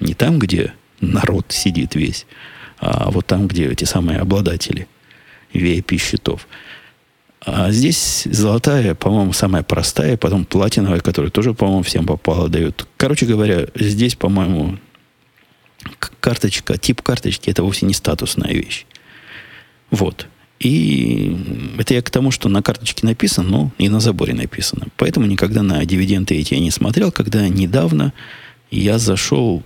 Не 0.00 0.14
там, 0.14 0.38
где 0.38 0.72
народ 1.00 1.46
сидит 1.50 1.94
весь, 1.94 2.26
а 2.78 3.10
вот 3.10 3.26
там, 3.26 3.48
где 3.48 3.66
эти 3.66 3.84
самые 3.84 4.20
обладатели 4.20 4.86
VIP-счетов. 5.52 6.46
А 7.40 7.70
здесь 7.70 8.26
золотая, 8.30 8.94
по-моему, 8.94 9.32
самая 9.32 9.62
простая, 9.62 10.16
потом 10.16 10.44
платиновая, 10.44 11.00
которая 11.00 11.30
тоже, 11.30 11.54
по-моему, 11.54 11.82
всем 11.82 12.06
попала, 12.06 12.48
дают. 12.48 12.86
Короче 12.96 13.26
говоря, 13.26 13.68
здесь, 13.76 14.16
по-моему, 14.16 14.78
карточка, 16.20 16.76
тип 16.78 17.02
карточки 17.02 17.50
это 17.50 17.62
вовсе 17.62 17.86
не 17.86 17.94
статусная 17.94 18.52
вещь. 18.52 18.86
Вот. 19.90 20.26
И 20.58 21.36
это 21.78 21.94
я 21.94 22.02
к 22.02 22.10
тому, 22.10 22.32
что 22.32 22.48
на 22.48 22.62
карточке 22.62 23.06
написано, 23.06 23.48
но 23.48 23.72
и 23.78 23.88
на 23.88 24.00
заборе 24.00 24.34
написано. 24.34 24.88
Поэтому 24.96 25.26
никогда 25.26 25.62
на 25.62 25.84
дивиденды 25.84 26.34
эти 26.34 26.54
я 26.54 26.60
не 26.60 26.72
смотрел, 26.72 27.12
когда 27.12 27.48
недавно 27.48 28.12
я 28.70 28.98
зашел 28.98 29.62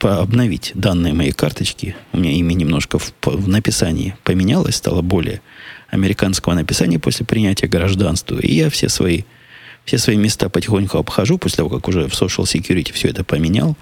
обновить 0.00 0.70
данные 0.74 1.12
моей 1.12 1.32
карточки. 1.32 1.96
У 2.12 2.18
меня 2.18 2.30
имя 2.32 2.54
немножко 2.54 3.00
в, 3.00 3.12
в 3.24 3.48
написании 3.48 4.16
поменялось, 4.22 4.76
стало 4.76 5.02
более 5.02 5.42
американского 5.92 6.54
написания 6.54 6.98
после 6.98 7.24
принятия 7.24 7.68
гражданства. 7.68 8.38
И 8.38 8.52
я 8.54 8.70
все 8.70 8.88
свои, 8.88 9.22
все 9.84 9.98
свои 9.98 10.16
места 10.16 10.48
потихоньку 10.48 10.98
обхожу, 10.98 11.38
после 11.38 11.58
того, 11.58 11.68
как 11.68 11.86
уже 11.86 12.08
в 12.08 12.12
Social 12.12 12.44
Security 12.44 12.92
все 12.92 13.08
это 13.08 13.22
поменял. 13.22 13.76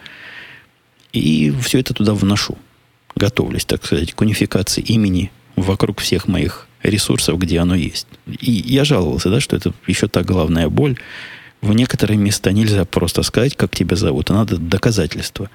И 1.12 1.52
все 1.62 1.78
это 1.78 1.94
туда 1.94 2.12
вношу. 2.12 2.58
Готовлюсь, 3.14 3.64
так 3.64 3.84
сказать, 3.86 4.12
к 4.12 4.20
унификации 4.20 4.82
имени 4.82 5.30
вокруг 5.56 6.00
всех 6.00 6.26
моих 6.26 6.66
ресурсов, 6.82 7.38
где 7.38 7.60
оно 7.60 7.76
есть. 7.76 8.06
И 8.26 8.50
я 8.50 8.84
жаловался, 8.84 9.30
да, 9.30 9.40
что 9.40 9.56
это 9.56 9.72
еще 9.86 10.08
та 10.08 10.22
главная 10.22 10.68
боль. 10.68 10.98
В 11.60 11.72
некоторые 11.74 12.18
места 12.18 12.50
нельзя 12.52 12.84
просто 12.84 13.22
сказать, 13.22 13.56
как 13.56 13.74
тебя 13.74 13.94
зовут, 13.94 14.30
а 14.30 14.34
надо 14.34 14.56
доказательства. 14.56 15.48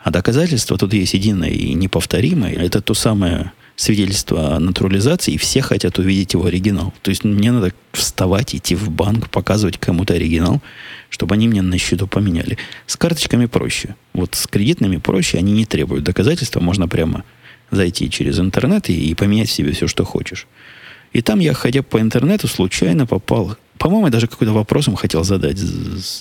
А 0.00 0.10
доказательство 0.10 0.76
тут 0.78 0.94
есть 0.94 1.14
единое 1.14 1.50
и 1.50 1.74
неповторимое. 1.74 2.54
Это 2.54 2.80
то 2.80 2.94
самое 2.94 3.52
свидетельство 3.82 4.54
о 4.54 4.60
натурализации, 4.60 5.32
и 5.32 5.38
все 5.38 5.60
хотят 5.60 5.98
увидеть 5.98 6.34
его 6.34 6.46
оригинал. 6.46 6.94
То 7.02 7.10
есть 7.10 7.24
мне 7.24 7.50
надо 7.50 7.72
вставать, 7.92 8.54
идти 8.54 8.76
в 8.76 8.90
банк, 8.90 9.28
показывать 9.28 9.78
кому-то 9.78 10.14
оригинал, 10.14 10.62
чтобы 11.10 11.34
они 11.34 11.48
мне 11.48 11.62
на 11.62 11.78
счету 11.78 12.06
поменяли. 12.06 12.58
С 12.86 12.96
карточками 12.96 13.46
проще. 13.46 13.96
Вот 14.12 14.36
с 14.36 14.46
кредитными 14.46 14.98
проще, 14.98 15.38
они 15.38 15.52
не 15.52 15.64
требуют 15.64 16.04
доказательства, 16.04 16.60
можно 16.60 16.86
прямо 16.86 17.24
зайти 17.72 18.08
через 18.08 18.38
интернет 18.38 18.88
и, 18.88 19.10
и 19.10 19.14
поменять 19.14 19.50
себе 19.50 19.72
все, 19.72 19.88
что 19.88 20.04
хочешь. 20.04 20.46
И 21.12 21.20
там 21.20 21.40
я, 21.40 21.52
ходя 21.52 21.82
по 21.82 22.00
интернету, 22.00 22.46
случайно 22.46 23.06
попал... 23.06 23.56
По-моему, 23.78 24.06
я 24.06 24.12
даже 24.12 24.28
какой-то 24.28 24.52
вопросом 24.52 24.94
хотел 24.94 25.24
задать. 25.24 25.58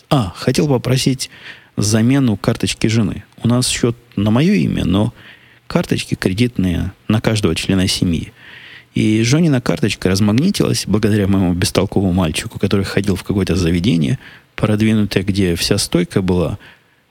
А, 0.10 0.34
хотел 0.36 0.68
попросить 0.68 1.30
замену 1.78 2.38
карточки 2.38 2.88
жены. 2.88 3.24
У 3.44 3.48
нас 3.48 3.68
счет 3.68 3.96
на 4.16 4.32
мое 4.32 4.54
имя, 4.54 4.84
но 4.84 5.14
карточки 5.72 6.16
кредитные 6.16 6.92
на 7.08 7.22
каждого 7.22 7.56
члена 7.56 7.88
семьи. 7.88 8.34
И 8.94 9.24
Жонина 9.24 9.62
карточка 9.62 10.10
размагнитилась 10.10 10.84
благодаря 10.86 11.30
моему 11.30 11.54
бестолковому 11.54 12.12
мальчику, 12.12 12.60
который 12.60 12.84
ходил 12.84 13.16
в 13.16 13.24
какое-то 13.24 13.56
заведение, 13.56 14.20
продвинутое, 14.58 15.24
где 15.24 15.56
вся 15.56 15.78
стойка 15.78 16.22
была, 16.22 16.60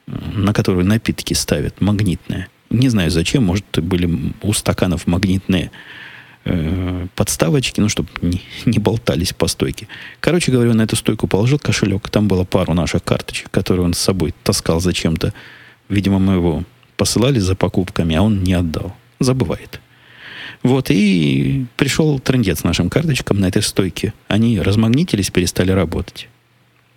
на 0.07 0.53
которую 0.53 0.85
напитки 0.85 1.33
ставят, 1.33 1.81
магнитная. 1.81 2.49
Не 2.69 2.91
знаю 2.91 3.11
зачем, 3.11 3.45
может, 3.45 3.65
были 3.83 4.35
у 4.43 4.53
стаканов 4.53 5.07
магнитные 5.07 5.71
э, 6.45 7.07
подставочки, 7.15 7.81
ну, 7.81 7.89
чтобы 7.89 8.11
не, 8.21 8.43
не 8.67 8.79
болтались 8.79 9.33
по 9.33 9.47
стойке. 9.47 9.89
Короче 10.21 10.53
говоря, 10.53 10.75
на 10.75 10.83
эту 10.83 10.97
стойку 10.97 11.27
положил 11.29 11.59
кошелек, 11.59 12.11
там 12.11 12.29
было 12.29 12.45
пару 12.45 12.75
наших 12.75 13.05
карточек, 13.05 13.51
которые 13.51 13.87
он 13.87 13.95
с 13.95 13.99
собой 13.99 14.35
таскал 14.45 14.81
зачем-то. 14.81 15.33
Видимо, 15.89 16.19
мы 16.19 16.35
его 16.35 16.65
посылали 17.01 17.39
за 17.39 17.55
покупками, 17.55 18.15
а 18.15 18.21
он 18.21 18.43
не 18.45 18.53
отдал. 18.53 18.95
Забывает. 19.21 19.81
Вот, 20.63 20.91
и 20.91 21.65
пришел 21.79 22.19
трендец 22.19 22.63
нашим 22.63 22.91
карточкам 22.91 23.41
на 23.41 23.47
этой 23.47 23.63
стойке. 23.63 24.13
Они 24.29 24.61
размагнитились, 24.61 25.31
перестали 25.31 25.73
работать. 25.73 26.29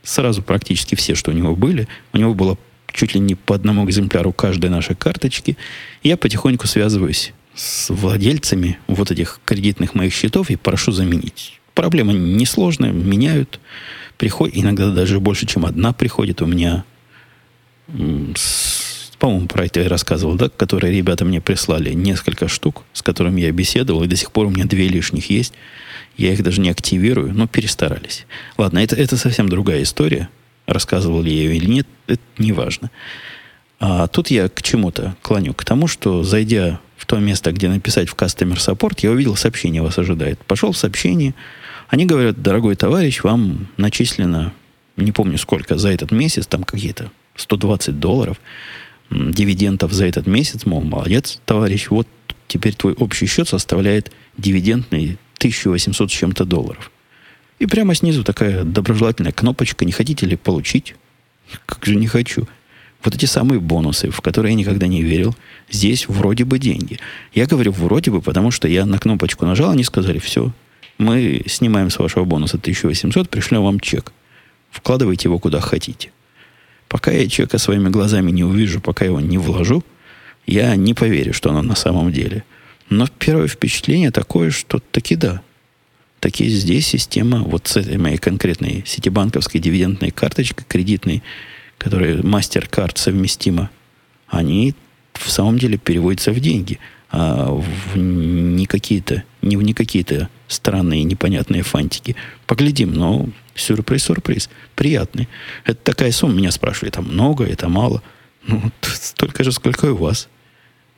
Сразу 0.04 0.42
практически 0.42 0.96
все, 0.96 1.16
что 1.16 1.32
у 1.32 1.34
него 1.34 1.56
были. 1.56 1.88
У 2.12 2.18
него 2.18 2.34
было 2.34 2.58
чуть 2.92 3.16
ли 3.16 3.22
не 3.22 3.36
по 3.36 3.56
одному 3.56 3.86
экземпляру 3.86 4.34
каждой 4.34 4.70
нашей 4.70 4.98
карточки. 4.98 5.56
Я 6.04 6.18
потихоньку 6.18 6.68
связываюсь 6.68 7.32
с 7.56 7.90
владельцами 7.90 8.80
вот 8.88 9.10
этих 9.10 9.40
кредитных 9.46 9.96
моих 9.96 10.14
счетов 10.14 10.50
и 10.50 10.58
прошу 10.58 10.92
заменить. 10.92 11.62
Проблема 11.74 12.12
несложная, 12.12 12.92
меняют. 12.92 13.62
Приходит, 14.18 14.58
иногда 14.58 14.92
даже 14.92 15.22
больше, 15.22 15.46
чем 15.46 15.66
одна 15.66 15.94
приходит 15.94 16.42
у 16.42 16.46
меня 16.46 16.84
по-моему, 19.24 19.48
про 19.48 19.68
это 19.68 19.80
я 19.80 19.88
рассказывал, 19.88 20.36
да, 20.36 20.50
которые 20.50 20.94
ребята 20.94 21.24
мне 21.24 21.40
прислали 21.40 21.94
несколько 21.94 22.50
штук, 22.50 22.84
с 22.92 23.02
которыми 23.02 23.40
я 23.40 23.54
беседовал, 23.54 24.04
и 24.04 24.08
до 24.08 24.18
сих 24.18 24.34
пор 24.34 24.48
у 24.48 24.50
меня 24.50 24.66
две 24.66 24.90
лишних 24.90 25.30
есть. 25.30 25.54
Я 26.18 26.34
их 26.34 26.44
даже 26.44 26.60
не 26.60 26.70
активирую, 26.70 27.34
но 27.34 27.48
перестарались. 27.48 28.26
Ладно, 28.58 28.80
это, 28.80 28.98
это 28.98 29.16
совсем 29.16 29.48
другая 29.48 29.84
история. 29.84 30.28
Рассказывал 30.66 31.22
ли 31.22 31.34
я 31.34 31.44
ее 31.44 31.56
или 31.56 31.68
нет, 31.68 31.88
это 32.06 32.22
не 32.38 32.52
важно. 32.52 32.92
А 33.80 34.08
тут 34.08 34.30
я 34.30 34.50
к 34.50 34.62
чему-то 34.62 35.16
клоню. 35.22 35.54
К 35.54 35.64
тому, 35.64 35.88
что 35.88 36.24
зайдя 36.24 36.82
в 36.98 37.06
то 37.06 37.18
место, 37.18 37.54
где 37.54 37.70
написать 37.70 38.10
в 38.10 38.16
Customer 38.16 38.58
Support, 38.58 39.00
я 39.04 39.12
увидел 39.12 39.38
сообщение 39.38 39.82
вас 39.82 39.98
ожидает. 39.98 40.38
Пошел 40.40 40.74
в 40.74 40.78
сообщение. 40.78 41.34
Они 41.88 42.06
говорят, 42.06 42.42
дорогой 42.42 42.76
товарищ, 42.76 43.24
вам 43.24 43.70
начислено, 43.78 44.52
не 44.98 45.14
помню 45.14 45.38
сколько, 45.38 45.78
за 45.78 45.94
этот 45.94 46.12
месяц, 46.12 46.46
там 46.46 46.66
какие-то 46.66 47.10
120 47.38 48.02
долларов 48.02 48.38
дивидендов 49.10 49.92
за 49.94 50.06
этот 50.06 50.28
месяц, 50.28 50.66
мол, 50.66 50.82
молодец, 50.82 51.40
товарищ, 51.46 51.90
вот 51.90 52.08
теперь 52.48 52.76
твой 52.76 52.94
общий 52.94 53.26
счет 53.26 53.48
составляет 53.48 54.12
дивидендный 54.38 55.18
1800 55.38 56.10
с 56.10 56.14
чем-то 56.14 56.46
долларов. 56.46 56.92
И 57.60 57.66
прямо 57.66 57.96
снизу 57.96 58.24
такая 58.24 58.64
доброжелательная 58.64 59.32
кнопочка, 59.32 59.86
не 59.86 59.92
хотите 59.92 60.26
ли 60.26 60.36
получить? 60.36 60.96
Как 61.66 61.86
же 61.86 61.96
не 61.96 62.08
хочу. 62.08 62.48
Вот 63.04 63.16
эти 63.16 63.26
самые 63.26 63.60
бонусы, 63.60 64.10
в 64.10 64.22
которые 64.22 64.54
я 64.54 64.58
никогда 64.58 64.88
не 64.88 65.02
верил, 65.02 65.36
здесь 65.70 66.08
вроде 66.08 66.46
бы 66.46 66.58
деньги. 66.58 67.00
Я 67.34 67.46
говорю 67.46 67.72
вроде 67.72 68.12
бы, 68.12 68.22
потому 68.22 68.50
что 68.50 68.68
я 68.68 68.86
на 68.86 68.98
кнопочку 68.98 69.46
нажал, 69.46 69.72
они 69.72 69.84
сказали, 69.84 70.20
все, 70.20 70.54
мы 70.98 71.44
снимаем 71.48 71.90
с 71.90 72.00
вашего 72.00 72.24
бонуса 72.24 72.58
1800, 72.58 73.30
пришлем 73.30 73.64
вам 73.64 73.80
чек. 73.80 74.14
Вкладывайте 74.72 75.28
его 75.28 75.38
куда 75.38 75.60
хотите. 75.60 76.12
Пока 76.94 77.10
я 77.10 77.28
чека 77.28 77.58
своими 77.58 77.90
глазами 77.90 78.30
не 78.30 78.44
увижу, 78.44 78.80
пока 78.80 79.04
его 79.04 79.20
не 79.20 79.40
вложу, 79.40 79.84
я 80.46 80.76
не 80.76 80.94
поверю, 80.94 81.34
что 81.34 81.50
оно 81.50 81.64
на 81.64 81.74
самом 81.74 82.12
деле. 82.12 82.44
Но 82.88 83.08
первое 83.18 83.48
впечатление 83.48 84.12
такое, 84.12 84.52
что 84.52 84.78
таки 84.92 85.16
да. 85.16 85.42
Таки 86.20 86.48
здесь 86.48 86.86
система 86.86 87.40
вот 87.40 87.68
с 87.68 87.78
этой 87.78 87.98
моей 87.98 88.18
конкретной 88.18 88.84
сетибанковской 88.86 89.60
дивидендной 89.60 90.12
карточкой 90.12 90.68
кредитной, 90.70 91.24
которая 91.80 92.18
MasterCard 92.18 93.00
совместима, 93.00 93.72
они 94.28 94.76
в 95.14 95.32
самом 95.32 95.58
деле 95.58 95.80
переводятся 95.80 96.32
в 96.32 96.40
деньги, 96.40 96.78
а 97.10 97.48
в 97.50 97.98
не 97.98 98.68
какие-то, 98.68 99.24
не 99.42 99.58
в 99.58 99.64
не 99.64 99.74
какие-то 99.74 100.30
странные 100.48 101.04
непонятные 101.06 101.64
фантики. 101.64 102.16
Поглядим, 102.46 102.94
но 102.94 103.30
сюрприз, 103.56 104.04
сюрприз. 104.04 104.50
Приятный. 104.76 105.28
Это 105.66 105.80
такая 105.84 106.12
сумма, 106.12 106.36
меня 106.36 106.52
спрашивали, 106.52 106.90
это 106.90 107.02
много, 107.02 107.46
это 107.46 107.70
мало. 107.70 108.02
Ну, 108.46 108.62
столько 108.82 109.44
же, 109.44 109.52
сколько 109.52 109.88
и 109.88 109.92
у 109.92 109.98
вас. 109.98 110.28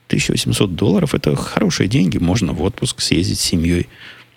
1800 0.07 0.75
долларов– 0.75 1.13
это 1.15 1.35
хорошие 1.35 1.87
деньги. 1.87 2.17
Можно 2.17 2.53
в 2.53 2.61
отпуск 2.61 3.01
съездить 3.01 3.39
с 3.39 3.43
семьей. 3.43 3.87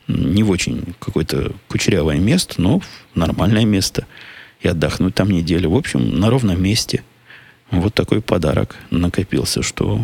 Не 0.07 0.43
в 0.43 0.51
очень 0.51 0.95
какое-то 0.99 1.53
кучерявое 1.69 2.19
место, 2.19 2.55
но 2.61 2.81
нормальное 3.15 3.65
место. 3.65 4.07
И 4.61 4.69
отдохнуть 4.69 5.15
там 5.15 5.31
неделю. 5.31 5.71
В 5.71 5.77
общем, 5.77 6.19
на 6.19 6.31
ровном 6.31 6.63
месте. 6.63 7.03
Вот 7.71 7.95
такой 7.95 8.23
подарок 8.23 8.77
накопился, 8.91 9.63
что 9.63 10.01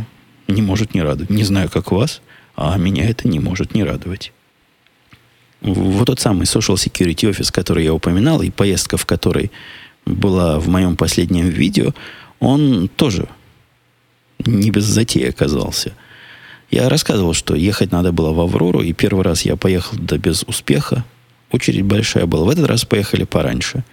не 0.49 0.61
может 0.61 0.95
не 0.95 1.03
радовать. 1.03 1.31
Не 1.31 1.45
знаю, 1.45 1.71
как 1.71 1.91
вас, 1.91 2.21
а 2.57 2.77
меня 2.77 3.09
это 3.09 3.27
не 3.27 3.41
может 3.41 3.75
не 3.75 3.85
радовать. 3.85 4.33
Вот 5.65 6.07
тот 6.07 6.21
самый 6.21 6.45
Social 6.45 6.77
Security 6.77 7.31
Office, 7.31 7.51
который 7.51 7.85
я 7.85 7.95
упоминал, 7.95 8.43
и 8.43 8.51
поездка, 8.51 8.99
в 8.99 9.07
которой 9.07 9.51
была 10.05 10.61
в 10.61 10.69
моем 10.69 10.95
последнем 10.95 11.49
видео, 11.49 11.95
он 12.39 12.89
тоже 12.89 13.29
не 14.45 14.71
без 14.71 14.85
затеи 14.85 15.31
оказался. 15.31 15.95
Я 16.71 16.91
рассказывал, 16.91 17.33
что 17.33 17.55
ехать 17.55 17.93
надо 17.93 18.13
было 18.13 18.33
в 18.33 18.41
Аврору, 18.41 18.83
и 18.83 18.93
первый 18.93 19.25
раз 19.25 19.43
я 19.43 19.57
поехал 19.57 19.97
да 19.99 20.19
без 20.19 20.43
успеха. 20.43 21.05
Очередь 21.51 21.85
большая 21.85 22.27
была. 22.27 22.45
В 22.45 22.51
этот 22.51 22.67
раз 22.67 22.85
поехали 22.85 23.25
пораньше. 23.25 23.85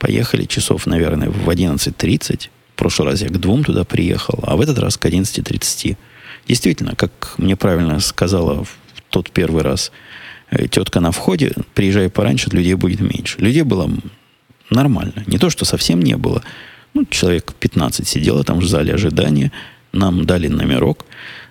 Поехали 0.00 0.44
часов, 0.46 0.86
наверное, 0.86 1.30
в 1.30 1.48
11.30. 1.48 2.48
В 2.72 2.76
прошлый 2.76 3.10
раз 3.10 3.22
я 3.22 3.28
к 3.28 3.38
двум 3.38 3.62
туда 3.62 3.84
приехал, 3.84 4.40
а 4.42 4.56
в 4.56 4.60
этот 4.60 4.78
раз 4.80 4.96
к 4.96 5.06
11.30. 5.06 5.96
Действительно, 6.48 6.96
как 6.96 7.34
мне 7.38 7.54
правильно 7.54 8.00
сказала 8.00 8.64
в 8.64 8.76
тот 9.10 9.30
первый 9.30 9.62
раз 9.62 9.92
тетка 10.70 11.00
на 11.00 11.10
входе, 11.10 11.52
приезжай 11.74 12.08
пораньше, 12.08 12.50
людей 12.50 12.74
будет 12.74 13.00
меньше. 13.00 13.38
Людей 13.38 13.62
было 13.62 13.90
нормально. 14.70 15.24
Не 15.26 15.38
то, 15.38 15.50
что 15.50 15.64
совсем 15.64 16.00
не 16.00 16.16
было. 16.16 16.42
Ну, 16.94 17.04
человек 17.06 17.52
15 17.54 18.06
сидело 18.06 18.44
там 18.44 18.60
в 18.60 18.66
зале 18.66 18.94
ожидания– 18.94 19.52
нам 19.94 20.26
дали 20.26 20.48
номерок, 20.48 21.06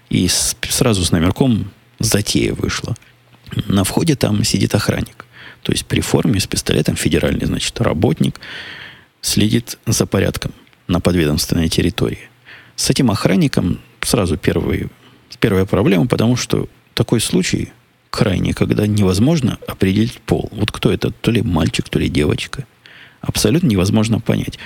и 0.09 0.27
с, 0.27 0.55
сразу 0.69 1.03
с 1.03 1.11
номерком 1.11 1.71
затея 1.99 2.53
вышла. 2.53 2.95
На 3.67 3.83
входе 3.83 4.15
там 4.15 4.43
сидит 4.43 4.75
охранник. 4.75 5.25
То 5.63 5.71
есть 5.71 5.85
при 5.85 6.01
форме 6.01 6.39
с 6.39 6.47
пистолетом 6.47 6.95
федеральный, 6.95 7.45
значит, 7.45 7.79
работник 7.79 8.39
следит 9.21 9.77
за 9.85 10.05
порядком 10.05 10.51
на 10.87 10.99
подведомственной 10.99 11.69
территории. 11.69 12.29
С 12.75 12.89
этим 12.89 13.09
охранником 13.11 13.79
сразу 14.01 14.37
первый, 14.37 14.89
первая 15.39 15.65
проблема, 15.65 16.07
потому 16.07 16.35
что 16.35 16.67
такой 16.93 17.21
случай 17.21 17.71
крайне, 18.13 18.53
когда 18.53 18.85
невозможно 18.85 19.57
определить 19.67 20.21
пол. 20.21 20.47
Вот 20.51 20.71
кто 20.71 20.91
это, 20.91 21.09
то 21.09 21.31
ли 21.31 21.41
мальчик, 21.41 21.89
то 21.89 21.97
ли 21.97 22.09
девочка. 22.09 22.67
Абсолютно 23.21 23.65
невозможно 23.65 24.19
понять. 24.19 24.59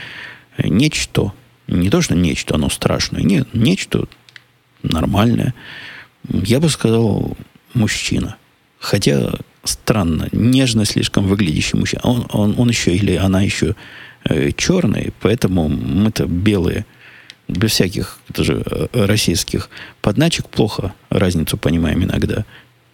Нечто 0.58 1.32
не 1.68 1.90
то, 1.90 2.02
что 2.02 2.14
нечто, 2.14 2.56
оно 2.56 2.70
страшное. 2.70 3.22
Нет, 3.22 3.48
нечто 3.54 4.10
нормальное. 4.84 5.54
Я 6.28 6.60
бы 6.60 6.68
сказал, 6.68 7.38
мужчина. 7.74 8.36
Хотя 8.80 9.32
странно, 9.64 10.28
нежно 10.34 10.84
слишком 10.84 11.26
выглядящий 11.26 11.80
мужчина. 11.80 12.02
Он, 12.04 12.28
он, 12.34 12.56
он 12.58 12.68
еще 12.68 12.94
или 12.94 13.16
она 13.16 13.42
еще 13.42 13.78
э, 14.26 14.52
черный, 14.58 15.14
поэтому 15.22 15.70
мы-то 15.70 16.26
белые, 16.26 16.86
без 17.48 17.72
всяких 17.72 18.20
тоже 18.34 18.62
э, 18.66 19.06
российских 19.06 19.70
подначек, 20.02 20.50
плохо 20.50 20.94
разницу 21.10 21.56
понимаем 21.58 22.04
иногда. 22.04 22.44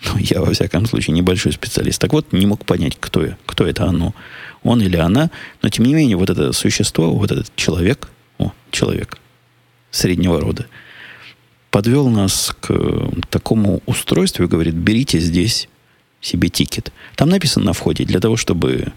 Но 0.14 0.20
я, 0.20 0.42
во 0.42 0.52
всяком 0.52 0.86
случае, 0.86 1.16
небольшой 1.16 1.52
специалист. 1.54 2.00
Так 2.00 2.14
вот, 2.14 2.32
не 2.34 2.46
мог 2.46 2.66
понять, 2.66 2.98
кто, 3.00 3.26
кто 3.46 3.66
это 3.66 3.86
оно. 3.86 4.14
Он 4.64 4.82
или 4.82 4.98
она. 4.98 5.30
Но, 5.62 5.70
тем 5.70 5.86
не 5.86 5.94
менее, 5.94 6.18
вот 6.18 6.30
это 6.30 6.52
существо, 6.54 7.14
вот 7.14 7.32
этот 7.32 7.56
человек, 7.56 8.10
о, 8.38 8.52
человек 8.72 9.18
среднего 9.92 10.40
рода, 10.40 10.68
подвел 11.70 12.10
нас 12.10 12.56
к 12.60 12.74
такому 13.30 13.82
устройству 13.86 14.44
и 14.44 14.48
говорит, 14.48 14.76
берите 14.76 15.20
здесь 15.20 15.70
себе 16.22 16.50
тикет. 16.50 16.92
Там 17.16 17.30
написано 17.30 17.66
на 17.66 17.74
входе, 17.74 18.06
для 18.06 18.20
того, 18.20 18.38
чтобы 18.38 18.94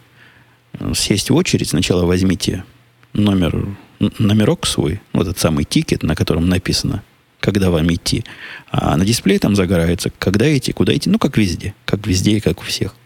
сесть 0.95 1.31
в 1.31 1.35
очередь, 1.35 1.71
сначала 1.71 2.05
возьмите 2.05 2.65
номер, 3.13 3.77
номерок 3.99 4.67
свой, 4.67 5.01
вот 5.13 5.27
этот 5.27 5.39
самый 5.39 5.65
тикет, 5.65 6.03
на 6.03 6.15
котором 6.15 6.49
написано, 6.49 7.03
когда 7.47 7.71
вам 7.71 7.95
идти. 7.95 8.25
А 8.73 8.97
на 8.97 9.05
дисплее 9.05 9.39
там 9.39 9.55
загорается, 9.55 10.11
когда 10.19 10.45
идти, 10.57 10.73
куда 10.73 10.93
идти. 10.97 11.09
Ну, 11.09 11.17
как 11.17 11.39
везде. 11.39 11.75
Как 11.85 12.05
везде 12.05 12.39
и 12.39 12.41
как 12.41 12.61
у 12.61 12.65
всех. 12.65 12.97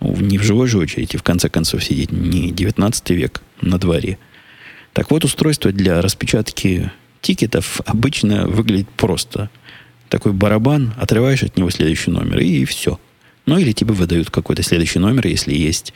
Ну, 0.00 0.16
не 0.16 0.38
в 0.38 0.42
живой 0.42 0.66
же 0.66 0.78
очереди, 0.78 1.18
в 1.18 1.22
конце 1.22 1.50
концов, 1.50 1.84
сидеть. 1.84 2.10
Не 2.10 2.52
19 2.52 3.10
век 3.10 3.42
на 3.60 3.78
дворе. 3.78 4.16
Так 4.94 5.10
вот, 5.10 5.26
устройство 5.26 5.72
для 5.72 6.00
распечатки 6.00 6.90
тикетов 7.20 7.82
обычно 7.84 8.46
выглядит 8.46 8.88
просто. 8.88 9.50
Такой 10.08 10.32
барабан, 10.32 10.94
отрываешь 10.96 11.42
от 11.42 11.58
него 11.58 11.68
следующий 11.68 12.10
номер, 12.10 12.38
и 12.38 12.64
все. 12.64 12.98
Ну, 13.44 13.58
или 13.58 13.72
тебе 13.72 13.92
выдают 13.92 14.30
какой-то 14.30 14.62
следующий 14.62 15.00
номер, 15.00 15.26
если 15.26 15.52
есть 15.52 15.92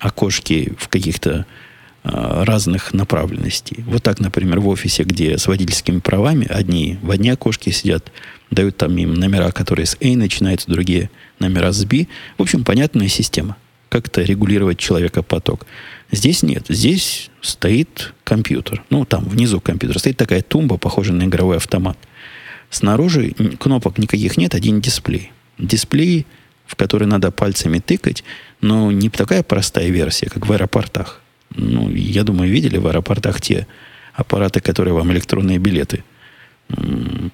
окошки 0.00 0.72
в 0.76 0.88
каких-то 0.88 1.46
разных 2.02 2.94
направленностей. 2.94 3.84
Вот 3.86 4.02
так, 4.02 4.20
например, 4.20 4.60
в 4.60 4.68
офисе, 4.68 5.02
где 5.02 5.36
с 5.36 5.46
водительскими 5.46 5.98
правами 5.98 6.46
одни 6.48 6.98
в 7.02 7.10
одни 7.10 7.30
окошки 7.30 7.70
сидят, 7.70 8.10
дают 8.50 8.76
там 8.76 8.96
им 8.96 9.14
номера, 9.14 9.50
которые 9.52 9.86
с 9.86 9.96
A 10.00 10.16
начинаются, 10.16 10.70
другие 10.70 11.10
номера 11.38 11.72
с 11.72 11.84
B. 11.84 12.06
В 12.38 12.42
общем, 12.42 12.64
понятная 12.64 13.08
система. 13.08 13.56
Как-то 13.90 14.22
регулировать 14.22 14.78
человека 14.78 15.22
поток. 15.22 15.66
Здесь 16.12 16.42
нет. 16.42 16.64
Здесь 16.68 17.30
стоит 17.40 18.14
компьютер. 18.24 18.82
Ну, 18.88 19.04
там 19.04 19.24
внизу 19.24 19.60
компьютер. 19.60 19.98
Стоит 19.98 20.16
такая 20.16 20.42
тумба, 20.42 20.78
похожая 20.78 21.16
на 21.16 21.24
игровой 21.24 21.56
автомат. 21.56 21.98
Снаружи 22.70 23.32
кнопок 23.58 23.98
никаких 23.98 24.36
нет, 24.36 24.54
один 24.54 24.80
дисплей. 24.80 25.32
Дисплей, 25.58 26.26
в 26.66 26.76
который 26.76 27.08
надо 27.08 27.32
пальцами 27.32 27.80
тыкать, 27.80 28.22
но 28.60 28.92
не 28.92 29.10
такая 29.10 29.42
простая 29.42 29.88
версия, 29.88 30.30
как 30.30 30.46
в 30.46 30.52
аэропортах. 30.52 31.19
Ну, 31.54 31.90
я 31.90 32.24
думаю, 32.24 32.50
видели 32.50 32.76
в 32.78 32.86
аэропортах 32.86 33.40
те 33.40 33.66
аппараты, 34.14 34.60
которые 34.60 34.94
вам 34.94 35.12
электронные 35.12 35.58
билеты 35.58 36.04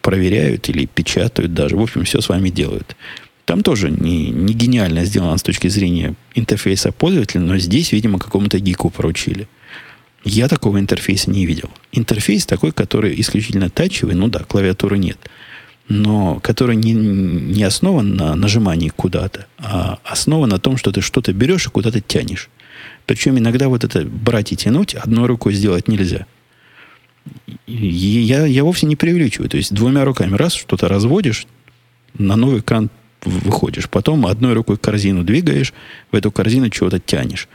проверяют 0.03 0.69
или 0.69 0.87
печатают 0.87 1.53
даже. 1.53 1.77
В 1.77 1.83
общем, 1.83 2.05
все 2.05 2.21
с 2.21 2.29
вами 2.29 2.49
делают. 2.49 2.97
Там 3.45 3.63
тоже 3.63 3.91
не, 3.91 4.31
не 4.31 4.55
гениально 4.55 5.05
сделано 5.05 5.37
с 5.37 5.43
точки 5.43 5.69
зрения 5.69 6.15
интерфейса 6.35 6.91
пользователя, 6.91 7.43
но 7.43 7.59
здесь, 7.59 7.93
видимо, 7.93 8.19
какому-то 8.19 8.59
гику 8.59 8.91
поручили. 8.91 9.47
Я 10.25 10.49
такого 10.49 10.81
интерфейса 10.81 11.31
не 11.31 11.47
видел. 11.47 11.71
Интерфейс 11.93 12.47
такой, 12.47 12.73
который 12.73 13.19
исключительно 13.21 13.71
тачевый, 13.71 14.17
ну 14.17 14.27
да, 14.27 14.41
клавиатуры 14.41 14.99
нет, 14.99 15.19
но 15.89 16.41
который 16.41 16.75
не, 16.75 16.93
не 16.93 17.63
основан 17.63 18.17
на 18.17 18.35
нажимании 18.35 18.89
куда-то, 18.89 19.47
а 19.59 20.01
основан 20.03 20.49
на 20.49 20.59
том, 20.59 20.77
что 20.77 20.91
ты 20.91 21.01
что-то 21.01 21.33
берешь 21.33 21.67
и 21.67 21.71
куда-то 21.71 22.01
тянешь. 22.01 22.51
Причем 23.07 23.39
иногда 23.39 23.69
вот 23.69 23.85
это 23.85 24.05
брать 24.05 24.53
и 24.53 24.57
тянуть 24.57 24.95
одной 24.95 25.27
рукой 25.27 25.55
сделать 25.55 25.89
нельзя. 25.89 26.27
я, 27.67 28.45
я 28.45 28.65
вовсе 28.65 28.87
не 28.87 28.97
преувеличиваю. 28.97 29.49
То 29.49 29.57
есть 29.57 29.73
двумя 29.73 30.05
руками 30.05 30.35
раз 30.35 30.55
что-то 30.55 30.89
разводишь, 30.89 31.47
на 32.19 32.37
новый 32.37 32.61
экран 32.61 32.91
выходишь. 33.23 33.89
Потом 33.89 34.27
одной 34.27 34.55
рукой 34.55 34.77
корзину 34.77 35.23
двигаешь, 35.23 35.73
в 36.11 36.17
эту 36.17 36.31
корзину 36.31 36.69
чего-то 36.71 36.99
тянешь. 36.99 37.49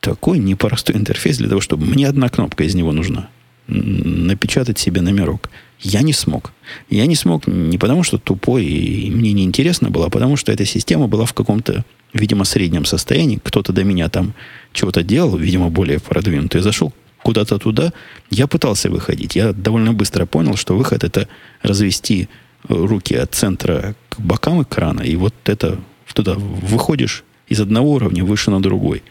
Такой 0.00 0.38
непростой 0.38 0.96
интерфейс 0.96 1.38
для 1.38 1.48
того, 1.48 1.60
чтобы 1.60 1.86
мне 1.86 2.08
одна 2.08 2.28
кнопка 2.28 2.64
из 2.64 2.74
него 2.74 2.92
нужна. 2.92 3.28
Напечатать 3.68 4.78
себе 4.78 5.00
номерок. 5.00 5.48
Я 5.82 6.02
не 6.02 6.12
смог. 6.12 6.52
Я 6.88 7.06
не 7.06 7.16
смог 7.16 7.46
не 7.46 7.76
потому, 7.76 8.02
что 8.02 8.18
тупой 8.18 8.64
и 8.64 9.10
мне 9.10 9.32
неинтересно 9.32 9.90
было, 9.90 10.06
а 10.06 10.10
потому 10.10 10.36
что 10.36 10.52
эта 10.52 10.64
система 10.64 11.08
была 11.08 11.24
в 11.24 11.34
каком-то, 11.34 11.84
видимо, 12.14 12.44
среднем 12.44 12.84
состоянии. 12.84 13.40
Кто-то 13.42 13.72
до 13.72 13.84
меня 13.84 14.08
там 14.08 14.34
чего-то 14.72 15.02
делал, 15.02 15.36
видимо, 15.36 15.70
более 15.70 15.98
продвинутый. 15.98 16.60
Зашел 16.60 16.92
куда-то 17.22 17.58
туда. 17.58 17.92
Я 18.30 18.46
пытался 18.46 18.90
выходить. 18.90 19.36
Я 19.36 19.52
довольно 19.52 19.92
быстро 19.92 20.24
понял, 20.26 20.56
что 20.56 20.76
выход 20.76 21.04
это 21.04 21.28
развести 21.62 22.28
руки 22.68 23.14
от 23.14 23.34
центра 23.34 23.94
к 24.08 24.20
бокам 24.20 24.62
экрана, 24.62 25.00
и 25.00 25.16
вот 25.16 25.34
это 25.44 25.80
туда 26.14 26.34
выходишь 26.36 27.24
из 27.48 27.60
одного 27.60 27.92
уровня 27.92 28.24
выше 28.24 28.50
на 28.50 28.60
другой. 28.60 29.02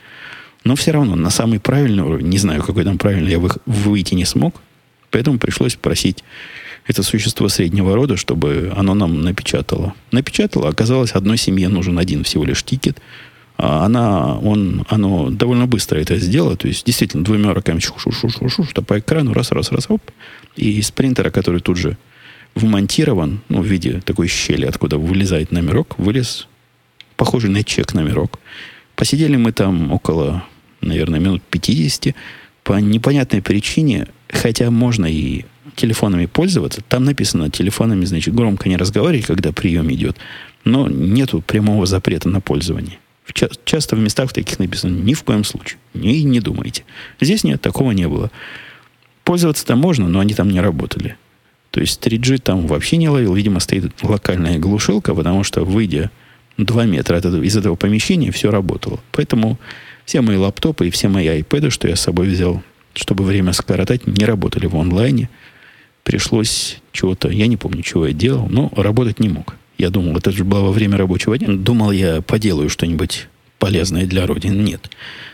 Но 0.63 0.75
все 0.75 0.91
равно 0.91 1.15
на 1.15 1.31
самый 1.31 1.59
правильный 1.59 2.03
уровень, 2.03 2.27
не 2.27 2.37
знаю, 2.37 2.61
какой 2.61 2.83
там 2.83 2.97
правильный, 2.97 3.31
я 3.31 3.39
выйти 3.65 4.13
не 4.13 4.25
смог, 4.25 4.61
поэтому 5.11 5.37
пришлось 5.37 5.75
просить 5.75 6.23
это 6.87 7.03
существо 7.03 7.47
среднего 7.47 7.95
рода, 7.95 8.17
чтобы 8.17 8.73
оно 8.75 8.93
нам 8.93 9.21
напечатало. 9.21 9.93
Напечатало, 10.11 10.69
оказалось, 10.69 11.11
одной 11.11 11.37
семье 11.37 11.69
нужен 11.69 11.99
один 11.99 12.23
всего 12.23 12.43
лишь 12.43 12.63
тикет. 12.63 12.99
А 13.57 13.85
она, 13.85 14.39
он, 14.39 14.85
оно 14.89 15.29
довольно 15.29 15.67
быстро 15.67 15.99
это 15.99 16.17
сделало. 16.17 16.57
То 16.57 16.67
есть, 16.67 16.85
действительно, 16.85 17.23
двумя 17.23 17.53
руками 17.53 17.79
шу 17.79 17.93
шу 17.99 18.11
шу 18.11 18.29
шу 18.29 18.49
шу 18.49 18.63
что 18.63 18.81
по 18.81 18.97
экрану 18.97 19.33
раз, 19.33 19.51
раз, 19.51 19.71
раз, 19.71 19.85
оп. 19.89 20.01
И 20.55 20.79
из 20.79 20.89
принтера, 20.89 21.29
который 21.29 21.61
тут 21.61 21.77
же 21.77 21.97
вмонтирован, 22.55 23.41
ну, 23.49 23.61
в 23.61 23.65
виде 23.65 24.01
такой 24.03 24.27
щели, 24.27 24.65
откуда 24.65 24.97
вылезает 24.97 25.51
номерок, 25.51 25.99
вылез 25.99 26.47
похожий 27.15 27.51
на 27.51 27.63
чек 27.63 27.93
номерок. 27.93 28.39
Посидели 28.95 29.35
мы 29.35 29.51
там 29.51 29.91
около, 29.91 30.43
наверное, 30.81 31.19
минут 31.19 31.43
50. 31.49 32.15
По 32.63 32.73
непонятной 32.73 33.41
причине, 33.41 34.07
хотя 34.31 34.71
можно 34.71 35.05
и 35.05 35.45
телефонами 35.75 36.25
пользоваться, 36.25 36.81
там 36.87 37.05
написано 37.05 37.49
телефонами, 37.49 38.05
значит, 38.05 38.33
громко 38.33 38.69
не 38.69 38.77
разговаривать, 38.77 39.25
когда 39.25 39.51
прием 39.51 39.91
идет, 39.91 40.17
но 40.63 40.87
нету 40.87 41.41
прямого 41.41 41.85
запрета 41.85 42.29
на 42.29 42.41
пользование. 42.41 42.99
Ча- 43.33 43.49
часто 43.65 43.95
в 43.95 43.99
местах 43.99 44.33
таких 44.33 44.59
написано 44.59 44.91
ни 44.91 45.13
в 45.13 45.23
коем 45.23 45.43
случае. 45.43 45.79
И 45.93 46.23
не 46.23 46.39
думайте. 46.39 46.83
Здесь 47.19 47.43
нет, 47.43 47.61
такого 47.61 47.91
не 47.91 48.07
было. 48.07 48.31
Пользоваться-то 49.23 49.75
можно, 49.75 50.07
но 50.07 50.19
они 50.19 50.33
там 50.33 50.49
не 50.49 50.59
работали. 50.59 51.17
То 51.69 51.79
есть 51.79 52.05
3G 52.05 52.39
там 52.39 52.67
вообще 52.67 52.97
не 52.97 53.07
ловил. 53.07 53.33
Видимо, 53.33 53.59
стоит 53.59 53.93
локальная 54.03 54.59
глушилка, 54.59 55.15
потому 55.15 55.43
что, 55.43 55.63
выйдя 55.63 56.11
2 56.57 56.85
метра 56.85 57.17
от 57.17 57.25
этого, 57.25 57.41
из 57.41 57.55
этого 57.55 57.75
помещения 57.75 58.31
все 58.31 58.51
работало. 58.51 58.99
Поэтому 59.11 59.57
все 60.05 60.21
мои 60.21 60.35
лаптопы 60.35 60.87
и 60.87 60.91
все 60.91 61.07
мои 61.07 61.27
iPad, 61.27 61.69
что 61.69 61.87
я 61.87 61.95
с 61.95 62.01
собой 62.01 62.27
взял, 62.27 62.61
чтобы 62.93 63.23
время 63.23 63.53
скоротать, 63.53 64.07
не 64.07 64.25
работали 64.25 64.65
в 64.65 64.75
онлайне. 64.75 65.29
Пришлось 66.03 66.79
чего-то, 66.91 67.29
я 67.29 67.47
не 67.47 67.57
помню, 67.57 67.83
чего 67.83 68.07
я 68.07 68.13
делал, 68.13 68.47
но 68.49 68.71
работать 68.75 69.19
не 69.19 69.29
мог. 69.29 69.55
Я 69.77 69.89
думал, 69.89 70.17
это 70.17 70.31
же 70.31 70.43
было 70.43 70.61
во 70.61 70.71
время 70.71 70.97
рабочего 70.97 71.37
дня. 71.37 71.47
Думал, 71.55 71.91
я 71.91 72.21
поделаю 72.21 72.69
что-нибудь 72.69 73.27
полезное 73.57 74.05
для 74.05 74.25
Родины. 74.25 74.53
Нет. 74.53 74.89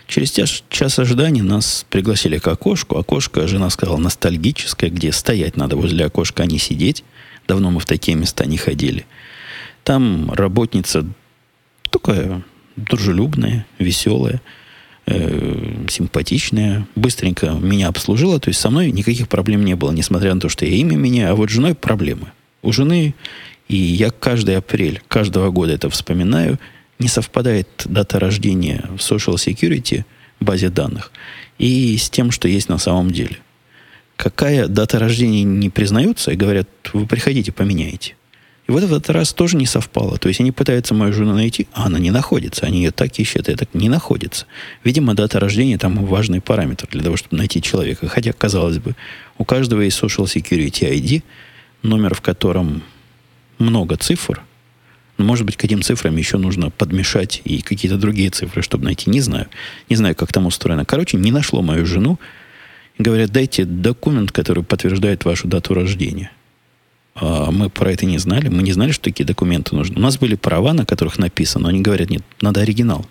Через 0.08 0.32
час, 0.70 1.00
ожидания 1.00 1.44
нас 1.44 1.86
пригласили 1.90 2.38
к 2.38 2.48
окошку. 2.48 2.98
Окошко, 2.98 3.48
жена 3.48 3.70
сказала, 3.70 3.98
ностальгическое, 3.98 4.90
где 4.90 5.12
стоять 5.12 5.58
надо 5.58 5.76
возле 5.76 6.06
окошка, 6.06 6.44
а 6.44 6.46
не 6.46 6.60
сидеть. 6.60 7.04
Давно 7.48 7.72
мы 7.72 7.80
в 7.80 7.86
такие 7.86 8.16
места 8.16 8.46
не 8.46 8.58
ходили. 8.58 9.06
Там 9.84 10.32
работница 10.32 11.06
такая 11.90 12.44
дружелюбная, 12.76 13.66
веселая, 13.80 14.42
э, 15.08 15.86
симпатичная, 15.90 16.88
быстренько 16.96 17.52
меня 17.52 17.88
обслужила. 17.88 18.40
То 18.40 18.50
есть 18.50 18.60
со 18.60 18.70
мной 18.70 18.92
никаких 18.92 19.28
проблем 19.28 19.66
не 19.66 19.76
было, 19.76 19.92
несмотря 19.92 20.34
на 20.34 20.40
то, 20.40 20.50
что 20.50 20.66
я 20.66 20.76
имя 20.76 20.96
меня, 20.96 21.32
а 21.32 21.36
вот 21.36 21.50
с 21.50 21.54
женой 21.54 21.74
проблемы. 21.74 22.32
У 22.62 22.72
жены, 22.72 23.16
и 23.68 23.76
я 23.76 24.12
каждый 24.12 24.58
апрель 24.58 25.02
каждого 25.08 25.52
года 25.52 25.74
это 25.74 25.90
вспоминаю, 25.90 26.60
не 27.00 27.08
совпадает 27.08 27.68
дата 27.86 28.20
рождения 28.20 28.84
в 28.98 29.00
Social 29.00 29.36
Security 29.36 30.04
базе 30.40 30.70
данных 30.70 31.12
и 31.58 31.98
с 31.98 32.10
тем, 32.10 32.32
что 32.32 32.48
есть 32.48 32.70
на 32.70 32.78
самом 32.78 33.12
деле. 33.12 33.38
Какая 34.16 34.68
дата 34.68 34.98
рождения 35.00 35.44
не 35.44 35.70
признается, 35.70 36.32
и 36.32 36.36
говорят, 36.36 36.68
вы 36.94 37.06
приходите, 37.06 37.52
поменяйте. 37.52 38.16
И 38.68 38.72
вот 38.72 38.84
в 38.84 38.94
этот 38.94 39.10
раз 39.12 39.34
тоже 39.34 39.56
не 39.56 39.66
совпало. 39.66 40.18
То 40.18 40.28
есть 40.28 40.42
они 40.42 40.52
пытаются 40.52 40.94
мою 40.94 41.14
жену 41.14 41.34
найти, 41.34 41.68
а 41.72 41.86
она 41.86 42.00
не 42.00 42.12
находится. 42.12 42.66
Они 42.66 42.80
ее 42.80 42.92
так 42.92 43.18
ищут, 43.18 43.48
и 43.48 43.56
так 43.56 43.74
не 43.74 43.88
находится. 43.88 44.46
Видимо, 44.84 45.14
дата 45.14 45.40
рождения 45.40 45.78
там 45.78 46.06
важный 46.06 46.42
параметр 46.42 46.88
для 46.92 47.02
того, 47.02 47.16
чтобы 47.16 47.38
найти 47.38 47.62
человека. 47.62 48.10
Хотя, 48.10 48.34
казалось 48.34 48.80
бы, 48.80 48.96
у 49.38 49.46
каждого 49.46 49.82
есть 49.82 50.02
Social 50.02 50.26
Security 50.26 50.92
ID, 50.92 51.24
номер 51.82 52.14
в 52.14 52.22
котором 52.22 52.84
много 53.58 53.96
цифр. 53.96 54.42
Но, 55.18 55.24
может 55.24 55.46
быть, 55.46 55.56
к 55.56 55.64
этим 55.64 55.82
цифрам 55.82 56.16
еще 56.18 56.38
нужно 56.38 56.70
подмешать 56.70 57.42
и 57.46 57.62
какие-то 57.62 57.98
другие 57.98 58.32
цифры, 58.32 58.62
чтобы 58.62 58.84
найти. 58.84 59.10
Не 59.10 59.22
знаю. 59.22 59.48
Не 59.90 59.96
знаю, 59.96 60.14
как 60.14 60.34
там 60.34 60.46
устроено. 60.46 60.84
Короче, 60.84 61.18
не 61.18 61.32
нашло 61.32 61.62
мою 61.62 61.86
жену. 61.86 62.20
Говорят, 63.00 63.32
дайте 63.32 63.64
документ, 63.64 64.34
который 64.34 64.64
подтверждает 64.64 65.24
вашу 65.24 65.48
дату 65.48 65.74
рождения. 65.74 66.32
А 67.20 67.52
мы 67.52 67.70
про 67.70 67.92
это 67.92 68.06
не 68.06 68.20
знали. 68.20 68.48
Мы 68.48 68.62
не 68.62 68.72
знали, 68.72 68.92
что 68.92 69.06
такие 69.06 69.26
документы 69.26 69.76
нужны. 69.76 69.98
У 69.98 70.02
нас 70.02 70.18
были 70.18 70.36
права, 70.36 70.74
на 70.74 70.86
которых 70.86 71.18
написано, 71.18 71.64
но 71.64 71.70
они 71.70 71.82
говорят, 71.82 72.10
нет, 72.10 72.24
надо 72.42 72.62
оригинал. 72.62 73.08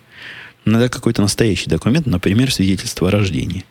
Надо 0.63 0.89
какой-то 0.89 1.21
настоящий 1.21 1.69
документ, 1.69 2.05
например, 2.05 2.51
свидетельство 2.51 3.09
о 3.09 3.11
рождении. 3.11 3.65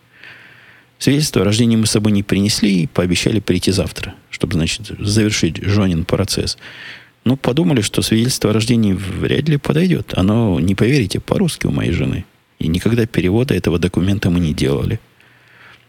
Свидетельство 0.99 1.43
о 1.43 1.45
рождении 1.45 1.77
мы 1.77 1.87
с 1.87 1.91
собой 1.91 2.13
не 2.13 2.23
принесли 2.23 2.83
и 2.83 2.87
пообещали 2.87 3.41
прийти 3.41 3.71
завтра, 3.71 4.15
чтобы, 4.31 4.55
значит, 4.55 4.91
завершить 4.99 5.63
Жонин 5.63 6.05
процесс. 6.05 6.57
Ну, 7.25 7.37
подумали, 7.37 7.81
что 7.81 8.03
свидетельство 8.03 8.51
о 8.51 8.53
рождении 8.53 8.93
вряд 8.93 9.49
ли 9.49 9.57
подойдет. 9.57 10.13
Оно, 10.17 10.61
не 10.61 10.75
поверите, 10.75 11.19
по-русски 11.21 11.67
у 11.67 11.71
моей 11.71 11.93
жены. 11.93 12.25
И 12.59 12.69
никогда 12.69 13.07
перевода 13.07 13.55
этого 13.55 13.79
документа 13.79 14.31
мы 14.31 14.41
не 14.41 14.55
делали. 14.55 15.01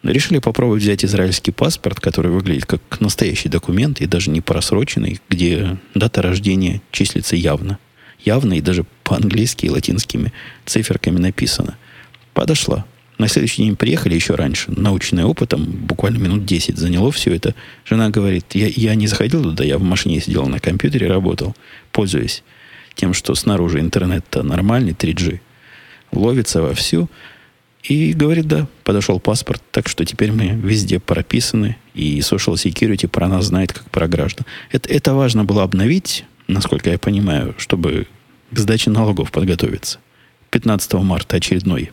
Решили 0.03 0.39
попробовать 0.39 0.83
взять 0.83 1.03
израильский 1.03 1.51
паспорт, 1.51 1.99
который 1.99 2.31
выглядит 2.31 2.65
как 2.65 2.81
настоящий 2.99 3.49
документ 3.49 3.99
и 3.99 4.05
даже 4.05 4.29
не 4.29 4.41
просроченный, 4.41 5.19
где 5.29 5.77
дата 5.95 6.21
рождения 6.21 6.81
числится 6.91 7.35
явно. 7.35 7.79
Явно 8.19 8.53
и 8.53 8.61
даже 8.61 8.85
по-английски 9.03 9.65
и 9.65 9.69
латинскими 9.69 10.31
циферками 10.65 11.17
написано. 11.17 11.77
Подошла. 12.33 12.85
На 13.17 13.27
следующий 13.27 13.63
день 13.63 13.75
приехали 13.75 14.13
еще 14.13 14.35
раньше. 14.35 14.71
Научный 14.71 15.23
опытом, 15.23 15.65
буквально 15.65 16.17
минут 16.17 16.45
10 16.45 16.77
заняло 16.77 17.11
все 17.11 17.33
это. 17.33 17.55
Жена 17.83 18.09
говорит, 18.09 18.45
я, 18.53 18.67
я 18.67 18.93
не 18.93 19.07
заходил 19.07 19.41
туда, 19.41 19.63
я 19.63 19.79
в 19.79 19.81
машине 19.81 20.21
сидел 20.21 20.45
на 20.47 20.59
компьютере, 20.59 21.07
работал, 21.07 21.55
пользуясь 21.91 22.43
тем, 22.93 23.13
что 23.13 23.33
снаружи 23.33 23.79
интернет-то 23.79 24.43
нормальный, 24.43 24.91
3G. 24.91 25.39
Ловится 26.11 26.61
вовсю. 26.61 27.09
И 27.87 28.11
говорит, 28.11 28.47
да, 28.47 28.67
подошел 28.83 29.17
паспорт, 29.19 29.63
так 29.71 29.87
что 29.87 30.03
теперь 30.03 30.33
мы 30.33 30.47
везде 30.47 30.99
прописаны, 30.99 31.77
и 31.93 32.19
Social 32.19 32.55
Security 32.55 33.07
про 33.07 33.29
нас 33.29 33.45
знает, 33.45 33.71
как 33.71 33.89
про 33.89 34.09
граждан. 34.09 34.45
Это, 34.71 34.89
это 34.89 35.13
важно 35.13 35.45
было 35.45 35.63
обновить, 35.63 36.25
насколько 36.47 36.89
я 36.89 36.97
понимаю, 36.99 37.55
чтобы 37.57 38.07
к 38.51 38.59
сдаче 38.59 38.89
налогов 38.89 39.31
подготовиться. 39.31 39.99
15 40.49 40.93
марта 40.95 41.37
очередной 41.37 41.91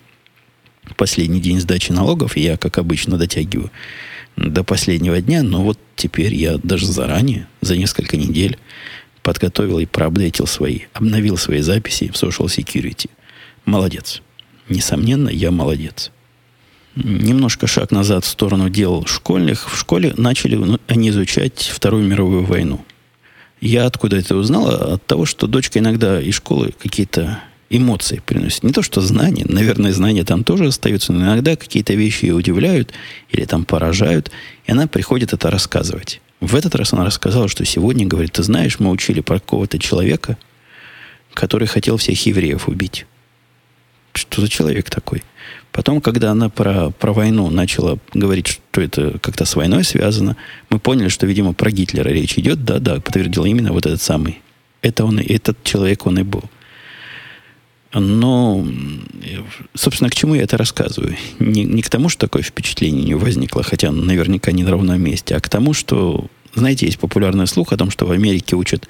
последний 0.97 1.41
день 1.41 1.61
сдачи 1.61 1.93
налогов, 1.93 2.37
я, 2.37 2.57
как 2.57 2.79
обычно, 2.79 3.17
дотягиваю 3.17 3.71
до 4.37 4.65
последнего 4.65 5.21
дня, 5.21 5.45
но 5.45 5.63
вот 5.63 5.79
теперь 5.95 6.35
я 6.35 6.59
даже 6.59 6.87
заранее, 6.87 7.47
за 7.61 7.77
несколько 7.77 8.17
недель, 8.17 8.59
подготовил 9.23 9.79
и 9.79 9.87
проапдейтил 9.87 10.49
свои, 10.49 10.81
обновил 10.93 11.37
свои 11.37 11.61
записи 11.61 12.09
в 12.09 12.21
Social 12.21 12.47
Security. 12.47 13.09
Молодец 13.65 14.23
несомненно, 14.69 15.29
я 15.29 15.51
молодец. 15.51 16.11
Немножко 16.97 17.67
шаг 17.67 17.91
назад 17.91 18.25
в 18.25 18.29
сторону 18.29 18.69
дел 18.71 19.05
школьных. 19.07 19.69
В 19.69 19.77
школе 19.77 20.15
начали 20.17 20.55
ну, 20.55 20.79
они 20.87 21.09
изучать 21.09 21.71
Вторую 21.75 22.07
мировую 22.07 22.45
войну. 22.45 22.85
Я 23.61 23.87
откуда 23.87 24.17
это 24.17 24.37
узнал? 24.37 24.69
От 24.69 25.05
того, 25.07 25.25
что 25.25 25.47
дочка 25.47 25.81
иногда 25.81 26.21
из 26.21 26.35
школы 26.35 26.73
какие-то 26.79 27.43
эмоции 27.71 28.23
приносит. 28.25 28.63
Не 28.63 28.73
то, 28.73 28.83
что 28.83 29.01
знания, 29.01 29.45
наверное, 29.49 29.93
знания 29.93 30.23
там 30.25 30.45
тоже 30.45 30.67
остаются, 30.67 31.13
но 31.13 31.25
иногда 31.25 31.57
какие-то 31.57 31.95
вещи 31.95 32.27
ее 32.27 32.35
удивляют 32.35 32.93
или 33.31 33.45
там 33.45 33.65
поражают, 33.65 34.31
и 34.67 34.73
она 34.73 34.87
приходит 34.87 35.33
это 35.33 35.51
рассказывать. 35.51 36.21
В 36.41 36.55
этот 36.55 36.75
раз 36.75 36.93
она 36.93 37.05
рассказала, 37.05 37.49
что 37.49 37.65
сегодня, 37.65 38.07
говорит, 38.07 38.33
ты 38.33 38.43
знаешь, 38.43 38.79
мы 38.79 38.91
учили 38.91 39.21
про 39.21 39.41
какого-то 39.41 39.79
человека, 39.79 40.37
который 41.33 41.67
хотел 41.67 41.97
всех 41.97 42.25
евреев 42.27 42.69
убить 42.69 43.07
что 44.19 44.41
за 44.41 44.49
человек 44.49 44.91
такой? 44.91 45.23
Потом, 45.73 46.01
когда 46.01 46.31
она 46.31 46.49
про, 46.49 46.91
про 46.91 47.13
войну 47.13 47.51
начала 47.51 47.99
говорить, 48.13 48.47
что 48.47 48.81
это 48.81 49.19
как-то 49.19 49.45
с 49.45 49.57
войной 49.57 49.85
связано, 49.85 50.37
мы 50.71 50.79
поняли, 50.79 51.09
что, 51.09 51.27
видимо, 51.27 51.53
про 51.53 51.71
Гитлера 51.71 52.09
речь 52.09 52.39
идет. 52.39 52.65
Да-да, 52.65 53.01
подтвердил 53.01 53.45
именно 53.45 53.73
вот 53.73 53.87
этот 53.87 54.01
самый. 54.01 54.41
Это 54.83 55.05
он, 55.05 55.19
этот 55.19 55.63
человек 55.65 56.07
он 56.07 56.19
и 56.19 56.23
был. 56.23 56.45
Но, 57.93 58.67
собственно, 59.75 60.11
к 60.11 60.15
чему 60.15 60.35
я 60.35 60.43
это 60.43 60.57
рассказываю? 60.57 61.17
Не, 61.39 61.65
не 61.65 61.83
к 61.83 61.89
тому, 61.89 62.09
что 62.09 62.21
такое 62.21 62.43
впечатление 62.43 63.05
не 63.05 63.15
возникло, 63.15 63.63
хотя 63.63 63.93
наверняка 63.93 64.51
не 64.53 64.65
на 64.65 64.73
ровном 64.73 65.01
месте, 65.01 65.37
а 65.37 65.41
к 65.41 65.49
тому, 65.49 65.75
что, 65.75 66.27
знаете, 66.55 66.87
есть 66.87 66.99
популярный 66.99 67.47
слух 67.47 67.73
о 67.73 67.77
том, 67.77 67.91
что 67.91 68.07
в 68.07 68.11
Америке 68.11 68.57
учат 68.57 68.89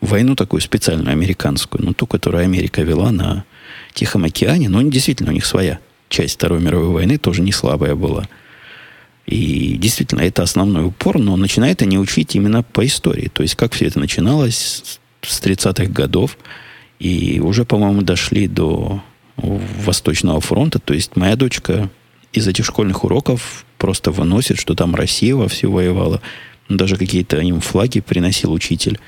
войну 0.00 0.36
такую 0.36 0.60
специальную 0.60 1.12
американскую, 1.12 1.84
ну, 1.84 1.94
ту, 1.94 2.06
которую 2.06 2.44
Америка 2.44 2.82
вела 2.82 3.12
на 3.12 3.44
Тихом 3.94 4.24
океане, 4.24 4.68
но 4.68 4.82
действительно 4.82 5.30
у 5.30 5.34
них 5.34 5.46
своя 5.46 5.78
часть 6.08 6.34
Второй 6.34 6.60
мировой 6.60 6.88
войны 6.88 7.16
тоже 7.16 7.40
не 7.42 7.52
слабая 7.52 7.94
была. 7.94 8.28
И 9.26 9.76
действительно, 9.78 10.20
это 10.20 10.42
основной 10.42 10.84
упор, 10.84 11.18
но 11.18 11.36
начинает 11.36 11.80
они 11.80 11.98
учить 11.98 12.34
именно 12.36 12.62
по 12.62 12.84
истории. 12.84 13.30
То 13.32 13.42
есть, 13.42 13.54
как 13.54 13.72
все 13.72 13.86
это 13.86 13.98
начиналось 13.98 15.00
с 15.22 15.40
30-х 15.40 15.86
годов, 15.86 16.36
и 16.98 17.40
уже, 17.40 17.64
по-моему, 17.64 18.02
дошли 18.02 18.48
до 18.48 19.02
Восточного 19.36 20.40
фронта. 20.40 20.78
То 20.78 20.92
есть, 20.92 21.16
моя 21.16 21.36
дочка 21.36 21.88
из 22.32 22.46
этих 22.46 22.66
школьных 22.66 23.04
уроков 23.04 23.64
просто 23.78 24.10
выносит, 24.10 24.58
что 24.58 24.74
там 24.74 24.94
Россия 24.94 25.34
во 25.34 25.48
все 25.48 25.68
воевала. 25.68 26.20
Даже 26.68 26.96
какие-то 26.96 27.38
им 27.38 27.60
флаги 27.60 28.00
приносил 28.00 28.52
учитель. 28.52 28.98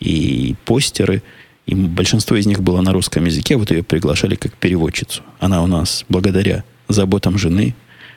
И 0.00 0.54
постеры. 0.64 1.22
И 1.66 1.74
большинство 1.74 2.36
из 2.36 2.46
них 2.46 2.62
было 2.62 2.80
на 2.80 2.92
русском 2.92 3.24
языке. 3.24 3.56
Вот 3.56 3.70
ее 3.70 3.82
приглашали 3.82 4.34
как 4.34 4.52
переводчицу. 4.54 5.22
Она 5.40 5.62
у 5.62 5.66
нас, 5.66 6.04
благодаря 6.08 6.64
заботам 6.88 7.38
жены, 7.38 7.74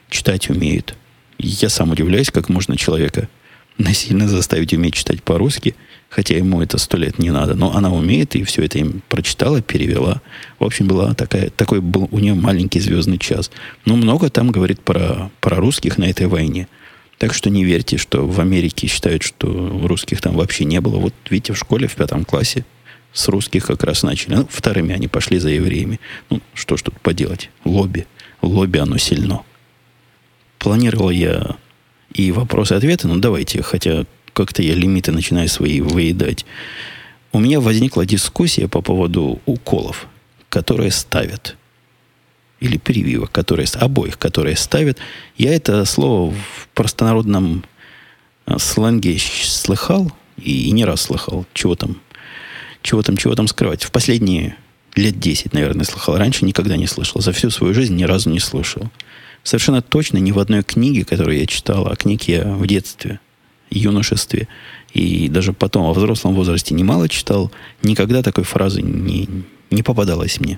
читать 0.09 0.49
умеет. 0.49 0.95
Я 1.37 1.69
сам 1.69 1.91
удивляюсь, 1.91 2.31
как 2.31 2.49
можно 2.49 2.75
человека 2.77 3.29
насильно 3.77 4.27
заставить 4.27 4.73
уметь 4.73 4.95
читать 4.95 5.21
по-русски, 5.21 5.75
хотя 6.09 6.35
ему 6.35 6.61
это 6.61 6.77
сто 6.77 6.97
лет 6.97 7.19
не 7.19 7.29
надо. 7.29 7.53
Но 7.53 7.75
она 7.75 7.91
умеет, 7.91 8.35
и 8.35 8.43
все 8.43 8.63
это 8.63 8.79
им 8.79 9.01
прочитала, 9.07 9.61
перевела. 9.61 10.21
В 10.59 10.63
общем, 10.63 10.87
была 10.87 11.13
такая, 11.13 11.49
такой 11.49 11.81
был 11.81 12.07
у 12.11 12.19
нее 12.19 12.33
маленький 12.33 12.79
звездный 12.79 13.17
час. 13.17 13.51
Но 13.85 13.95
много 13.95 14.29
там 14.29 14.51
говорит 14.51 14.81
про, 14.81 15.29
про 15.41 15.57
русских 15.57 15.97
на 15.97 16.05
этой 16.05 16.27
войне. 16.27 16.67
Так 17.17 17.33
что 17.33 17.49
не 17.49 17.63
верьте, 17.63 17.97
что 17.97 18.27
в 18.27 18.39
Америке 18.39 18.87
считают, 18.87 19.23
что 19.23 19.47
русских 19.83 20.21
там 20.21 20.35
вообще 20.35 20.65
не 20.65 20.81
было. 20.81 20.97
Вот 20.97 21.13
видите, 21.29 21.53
в 21.53 21.57
школе 21.57 21.87
в 21.87 21.95
пятом 21.95 22.25
классе 22.25 22.65
с 23.17 23.27
русских 23.29 23.65
как 23.65 23.83
раз 23.83 24.03
начали. 24.03 24.35
Ну, 24.35 24.47
вторыми 24.49 24.93
они 24.93 25.07
пошли 25.07 25.39
за 25.39 25.49
евреями. 25.49 25.99
Ну, 26.29 26.39
что 26.53 26.77
ж 26.77 26.83
тут 26.83 27.01
поделать? 27.01 27.49
Лобби. 27.65 28.05
Лобби 28.43 28.77
оно 28.77 28.97
сильно. 28.97 29.41
Планировал 30.59 31.09
я 31.09 31.57
и 32.13 32.31
вопросы-ответы, 32.31 33.07
ну 33.07 33.17
давайте, 33.17 33.63
хотя 33.63 34.05
как-то 34.33 34.61
я 34.61 34.75
лимиты 34.75 35.11
начинаю 35.11 35.49
свои 35.49 35.81
выедать. 35.81 36.45
У 37.31 37.39
меня 37.39 37.59
возникла 37.59 38.05
дискуссия 38.05 38.67
по 38.67 38.81
поводу 38.81 39.41
уколов, 39.47 40.07
которые 40.49 40.91
ставят. 40.91 41.57
Или 42.59 42.77
прививок, 42.77 43.31
которые 43.31 43.67
обоих, 43.73 44.19
которые 44.19 44.55
ставят. 44.55 44.99
Я 45.37 45.55
это 45.55 45.85
слово 45.85 46.31
в 46.33 46.67
простонародном 46.75 47.65
э, 48.45 48.57
сленге 48.59 49.17
слыхал 49.19 50.11
и 50.37 50.71
не 50.71 50.85
раз 50.85 51.01
слыхал. 51.01 51.45
Чего 51.53 51.75
там, 51.75 51.97
чего 52.87 53.01
там, 53.01 53.17
чего 53.17 53.35
там 53.35 53.47
скрывать. 53.47 53.83
В 53.83 53.91
последние 53.91 54.55
лет 54.95 55.19
10, 55.19 55.51
наверное, 55.53 55.83
слыхал. 55.83 56.17
Раньше 56.17 56.45
никогда 56.45 56.77
не 56.77 56.87
слышал. 56.87 57.19
За 57.19 57.33
всю 57.33 57.49
свою 57.49 57.73
жизнь 57.73 57.95
ни 57.95 58.03
разу 58.03 58.29
не 58.29 58.39
слышал. 58.39 58.89
Совершенно 59.43 59.81
точно 59.81 60.19
ни 60.19 60.31
в 60.31 60.39
одной 60.39 60.63
книге, 60.63 61.03
которую 61.03 61.37
я 61.37 61.45
читал, 61.47 61.87
а 61.87 61.97
книг 61.97 62.23
я 62.23 62.45
в 62.45 62.65
детстве, 62.65 63.19
юношестве 63.69 64.47
и 64.93 65.27
даже 65.27 65.51
потом 65.51 65.85
во 65.85 65.93
взрослом 65.93 66.33
возрасте 66.33 66.73
немало 66.73 67.09
читал, 67.09 67.51
никогда 67.83 68.23
такой 68.23 68.45
фразы 68.45 68.81
не, 68.81 69.27
не 69.69 69.83
попадалась 69.83 70.39
мне. 70.39 70.57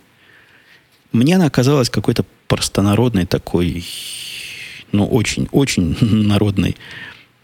Мне 1.11 1.35
она 1.35 1.47
оказалась 1.47 1.89
какой-то 1.89 2.25
простонародной 2.47 3.25
такой, 3.25 3.83
ну, 4.91 5.07
очень-очень 5.07 5.97
народной 6.27 6.77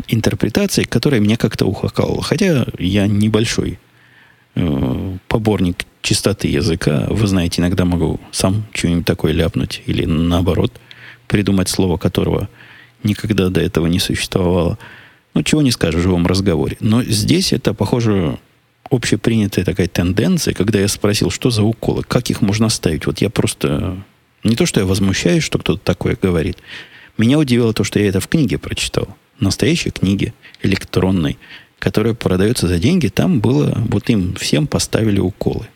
интерпретацией, 0.08 0.88
которая 0.88 1.20
меня 1.20 1.38
как-то 1.38 1.66
ухакала. 1.66 2.22
Хотя 2.22 2.68
я 2.78 3.08
небольшой 3.08 3.80
э, 4.56 5.18
поборник 5.28 5.86
чистоты 6.02 6.48
языка. 6.48 7.08
Вы 7.10 7.28
знаете, 7.28 7.62
иногда 7.62 7.86
могу 7.86 8.20
сам 8.32 8.66
что-нибудь 8.74 9.06
такое 9.06 9.34
ляпнуть 9.34 9.82
или 9.86 10.06
наоборот– 10.06 10.72
придумать 11.28 11.70
слово, 11.70 11.98
которого 11.98 12.50
никогда 13.04 13.50
до 13.50 13.62
этого 13.62 13.88
не 13.88 14.00
существовало. 14.00 14.78
Ну, 15.34 15.44
чего 15.44 15.62
не 15.62 15.72
скажешь 15.72 16.00
в 16.00 16.04
живом 16.04 16.26
разговоре. 16.28 16.78
Но 16.80 17.04
здесь 17.04 17.52
это, 17.52 17.74
похоже, 17.74 18.40
общепринятая 18.90 19.66
такая 19.66 19.88
тенденция, 19.88 20.54
когда 20.54 20.80
я 20.80 20.88
спросил, 20.88 21.30
что 21.30 21.50
за 21.50 21.64
уколы, 21.64 22.04
как 22.04 22.30
их 22.30 22.42
можно 22.42 22.70
ставить. 22.70 23.06
Вот 23.06 23.22
я 23.22 23.30
просто... 23.30 23.98
Не 24.44 24.56
то, 24.56 24.66
что 24.66 24.80
я 24.80 24.86
возмущаюсь, 24.86 25.44
что 25.44 25.58
кто-то 25.58 25.82
такое 25.84 26.18
говорит. 26.22 26.58
Меня 27.18 27.40
удивило 27.40 27.74
то, 27.74 27.84
что 27.84 28.00
я 28.00 28.08
это 28.08 28.20
в 28.20 28.28
книге 28.28 28.60
прочитал. 28.60 29.08
Настоящей 29.40 29.90
книге, 29.90 30.34
электронной, 30.62 31.38
которая 31.86 32.16
продается 32.16 32.68
за 32.68 32.80
деньги. 32.80 33.10
Там 33.10 33.40
было... 33.40 33.78
Вот 33.92 34.10
им 34.10 34.34
всем 34.34 34.66
поставили 34.66 35.20
уколы. 35.20 35.68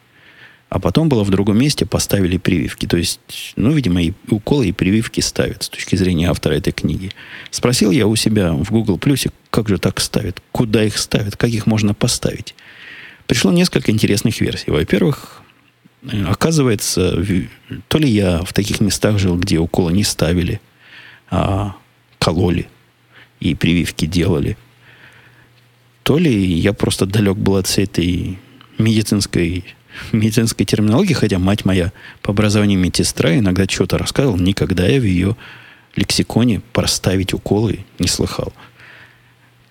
А 0.68 0.80
потом 0.80 1.08
было 1.08 1.24
в 1.24 1.30
другом 1.30 1.60
месте, 1.60 1.86
поставили 1.86 2.38
прививки. 2.38 2.88
То 2.88 2.98
есть, 2.98 3.20
ну, 3.56 3.72
видимо, 3.72 4.02
и 4.02 4.14
уколы, 4.28 4.70
и 4.70 4.72
прививки 4.72 5.22
ставят 5.22 5.62
с 5.62 5.70
точки 5.70 5.96
зрения 5.96 6.32
автора 6.32 6.56
этой 6.56 6.74
книги. 6.74 7.12
Спросил 7.52 7.92
я 7.92 8.08
у 8.08 8.16
себя 8.16 8.54
в 8.54 8.72
Google 8.72 8.98
Плюсе, 8.98 9.30
как 9.52 9.70
же 9.70 9.78
так 9.78 10.00
ставят, 10.00 10.42
куда 10.52 10.84
их 10.84 10.98
ставят, 10.98 11.38
как 11.38 11.52
их 11.52 11.68
можно 11.68 11.94
поставить. 11.94 12.56
Пришло 13.28 13.52
несколько 13.52 13.92
интересных 13.92 14.42
версий. 14.42 14.72
Во-первых, 14.72 15.44
оказывается, 16.26 17.24
то 17.88 18.00
ли 18.00 18.10
я 18.10 18.42
в 18.42 18.52
таких 18.54 18.82
местах 18.82 19.20
жил, 19.20 19.36
где 19.36 19.60
уколы 19.60 19.94
не 19.94 20.04
ставили, 20.04 20.60
а 21.30 21.76
кололи 22.18 22.68
и 23.40 23.54
прививки 23.54 24.08
делали, 24.08 24.58
то 26.10 26.18
ли 26.18 26.34
я 26.34 26.74
просто 26.74 27.06
далек 27.06 27.38
был 27.38 27.58
от 27.58 27.68
всей 27.68 27.84
этой 27.84 28.40
медицинской 28.80 29.64
медицинской 30.12 30.66
терминологии, 30.66 31.14
хотя 31.14 31.38
мать 31.38 31.66
моя 31.66 31.94
по 32.24 32.32
образованию 32.32 32.80
медсестра 32.80 33.38
иногда 33.38 33.66
что-то 33.70 34.00
рассказывала, 34.00 34.36
никогда 34.38 34.88
я 34.88 35.00
в 35.00 35.04
ее 35.04 35.36
лексиконе 35.96 36.62
проставить 36.74 37.36
уколы 37.36 37.86
не 38.00 38.08
слыхал. 38.08 38.54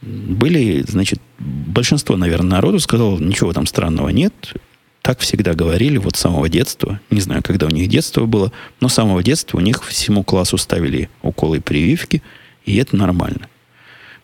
Были, 0.00 0.84
значит, 0.86 1.20
большинство, 1.40 2.16
наверное, 2.16 2.50
народу 2.50 2.78
сказало, 2.78 3.18
ничего 3.18 3.52
там 3.52 3.66
странного 3.66 4.10
нет. 4.10 4.54
Так 5.02 5.18
всегда 5.18 5.54
говорили, 5.54 5.96
вот 5.96 6.14
с 6.14 6.20
самого 6.20 6.48
детства. 6.48 7.00
Не 7.10 7.20
знаю, 7.20 7.42
когда 7.42 7.66
у 7.66 7.70
них 7.70 7.88
детство 7.88 8.26
было, 8.26 8.52
но 8.80 8.88
с 8.88 8.94
самого 8.94 9.24
детства 9.24 9.58
у 9.58 9.60
них 9.60 9.84
всему 9.84 10.22
классу 10.22 10.56
ставили 10.56 11.10
уколы 11.20 11.56
и 11.56 11.60
прививки, 11.60 12.22
и 12.64 12.76
это 12.76 12.94
нормально. 12.94 13.48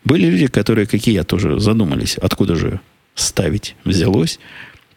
Были 0.05 0.27
люди, 0.27 0.47
которые, 0.47 0.85
какие 0.85 1.15
я 1.15 1.23
тоже 1.23 1.59
задумались, 1.59 2.17
откуда 2.17 2.55
же 2.55 2.79
ставить 3.15 3.75
взялось. 3.83 4.39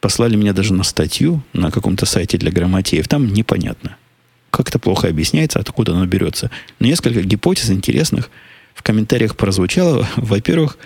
Послали 0.01 0.37
меня 0.37 0.53
даже 0.53 0.75
на 0.75 0.85
статью 0.85 1.43
на 1.55 1.71
каком-то 1.71 2.07
сайте 2.07 2.37
для 2.37 2.53
грамотеев. 2.53 3.09
Там 3.09 3.27
непонятно. 3.27 3.97
Как-то 4.51 4.79
плохо 4.79 5.09
объясняется, 5.09 5.59
откуда 5.59 5.93
оно 5.93 6.07
берется. 6.07 6.51
Но 6.79 6.87
несколько 6.87 7.23
гипотез 7.23 7.71
интересных 7.71 8.31
в 8.75 8.83
комментариях 8.83 9.35
прозвучало. 9.37 10.07
Во-первых, 10.17 10.79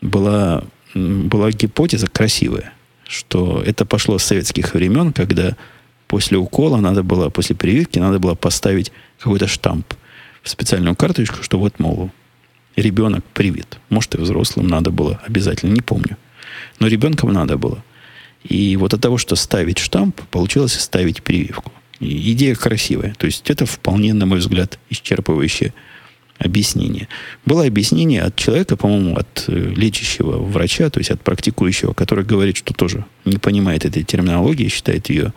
была, 0.00 0.64
была 0.94 1.50
гипотеза 1.50 2.06
красивая, 2.06 2.72
что 3.06 3.62
это 3.64 3.84
пошло 3.84 4.18
с 4.18 4.24
советских 4.24 4.74
времен, 4.74 5.12
когда 5.12 5.56
после 6.08 6.38
укола 6.38 6.78
надо 6.78 7.02
было, 7.02 7.28
после 7.28 7.54
прививки 7.54 7.98
надо 7.98 8.18
было 8.18 8.34
поставить 8.34 8.90
какой-то 9.18 9.46
штамп 9.46 9.94
в 10.42 10.48
специальную 10.48 10.96
карточку, 10.96 11.42
что 11.42 11.58
вот, 11.58 11.78
мол, 11.78 12.10
ребенок 12.76 13.24
привит. 13.34 13.78
Может, 13.88 14.14
и 14.14 14.18
взрослым 14.18 14.68
надо 14.68 14.90
было 14.90 15.20
обязательно, 15.26 15.72
не 15.72 15.80
помню. 15.80 16.16
Но 16.78 16.86
ребенкам 16.86 17.32
надо 17.32 17.56
было– 17.56 17.82
и 18.48 18.76
вот 18.76 18.94
от 18.94 19.00
того, 19.00 19.18
что 19.18 19.36
ставить 19.36 19.78
штамп, 19.78 20.20
получилось 20.30 20.74
ставить 20.74 21.22
прививку. 21.22 21.72
И 21.98 22.32
идея 22.32 22.54
красивая. 22.54 23.14
То 23.18 23.26
есть 23.26 23.50
это 23.50 23.66
вполне, 23.66 24.14
на 24.14 24.26
мой 24.26 24.38
взгляд, 24.38 24.78
исчерпывающее 24.90 25.72
объяснение. 26.38 27.08
Было 27.44 27.66
объяснение 27.66 28.22
от 28.22 28.36
человека, 28.36 28.76
по-моему, 28.76 29.16
от 29.16 29.44
э, 29.48 29.52
лечащего 29.52 30.36
врача, 30.38 30.90
то 30.90 31.00
есть 31.00 31.10
от 31.10 31.22
практикующего, 31.22 31.94
который 31.94 32.24
говорит, 32.24 32.58
что 32.58 32.74
тоже 32.74 33.06
не 33.24 33.38
понимает 33.38 33.86
этой 33.86 34.04
терминологии, 34.04 34.68
считает 34.68 35.08
ее 35.08 35.32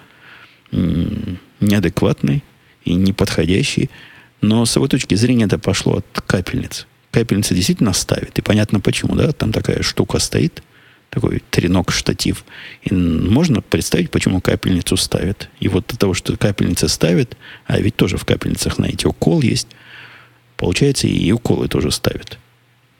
неадекватной 0.71 2.43
и 2.83 2.93
неподходящей. 2.93 3.89
Но 4.41 4.65
с 4.65 4.75
его 4.75 4.87
точки 4.87 5.15
зрения 5.15 5.45
это 5.45 5.57
пошло 5.57 5.97
от 5.97 6.21
капельниц. 6.27 6.85
Капельница 7.11 7.55
действительно 7.55 7.93
ставит. 7.93 8.37
И 8.37 8.41
понятно 8.41 8.79
почему, 8.79 9.15
да? 9.15 9.31
Там 9.31 9.51
такая 9.51 9.81
штука 9.81 10.19
стоит, 10.19 10.61
такой 11.09 11.41
тренок-штатив. 11.49 12.45
И 12.83 12.93
можно 12.93 13.61
представить, 13.61 14.11
почему 14.11 14.41
капельницу 14.41 14.95
ставят. 14.97 15.49
И 15.59 15.67
вот 15.67 15.91
от 15.91 15.99
того, 15.99 16.13
что 16.13 16.37
капельница 16.37 16.87
ставят, 16.87 17.35
а 17.65 17.79
ведь 17.79 17.95
тоже 17.95 18.17
в 18.17 18.25
капельницах, 18.25 18.75
знаете, 18.75 19.07
укол 19.07 19.41
есть, 19.41 19.67
получается, 20.55 21.07
и 21.07 21.31
уколы 21.31 21.67
тоже 21.67 21.91
ставят. 21.91 22.37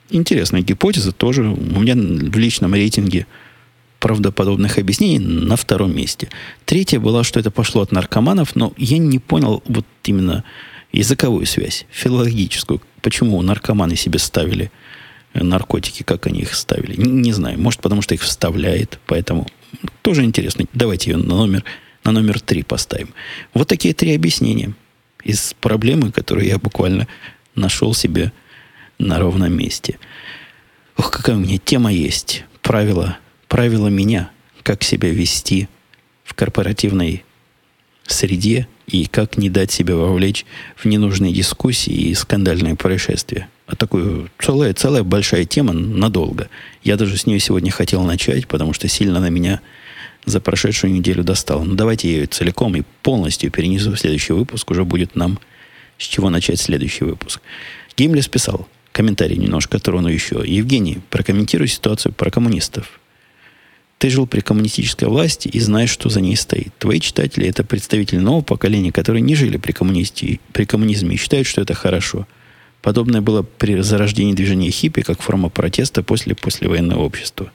Интересная 0.10 0.62
гипотеза 0.62 1.12
тоже. 1.12 1.43
У 1.43 1.80
меня 1.80 1.93
в 1.95 2.38
личном 2.38 2.74
рейтинге 2.74 3.28
правдоподобных 3.99 4.78
объяснений 4.78 5.20
на 5.20 5.55
втором 5.55 5.95
месте. 5.95 6.30
Третье 6.66 6.99
было, 6.99 7.24
что 7.24 7.39
это 7.39 7.51
пошло 7.51 7.82
от 7.82 7.91
наркоманов, 7.91 8.55
но 8.55 8.74
я 8.78 8.97
не 8.97 9.20
понял 9.20 9.62
вот 9.68 9.86
именно 10.05 10.43
языковую 10.92 11.46
связь, 11.46 11.86
филологическую. 11.90 12.82
Почему 13.02 13.42
наркоманы 13.42 13.96
себе 13.96 14.20
ставили 14.20 14.72
наркотики, 15.34 16.04
как 16.04 16.28
они 16.28 16.42
их 16.42 16.54
ставили. 16.56 16.96
Не, 16.96 17.12
не 17.12 17.34
знаю, 17.34 17.60
может, 17.60 17.82
потому 17.82 18.02
что 18.02 18.16
их 18.16 18.22
вставляет, 18.22 19.00
поэтому 19.06 19.48
тоже 20.02 20.24
интересно. 20.24 20.66
Давайте 20.74 21.12
ее 21.12 21.18
на 21.18 21.36
номер, 21.36 21.64
на 22.04 22.12
номер 22.12 22.40
три 22.40 22.64
поставим. 22.64 23.14
Вот 23.54 23.68
такие 23.68 23.94
три 23.94 24.16
объяснения 24.16 24.74
из 25.24 25.54
проблемы, 25.60 26.12
которую 26.12 26.48
я 26.48 26.58
буквально 26.58 27.08
нашел 27.56 27.94
себе 27.94 28.32
на 28.98 29.20
ровном 29.20 29.54
месте. 29.54 30.00
Ох, 30.98 31.12
какая 31.12 31.36
у 31.36 31.40
меня 31.40 31.58
тема 31.58 31.92
есть. 31.92 32.44
Правила, 32.62 33.18
правила 33.48 33.88
меня, 33.88 34.32
как 34.64 34.84
себя 34.84 35.10
вести 35.10 35.70
в 36.24 36.34
корпоративной 36.34 37.24
среде 38.06 38.68
и 38.92 39.06
как 39.06 39.38
не 39.38 39.50
дать 39.50 39.72
себя 39.72 39.96
вовлечь 39.96 40.46
в 40.76 40.86
ненужные 40.86 41.34
дискуссии 41.34 41.94
и 41.94 42.14
скандальные 42.14 42.76
происшествия. 42.76 43.48
А 43.68 43.76
такую 43.76 44.30
целая, 44.40 44.74
целая 44.74 45.04
большая 45.04 45.46
тема 45.46 45.74
надолго. 45.74 46.50
Я 46.84 46.96
даже 46.98 47.18
с 47.18 47.26
нее 47.26 47.40
сегодня 47.40 47.72
хотел 47.72 48.04
начать, 48.04 48.48
потому 48.48 48.74
что 48.74 48.88
сильно 48.88 49.20
на 49.20 49.30
меня 49.30 49.62
за 50.26 50.42
прошедшую 50.42 50.92
неделю 50.92 51.24
достала. 51.24 51.64
Но 51.64 51.76
давайте 51.76 52.12
я 52.12 52.20
ее 52.22 52.28
целиком 52.28 52.76
и 52.76 52.84
полностью 53.04 53.52
перенесу 53.52 53.92
в 53.92 54.00
следующий 54.00 54.34
выпуск. 54.34 54.70
Уже 54.72 54.84
будет 54.84 55.16
нам 55.16 55.40
с 55.98 56.04
чего 56.04 56.30
начать 56.30 56.60
следующий 56.60 57.04
выпуск. 57.04 57.42
Гимлес 57.96 58.28
писал 58.28 58.68
комментарий 58.92 59.38
немножко 59.38 59.80
трону 59.80 60.08
еще. 60.08 60.42
Евгений, 60.46 61.00
прокомментируй 61.10 61.68
ситуацию 61.68 62.14
про 62.14 62.32
коммунистов. 62.32 62.99
Ты 64.00 64.10
жил 64.10 64.28
при 64.28 64.39
коммунистической 64.39 65.10
власти 65.10 65.50
и 65.50 65.60
знаешь, 65.60 65.89
что 65.89 66.08
за 66.08 66.22
ней 66.22 66.38
стоит. 66.38 66.74
Твои 66.80 67.02
читатели– 67.02 67.45
это 67.50 67.66
представители 67.66 68.18
нового 68.18 68.41
поколения, 68.41 68.93
которые 68.93 69.22
не 69.22 69.36
жили 69.36 69.58
при, 69.58 69.74
коммунисте, 69.74 70.39
при 70.54 70.64
коммунизме 70.64 71.16
и 71.16 71.18
считают, 71.18 71.45
что 71.45 71.62
это 71.62 71.74
хорошо. 71.74 72.26
Подобное 72.82 73.20
было 73.20 73.43
при 73.43 73.82
зарождении 73.82 74.32
движения 74.32 74.72
хиппи 74.72 75.02
как 75.02 75.22
форма 75.22 75.50
протеста 75.50 76.02
после 76.02 76.34
послевоенного 76.34 77.02
общества. 77.02 77.52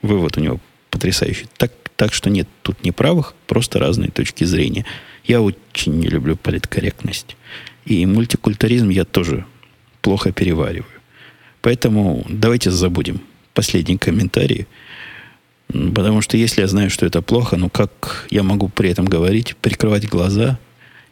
Вывод 0.00 0.38
у 0.38 0.40
него 0.40 0.58
потрясающий. 0.88 1.48
Так, 1.58 1.70
так 1.96 2.14
что 2.14 2.30
нет 2.30 2.48
тут 2.62 2.82
неправых, 2.82 3.34
просто 3.46 3.78
разные 3.78 4.10
точки 4.10 4.44
зрения. 4.44 4.86
Я 5.24 5.42
очень 5.42 5.98
не 5.98 6.08
люблю 6.08 6.34
политкорректность. 6.34 7.36
И 7.84 8.06
мультикультуризм 8.06 8.88
я 8.88 9.04
тоже 9.04 9.44
плохо 10.00 10.32
перевариваю. 10.32 10.86
Поэтому 11.60 12.24
давайте 12.26 12.70
забудем 12.70 13.20
последний 13.52 13.98
комментарий– 13.98 14.66
Потому 15.74 16.20
что 16.20 16.36
если 16.36 16.60
я 16.60 16.68
знаю, 16.68 16.88
что 16.88 17.04
это 17.04 17.20
плохо, 17.20 17.56
ну 17.56 17.68
как 17.68 18.28
я 18.30 18.44
могу 18.44 18.68
при 18.68 18.90
этом 18.90 19.06
говорить, 19.06 19.56
прикрывать 19.56 20.08
глаза 20.08 20.58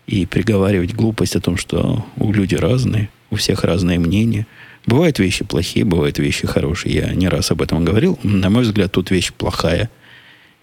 и 0.07 0.25
приговаривать 0.25 0.95
глупость 0.95 1.35
о 1.35 1.41
том, 1.41 1.57
что 1.57 2.07
у 2.17 2.33
люди 2.33 2.55
разные, 2.55 3.11
у 3.31 3.37
всех 3.37 3.65
разные 3.65 3.99
мнения. 3.99 4.47
Бывают 4.87 5.19
вещи 5.19 5.45
плохие, 5.45 5.85
бывают 5.85 6.19
вещи 6.19 6.47
хорошие. 6.47 6.95
Я 6.95 7.15
не 7.15 7.29
раз 7.29 7.51
об 7.51 7.61
этом 7.61 7.85
говорил. 7.85 8.19
На 8.23 8.51
мой 8.51 8.63
взгляд, 8.63 8.93
тут 8.93 9.11
вещь 9.11 9.33
плохая. 9.33 9.91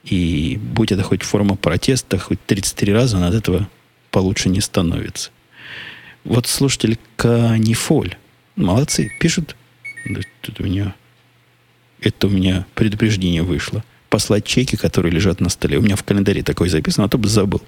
И 0.05 0.57
будь 0.61 0.93
это 0.93 1.03
хоть 1.03 1.23
форма 1.23 1.57
протеста, 1.57 2.17
хоть 2.17 2.39
33 2.45 2.93
раза, 2.93 3.17
он 3.17 3.23
от 3.23 3.33
этого 3.33 3.69
получше 4.11 4.47
не 4.47 4.61
становится. 4.61 5.31
Вот 6.23 6.47
слушатель 6.47 6.97
Канифоль. 7.17 8.15
Молодцы. 8.55 9.11
Пишут. 9.19 9.57
Тут 10.41 10.61
у 10.61 10.63
меня 10.63 10.95
это 12.01 12.27
у 12.27 12.29
меня 12.29 12.65
предупреждение 12.75 13.43
вышло. 13.43 13.83
Послать 14.09 14.45
чеки, 14.45 14.75
которые 14.75 15.11
лежат 15.11 15.39
на 15.39 15.49
столе. 15.49 15.77
У 15.77 15.81
меня 15.81 15.95
в 15.95 16.03
календаре 16.03 16.43
такое 16.43 16.69
записано, 16.69 17.05
а 17.05 17.09
то 17.09 17.17
бы 17.17 17.27
забыл. 17.27 17.61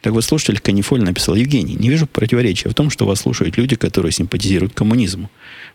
Так 0.00 0.12
вот, 0.12 0.24
слушатель 0.24 0.60
Канифоль 0.60 1.02
написал, 1.02 1.34
Евгений, 1.34 1.74
не 1.74 1.88
вижу 1.88 2.06
противоречия 2.06 2.68
в 2.68 2.74
том, 2.74 2.90
что 2.90 3.06
вас 3.06 3.20
слушают 3.20 3.56
люди, 3.56 3.76
которые 3.76 4.12
симпатизируют 4.12 4.74
коммунизму. 4.74 5.30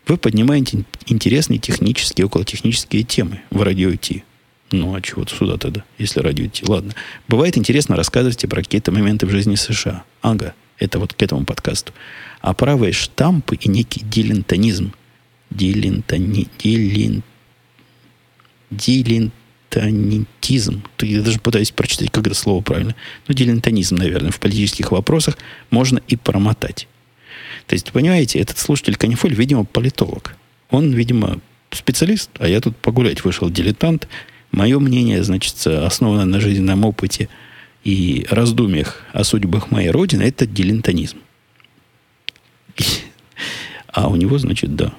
Вы 0.07 0.17
поднимаете 0.17 0.85
интересные 1.07 1.59
технические, 1.59 2.25
околотехнические 2.25 3.03
темы 3.03 3.41
в 3.49 3.61
радио 3.61 3.95
Ти. 3.95 4.23
Ну, 4.71 4.95
а 4.95 5.01
чего 5.01 5.25
сюда 5.27 5.57
тогда, 5.57 5.83
если 5.97 6.21
радио 6.21 6.47
Ти? 6.47 6.63
Ладно. 6.65 6.93
Бывает 7.27 7.57
интересно 7.57 7.95
рассказывать 7.95 8.39
про 8.47 8.61
какие-то 8.61 8.91
моменты 8.91 9.25
в 9.25 9.31
жизни 9.31 9.55
США. 9.55 10.05
Ага, 10.21 10.53
это 10.79 10.97
вот 10.99 11.13
к 11.13 11.21
этому 11.21 11.45
подкасту. 11.45 11.91
А 12.39 12.53
правые 12.53 12.93
штампы 12.93 13.55
и 13.55 13.69
некий 13.69 14.01
дилентонизм. 14.01 14.93
Дилентони, 15.49 16.47
дилент, 16.57 17.25
дилентонизм. 19.71 20.83
Я 21.01 21.21
даже 21.21 21.39
пытаюсь 21.39 21.71
прочитать, 21.71 22.11
как 22.11 22.27
это 22.27 22.35
слово 22.35 22.61
правильно. 22.61 22.95
Ну, 23.27 23.33
дилентонизм, 23.33 23.95
наверное, 23.95 24.31
в 24.31 24.39
политических 24.39 24.91
вопросах 24.91 25.37
можно 25.69 26.01
и 26.07 26.15
промотать. 26.15 26.87
То 27.67 27.73
есть, 27.73 27.91
понимаете, 27.91 28.39
этот 28.39 28.57
слушатель 28.57 28.95
Канифоль, 28.95 29.33
видимо, 29.33 29.63
политолог. 29.63 30.35
Он, 30.69 30.91
видимо, 30.93 31.39
специалист, 31.71 32.29
а 32.39 32.47
я 32.47 32.59
тут 32.59 32.75
погулять 32.77 33.23
вышел 33.23 33.49
дилетант. 33.49 34.07
Мое 34.51 34.79
мнение, 34.79 35.23
значит, 35.23 35.55
основано 35.65 36.25
на 36.25 36.41
жизненном 36.41 36.83
опыте 36.83 37.29
и 37.83 38.25
раздумьях 38.29 39.03
о 39.13 39.23
судьбах 39.23 39.71
моей 39.71 39.89
родины, 39.89 40.23
это 40.23 40.45
дилентонизм. 40.45 41.17
А 43.87 44.07
у 44.07 44.15
него, 44.15 44.37
значит, 44.37 44.75
да, 44.75 44.93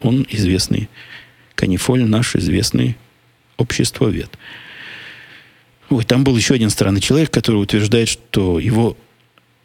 он 0.00 0.26
известный 0.28 0.88
Канифоль 1.54 2.04
наш 2.04 2.36
известный 2.36 2.96
обществовед. 3.56 4.30
Ой, 5.90 6.04
там 6.04 6.24
был 6.24 6.36
еще 6.36 6.54
один 6.54 6.70
странный 6.70 7.00
человек, 7.00 7.30
который 7.30 7.56
утверждает, 7.56 8.08
что 8.08 8.58
его 8.58 8.96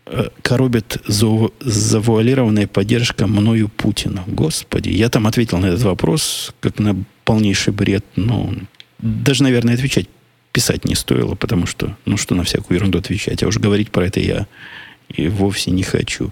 э, 0.06 0.30
коробит 0.42 0.98
завуалированная 1.08 2.68
поддержка 2.68 3.26
мною 3.26 3.70
Путина. 3.70 4.24
Господи, 4.28 4.90
я 4.90 5.10
там 5.10 5.28
ответил 5.28 5.60
на 5.60 5.68
этот 5.68 5.82
вопрос, 5.84 6.54
как 6.60 6.80
на 6.80 6.96
полнейший 7.24 7.74
бред. 7.74 8.06
Но 8.16 8.54
даже, 9.00 9.44
наверное, 9.44 9.76
отвечать, 9.76 10.08
писать 10.52 10.86
не 10.86 10.96
стоило, 10.96 11.36
потому 11.36 11.66
что, 11.66 11.96
ну 12.06 12.18
что 12.18 12.36
на 12.36 12.44
всякую 12.44 12.78
ерунду 12.78 13.00
отвечать. 13.00 13.42
А 13.44 13.48
уж 13.48 13.58
говорить 13.58 13.92
про 13.92 14.06
это 14.06 14.20
я 14.20 14.48
и 15.08 15.28
вовсе 15.28 15.72
не 15.72 15.84
хочу. 15.84 16.32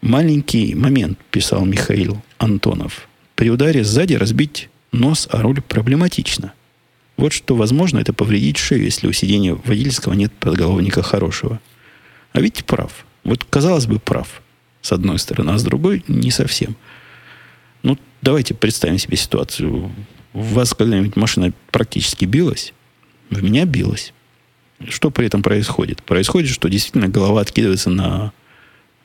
Маленький 0.00 0.74
момент, 0.74 1.18
писал 1.30 1.64
Михаил 1.64 2.22
Антонов. 2.38 3.08
При 3.34 3.50
ударе 3.50 3.84
сзади 3.84 4.14
разбить 4.14 4.68
нос, 4.92 5.28
а 5.30 5.42
руль 5.42 5.60
проблематично. 5.60 6.52
Вот 7.18 7.32
что, 7.32 7.56
возможно, 7.56 7.98
это 7.98 8.12
повредить 8.12 8.58
шею, 8.58 8.84
если 8.84 9.08
у 9.08 9.12
сидения 9.12 9.52
водительского 9.52 10.14
нет 10.14 10.32
подголовника 10.38 11.02
хорошего. 11.02 11.60
А 12.32 12.40
ведь 12.40 12.64
прав. 12.64 13.04
Вот, 13.24 13.44
казалось 13.44 13.86
бы, 13.86 13.98
прав. 13.98 14.40
С 14.82 14.92
одной 14.92 15.18
стороны, 15.18 15.50
а 15.50 15.58
с 15.58 15.64
другой 15.64 16.04
не 16.06 16.30
совсем. 16.30 16.76
Ну, 17.82 17.98
давайте 18.22 18.54
представим 18.54 18.98
себе 18.98 19.16
ситуацию. 19.16 19.90
У 20.32 20.40
вас 20.40 20.72
когда-нибудь 20.74 21.16
машина 21.16 21.52
практически 21.72 22.24
билась? 22.24 22.72
В 23.30 23.42
меня 23.42 23.64
билась. 23.64 24.14
Что 24.88 25.10
при 25.10 25.26
этом 25.26 25.42
происходит? 25.42 26.04
Происходит, 26.04 26.50
что 26.50 26.68
действительно 26.68 27.08
голова 27.08 27.40
откидывается 27.40 27.90
на, 27.90 28.32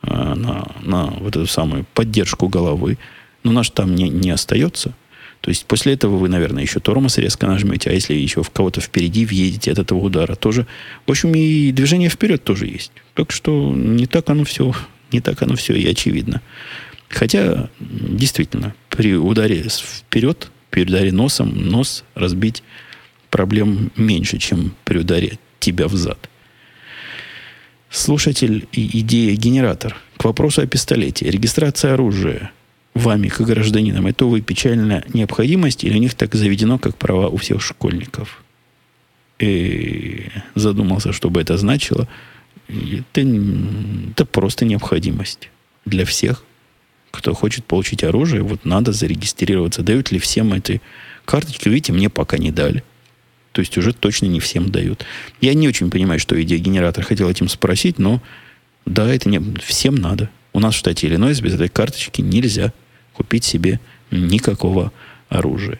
э, 0.04 0.08
на, 0.14 0.72
на 0.82 1.06
вот 1.08 1.36
эту 1.36 1.48
самую 1.48 1.88
поддержку 1.96 2.48
головы. 2.48 3.00
Но 3.42 3.52
наш 3.52 3.72
там 3.72 3.96
не, 3.96 4.08
не 4.10 4.30
остается– 4.30 4.94
то 5.44 5.50
есть 5.50 5.66
после 5.66 5.92
этого 5.92 6.16
вы, 6.16 6.30
наверное, 6.30 6.64
еще 6.64 6.80
тормоз 6.80 7.18
резко 7.18 7.48
нажмете, 7.48 7.90
а 7.90 7.94
если 7.94 8.14
еще 8.14 8.44
в 8.44 8.50
кого-то 8.50 8.80
впереди 8.80 9.26
въедете 9.26 9.74
от 9.74 9.80
этого 9.80 10.00
удара, 10.00 10.36
тоже. 10.36 10.66
В 11.06 11.12
общем, 11.12 11.36
и 11.36 11.74
движение 11.74 12.08
вперед 12.08 12.46
тоже 12.46 12.66
есть. 12.66 12.94
Так 13.14 13.34
что 13.34 13.74
не 13.76 14.06
так 14.06 14.30
оно 14.30 14.46
все, 14.46 14.74
не 15.12 15.20
так 15.20 15.42
оно 15.42 15.58
все 15.58 15.76
и 15.76 15.86
очевидно. 15.86 16.42
Хотя, 17.10 17.70
действительно, 17.82 18.74
при 18.90 19.16
ударе 19.16 19.68
вперед, 19.68 20.50
при 20.70 20.84
ударе 20.84 21.12
носом, 21.12 21.70
нос 21.70 22.06
разбить 22.16 22.64
проблем 23.30 23.92
меньше, 23.98 24.38
чем 24.38 24.74
при 24.86 25.00
ударе 25.00 25.40
тебя 25.60 25.90
в 25.90 25.96
зад. 25.96 26.30
Слушатель 27.90 28.66
и 28.72 29.00
идея 29.02 29.36
генератор. 29.36 29.98
К 30.16 30.24
вопросу 30.24 30.62
о 30.62 30.68
пистолете. 30.68 31.30
Регистрация 31.30 31.96
оружия– 31.96 32.54
вами, 32.94 33.28
как 33.28 33.48
гражданином, 33.48 34.08
это, 34.08 34.26
увы, 34.26 34.42
печальная 34.42 35.04
необходимость, 35.14 35.84
или 35.84 35.98
у 35.98 36.00
них 36.00 36.14
так 36.14 36.36
заведено, 36.36 36.78
как 36.78 36.96
права 36.98 37.28
у 37.28 37.38
всех 37.38 37.62
школьников? 37.62 38.44
И 39.40 40.28
задумался, 40.56 41.12
что 41.12 41.30
бы 41.30 41.42
это 41.42 41.58
значило. 41.58 42.08
Это, 42.68 43.22
это 44.12 44.26
просто 44.26 44.66
необходимость 44.66 45.50
для 45.86 46.06
всех, 46.06 46.44
кто 47.12 47.34
хочет 47.34 47.66
получить 47.66 48.04
оружие. 48.04 48.42
Вот 48.42 48.64
надо 48.66 48.94
зарегистрироваться. 48.94 49.82
Дают 49.82 50.12
ли 50.12 50.20
всем 50.20 50.54
эти 50.54 50.82
карточки? 51.26 51.68
Видите, 51.68 51.94
мне 51.94 52.10
пока 52.10 52.38
не 52.38 52.52
дали. 52.52 52.84
То 53.52 53.62
есть 53.62 53.78
уже 53.78 53.94
точно 53.94 54.28
не 54.28 54.40
всем 54.40 54.72
дают. 54.72 55.06
Я 55.42 55.54
не 55.54 55.68
очень 55.68 55.92
понимаю, 55.92 56.20
что 56.20 56.42
идеогенератор 56.42 57.04
хотел 57.04 57.30
этим 57.30 57.48
спросить, 57.50 58.00
но 58.00 58.22
да, 58.86 59.14
это 59.14 59.30
не 59.30 59.40
всем 59.60 59.96
надо. 59.96 60.30
У 60.54 60.60
нас 60.60 60.76
в 60.76 60.78
штате 60.78 61.08
Иллинойс 61.08 61.42
без 61.42 61.54
этой 61.54 61.70
карточки 61.70 62.22
нельзя 62.22 62.74
купить 63.14 63.44
себе 63.44 63.80
никакого 64.12 64.92
оружия. 65.30 65.80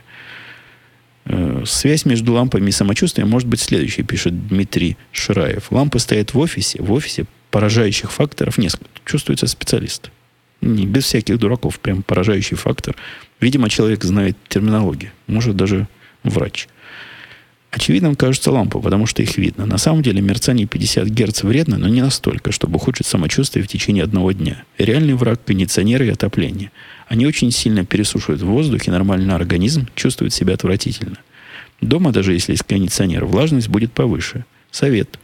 Э, 1.26 1.64
связь 1.66 2.06
между 2.06 2.34
лампами 2.34 2.70
и 2.70 2.72
самочувствием 2.72 3.30
может 3.30 3.48
быть 3.48 3.62
следующей, 3.62 4.04
пишет 4.04 4.48
Дмитрий 4.48 4.98
Шираев. 5.12 5.72
Лампы 5.72 6.00
стоят 6.00 6.34
в 6.34 6.40
офисе. 6.40 6.82
В 6.82 6.92
офисе 6.92 7.26
поражающих 7.52 8.12
факторов 8.12 8.58
несколько. 8.58 8.90
Чувствуется 9.06 9.48
специалист. 9.48 10.12
Не 10.62 10.86
без 10.86 11.06
всяких 11.06 11.38
дураков, 11.38 11.80
прям 11.80 12.04
поражающий 12.04 12.58
фактор. 12.58 12.96
Видимо, 13.40 13.70
человек 13.70 14.04
знает 14.04 14.38
терминологию. 14.48 15.12
Может, 15.28 15.56
даже 15.56 15.88
врач. 16.24 16.68
Очевидным 17.74 18.16
кажется 18.16 18.52
лампа, 18.52 18.80
потому 18.80 19.08
что 19.08 19.24
их 19.24 19.36
видно. 19.38 19.66
На 19.66 19.80
самом 19.80 20.04
деле 20.04 20.22
мерцание 20.22 20.68
50 20.68 21.10
Гц 21.10 21.42
вредно, 21.42 21.78
но 21.78 21.88
не 21.88 22.02
настолько, 22.02 22.52
чтобы 22.52 22.76
ухудшить 22.76 23.08
самочувствие 23.08 23.64
в 23.64 23.68
течение 23.68 24.04
одного 24.04 24.32
дня. 24.32 24.64
Реальный 24.78 25.16
враг– 25.16 25.42
кондиционеры 25.46 26.06
и 26.06 26.12
отопление. 26.12 26.72
Они 27.08 27.26
очень 27.26 27.52
сильно 27.52 27.86
пересушивают 27.86 28.42
воздух, 28.42 28.88
и 28.88 28.92
нормальный 28.92 29.34
организм 29.34 29.88
чувствует 29.96 30.34
себя 30.34 30.54
отвратительно. 30.54 31.18
Дома, 31.82 32.12
даже 32.12 32.34
если 32.34 32.54
есть 32.54 32.64
кондиционер, 32.64 33.26
влажность 33.26 33.68
будет 33.68 33.92
повыше. 33.92 34.46
Совет. 34.72 35.20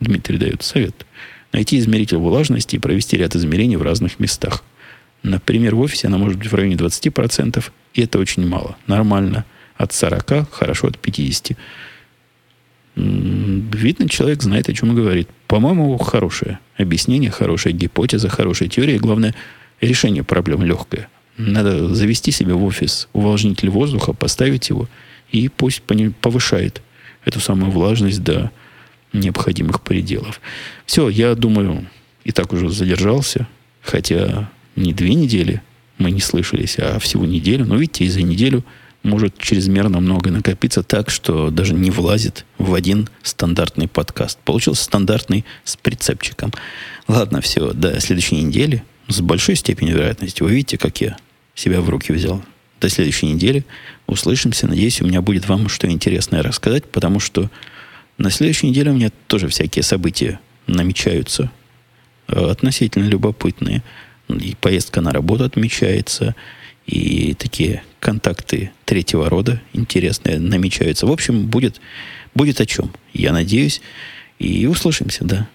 Дмитрий 0.00 0.38
дает 0.38 0.62
совет. 0.62 1.06
Найти 1.52 1.78
измеритель 1.78 2.18
влажности 2.18 2.76
и 2.76 2.78
провести 2.78 3.16
ряд 3.16 3.34
измерений 3.34 3.76
в 3.76 3.82
разных 3.82 4.20
местах. 4.20 4.62
Например, 5.22 5.74
в 5.74 5.80
офисе 5.80 6.06
она 6.06 6.18
может 6.18 6.38
быть 6.38 6.50
в 6.50 6.54
районе 6.54 6.76
20%, 6.76 7.64
и 7.94 8.02
это 8.02 8.18
очень 8.18 8.46
мало. 8.46 8.76
Нормально– 8.86 9.44
от 9.78 9.92
40, 9.92 10.50
хорошо 10.50 10.88
от 10.88 10.98
50. 10.98 11.56
Видно, 12.96 14.08
человек 14.08 14.42
знает, 14.42 14.68
о 14.68 14.74
чем 14.74 14.94
говорит. 14.94 15.28
По-моему, 15.46 15.96
хорошее 15.98 16.58
объяснение, 16.76 17.30
хорошая 17.30 17.72
гипотеза, 17.72 18.28
хорошая 18.28 18.68
теория. 18.68 18.96
И 18.96 18.98
главное, 18.98 19.34
решение 19.80 20.24
проблем 20.24 20.62
легкое. 20.62 21.08
Надо 21.36 21.94
завести 21.94 22.32
себе 22.32 22.54
в 22.54 22.64
офис 22.64 23.08
увлажнитель 23.12 23.70
воздуха, 23.70 24.12
поставить 24.12 24.68
его, 24.70 24.88
и 25.30 25.48
пусть 25.48 25.82
повышает 26.20 26.82
эту 27.24 27.40
самую 27.40 27.70
влажность 27.70 28.22
до 28.22 28.50
необходимых 29.12 29.82
пределов. 29.82 30.40
Все, 30.84 31.08
я 31.08 31.34
думаю, 31.34 31.86
и 32.24 32.32
так 32.32 32.52
уже 32.52 32.70
задержался, 32.70 33.46
хотя 33.82 34.50
не 34.74 34.92
две 34.92 35.14
недели 35.14 35.62
мы 35.98 36.10
не 36.10 36.20
слышались, 36.20 36.76
а 36.78 36.98
всего 36.98 37.24
неделю. 37.24 37.66
Но 37.66 37.76
видите, 37.76 38.04
и 38.04 38.08
за 38.08 38.22
неделю– 38.22 38.64
может 39.02 39.38
чрезмерно 39.38 40.00
много 40.00 40.30
накопиться 40.30 40.82
так, 40.82 41.10
что 41.10 41.50
даже 41.50 41.74
не 41.74 41.90
влазит 41.90 42.44
в 42.58 42.74
один 42.74 43.08
стандартный 43.22 43.88
подкаст. 43.88 44.38
Получился 44.44 44.84
стандартный 44.84 45.44
с 45.64 45.76
прицепчиком. 45.76 46.52
Ладно, 47.06 47.40
все, 47.40 47.72
до 47.72 48.00
следующей 48.00 48.42
недели. 48.42 48.82
С 49.08 49.20
большой 49.20 49.56
степенью 49.56 49.96
вероятности. 49.96 50.42
Вы 50.42 50.52
видите, 50.52 50.78
как 50.78 51.00
я 51.00 51.16
себя 51.54 51.80
в 51.80 51.88
руки 51.88 52.12
взял. 52.12 52.42
До 52.80 52.88
следующей 52.88 53.26
недели 53.26 53.64
услышимся. 54.06 54.68
Надеюсь, 54.68 55.00
у 55.02 55.06
меня 55.06 55.20
будет 55.20 55.48
вам 55.48 55.68
что 55.68 55.90
интересное 55.90 56.42
рассказать, 56.42 56.84
потому 56.84 57.18
что 57.18 57.50
на 58.18 58.30
следующей 58.30 58.68
неделе 58.68 58.90
у 58.90 58.94
меня 58.94 59.10
тоже 59.26 59.48
всякие 59.48 59.82
события 59.82 60.38
намечаются 60.66 61.50
э, 62.28 62.50
относительно 62.50 63.04
любопытные. 63.04 63.82
И 64.28 64.56
поездка 64.60 65.00
на 65.00 65.10
работу 65.10 65.44
отмечается, 65.44 66.34
и 66.86 67.34
такие 67.34 67.82
контакты 68.00 68.70
третьего 68.84 69.28
рода 69.28 69.60
интересные 69.72 70.38
намечаются. 70.38 71.06
В 71.06 71.12
общем, 71.12 71.46
будет, 71.46 71.80
будет 72.34 72.60
о 72.60 72.66
чем, 72.66 72.92
я 73.12 73.32
надеюсь. 73.32 73.80
И 74.38 74.66
услышимся, 74.66 75.24
да. 75.24 75.48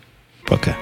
Пока. 0.46 0.76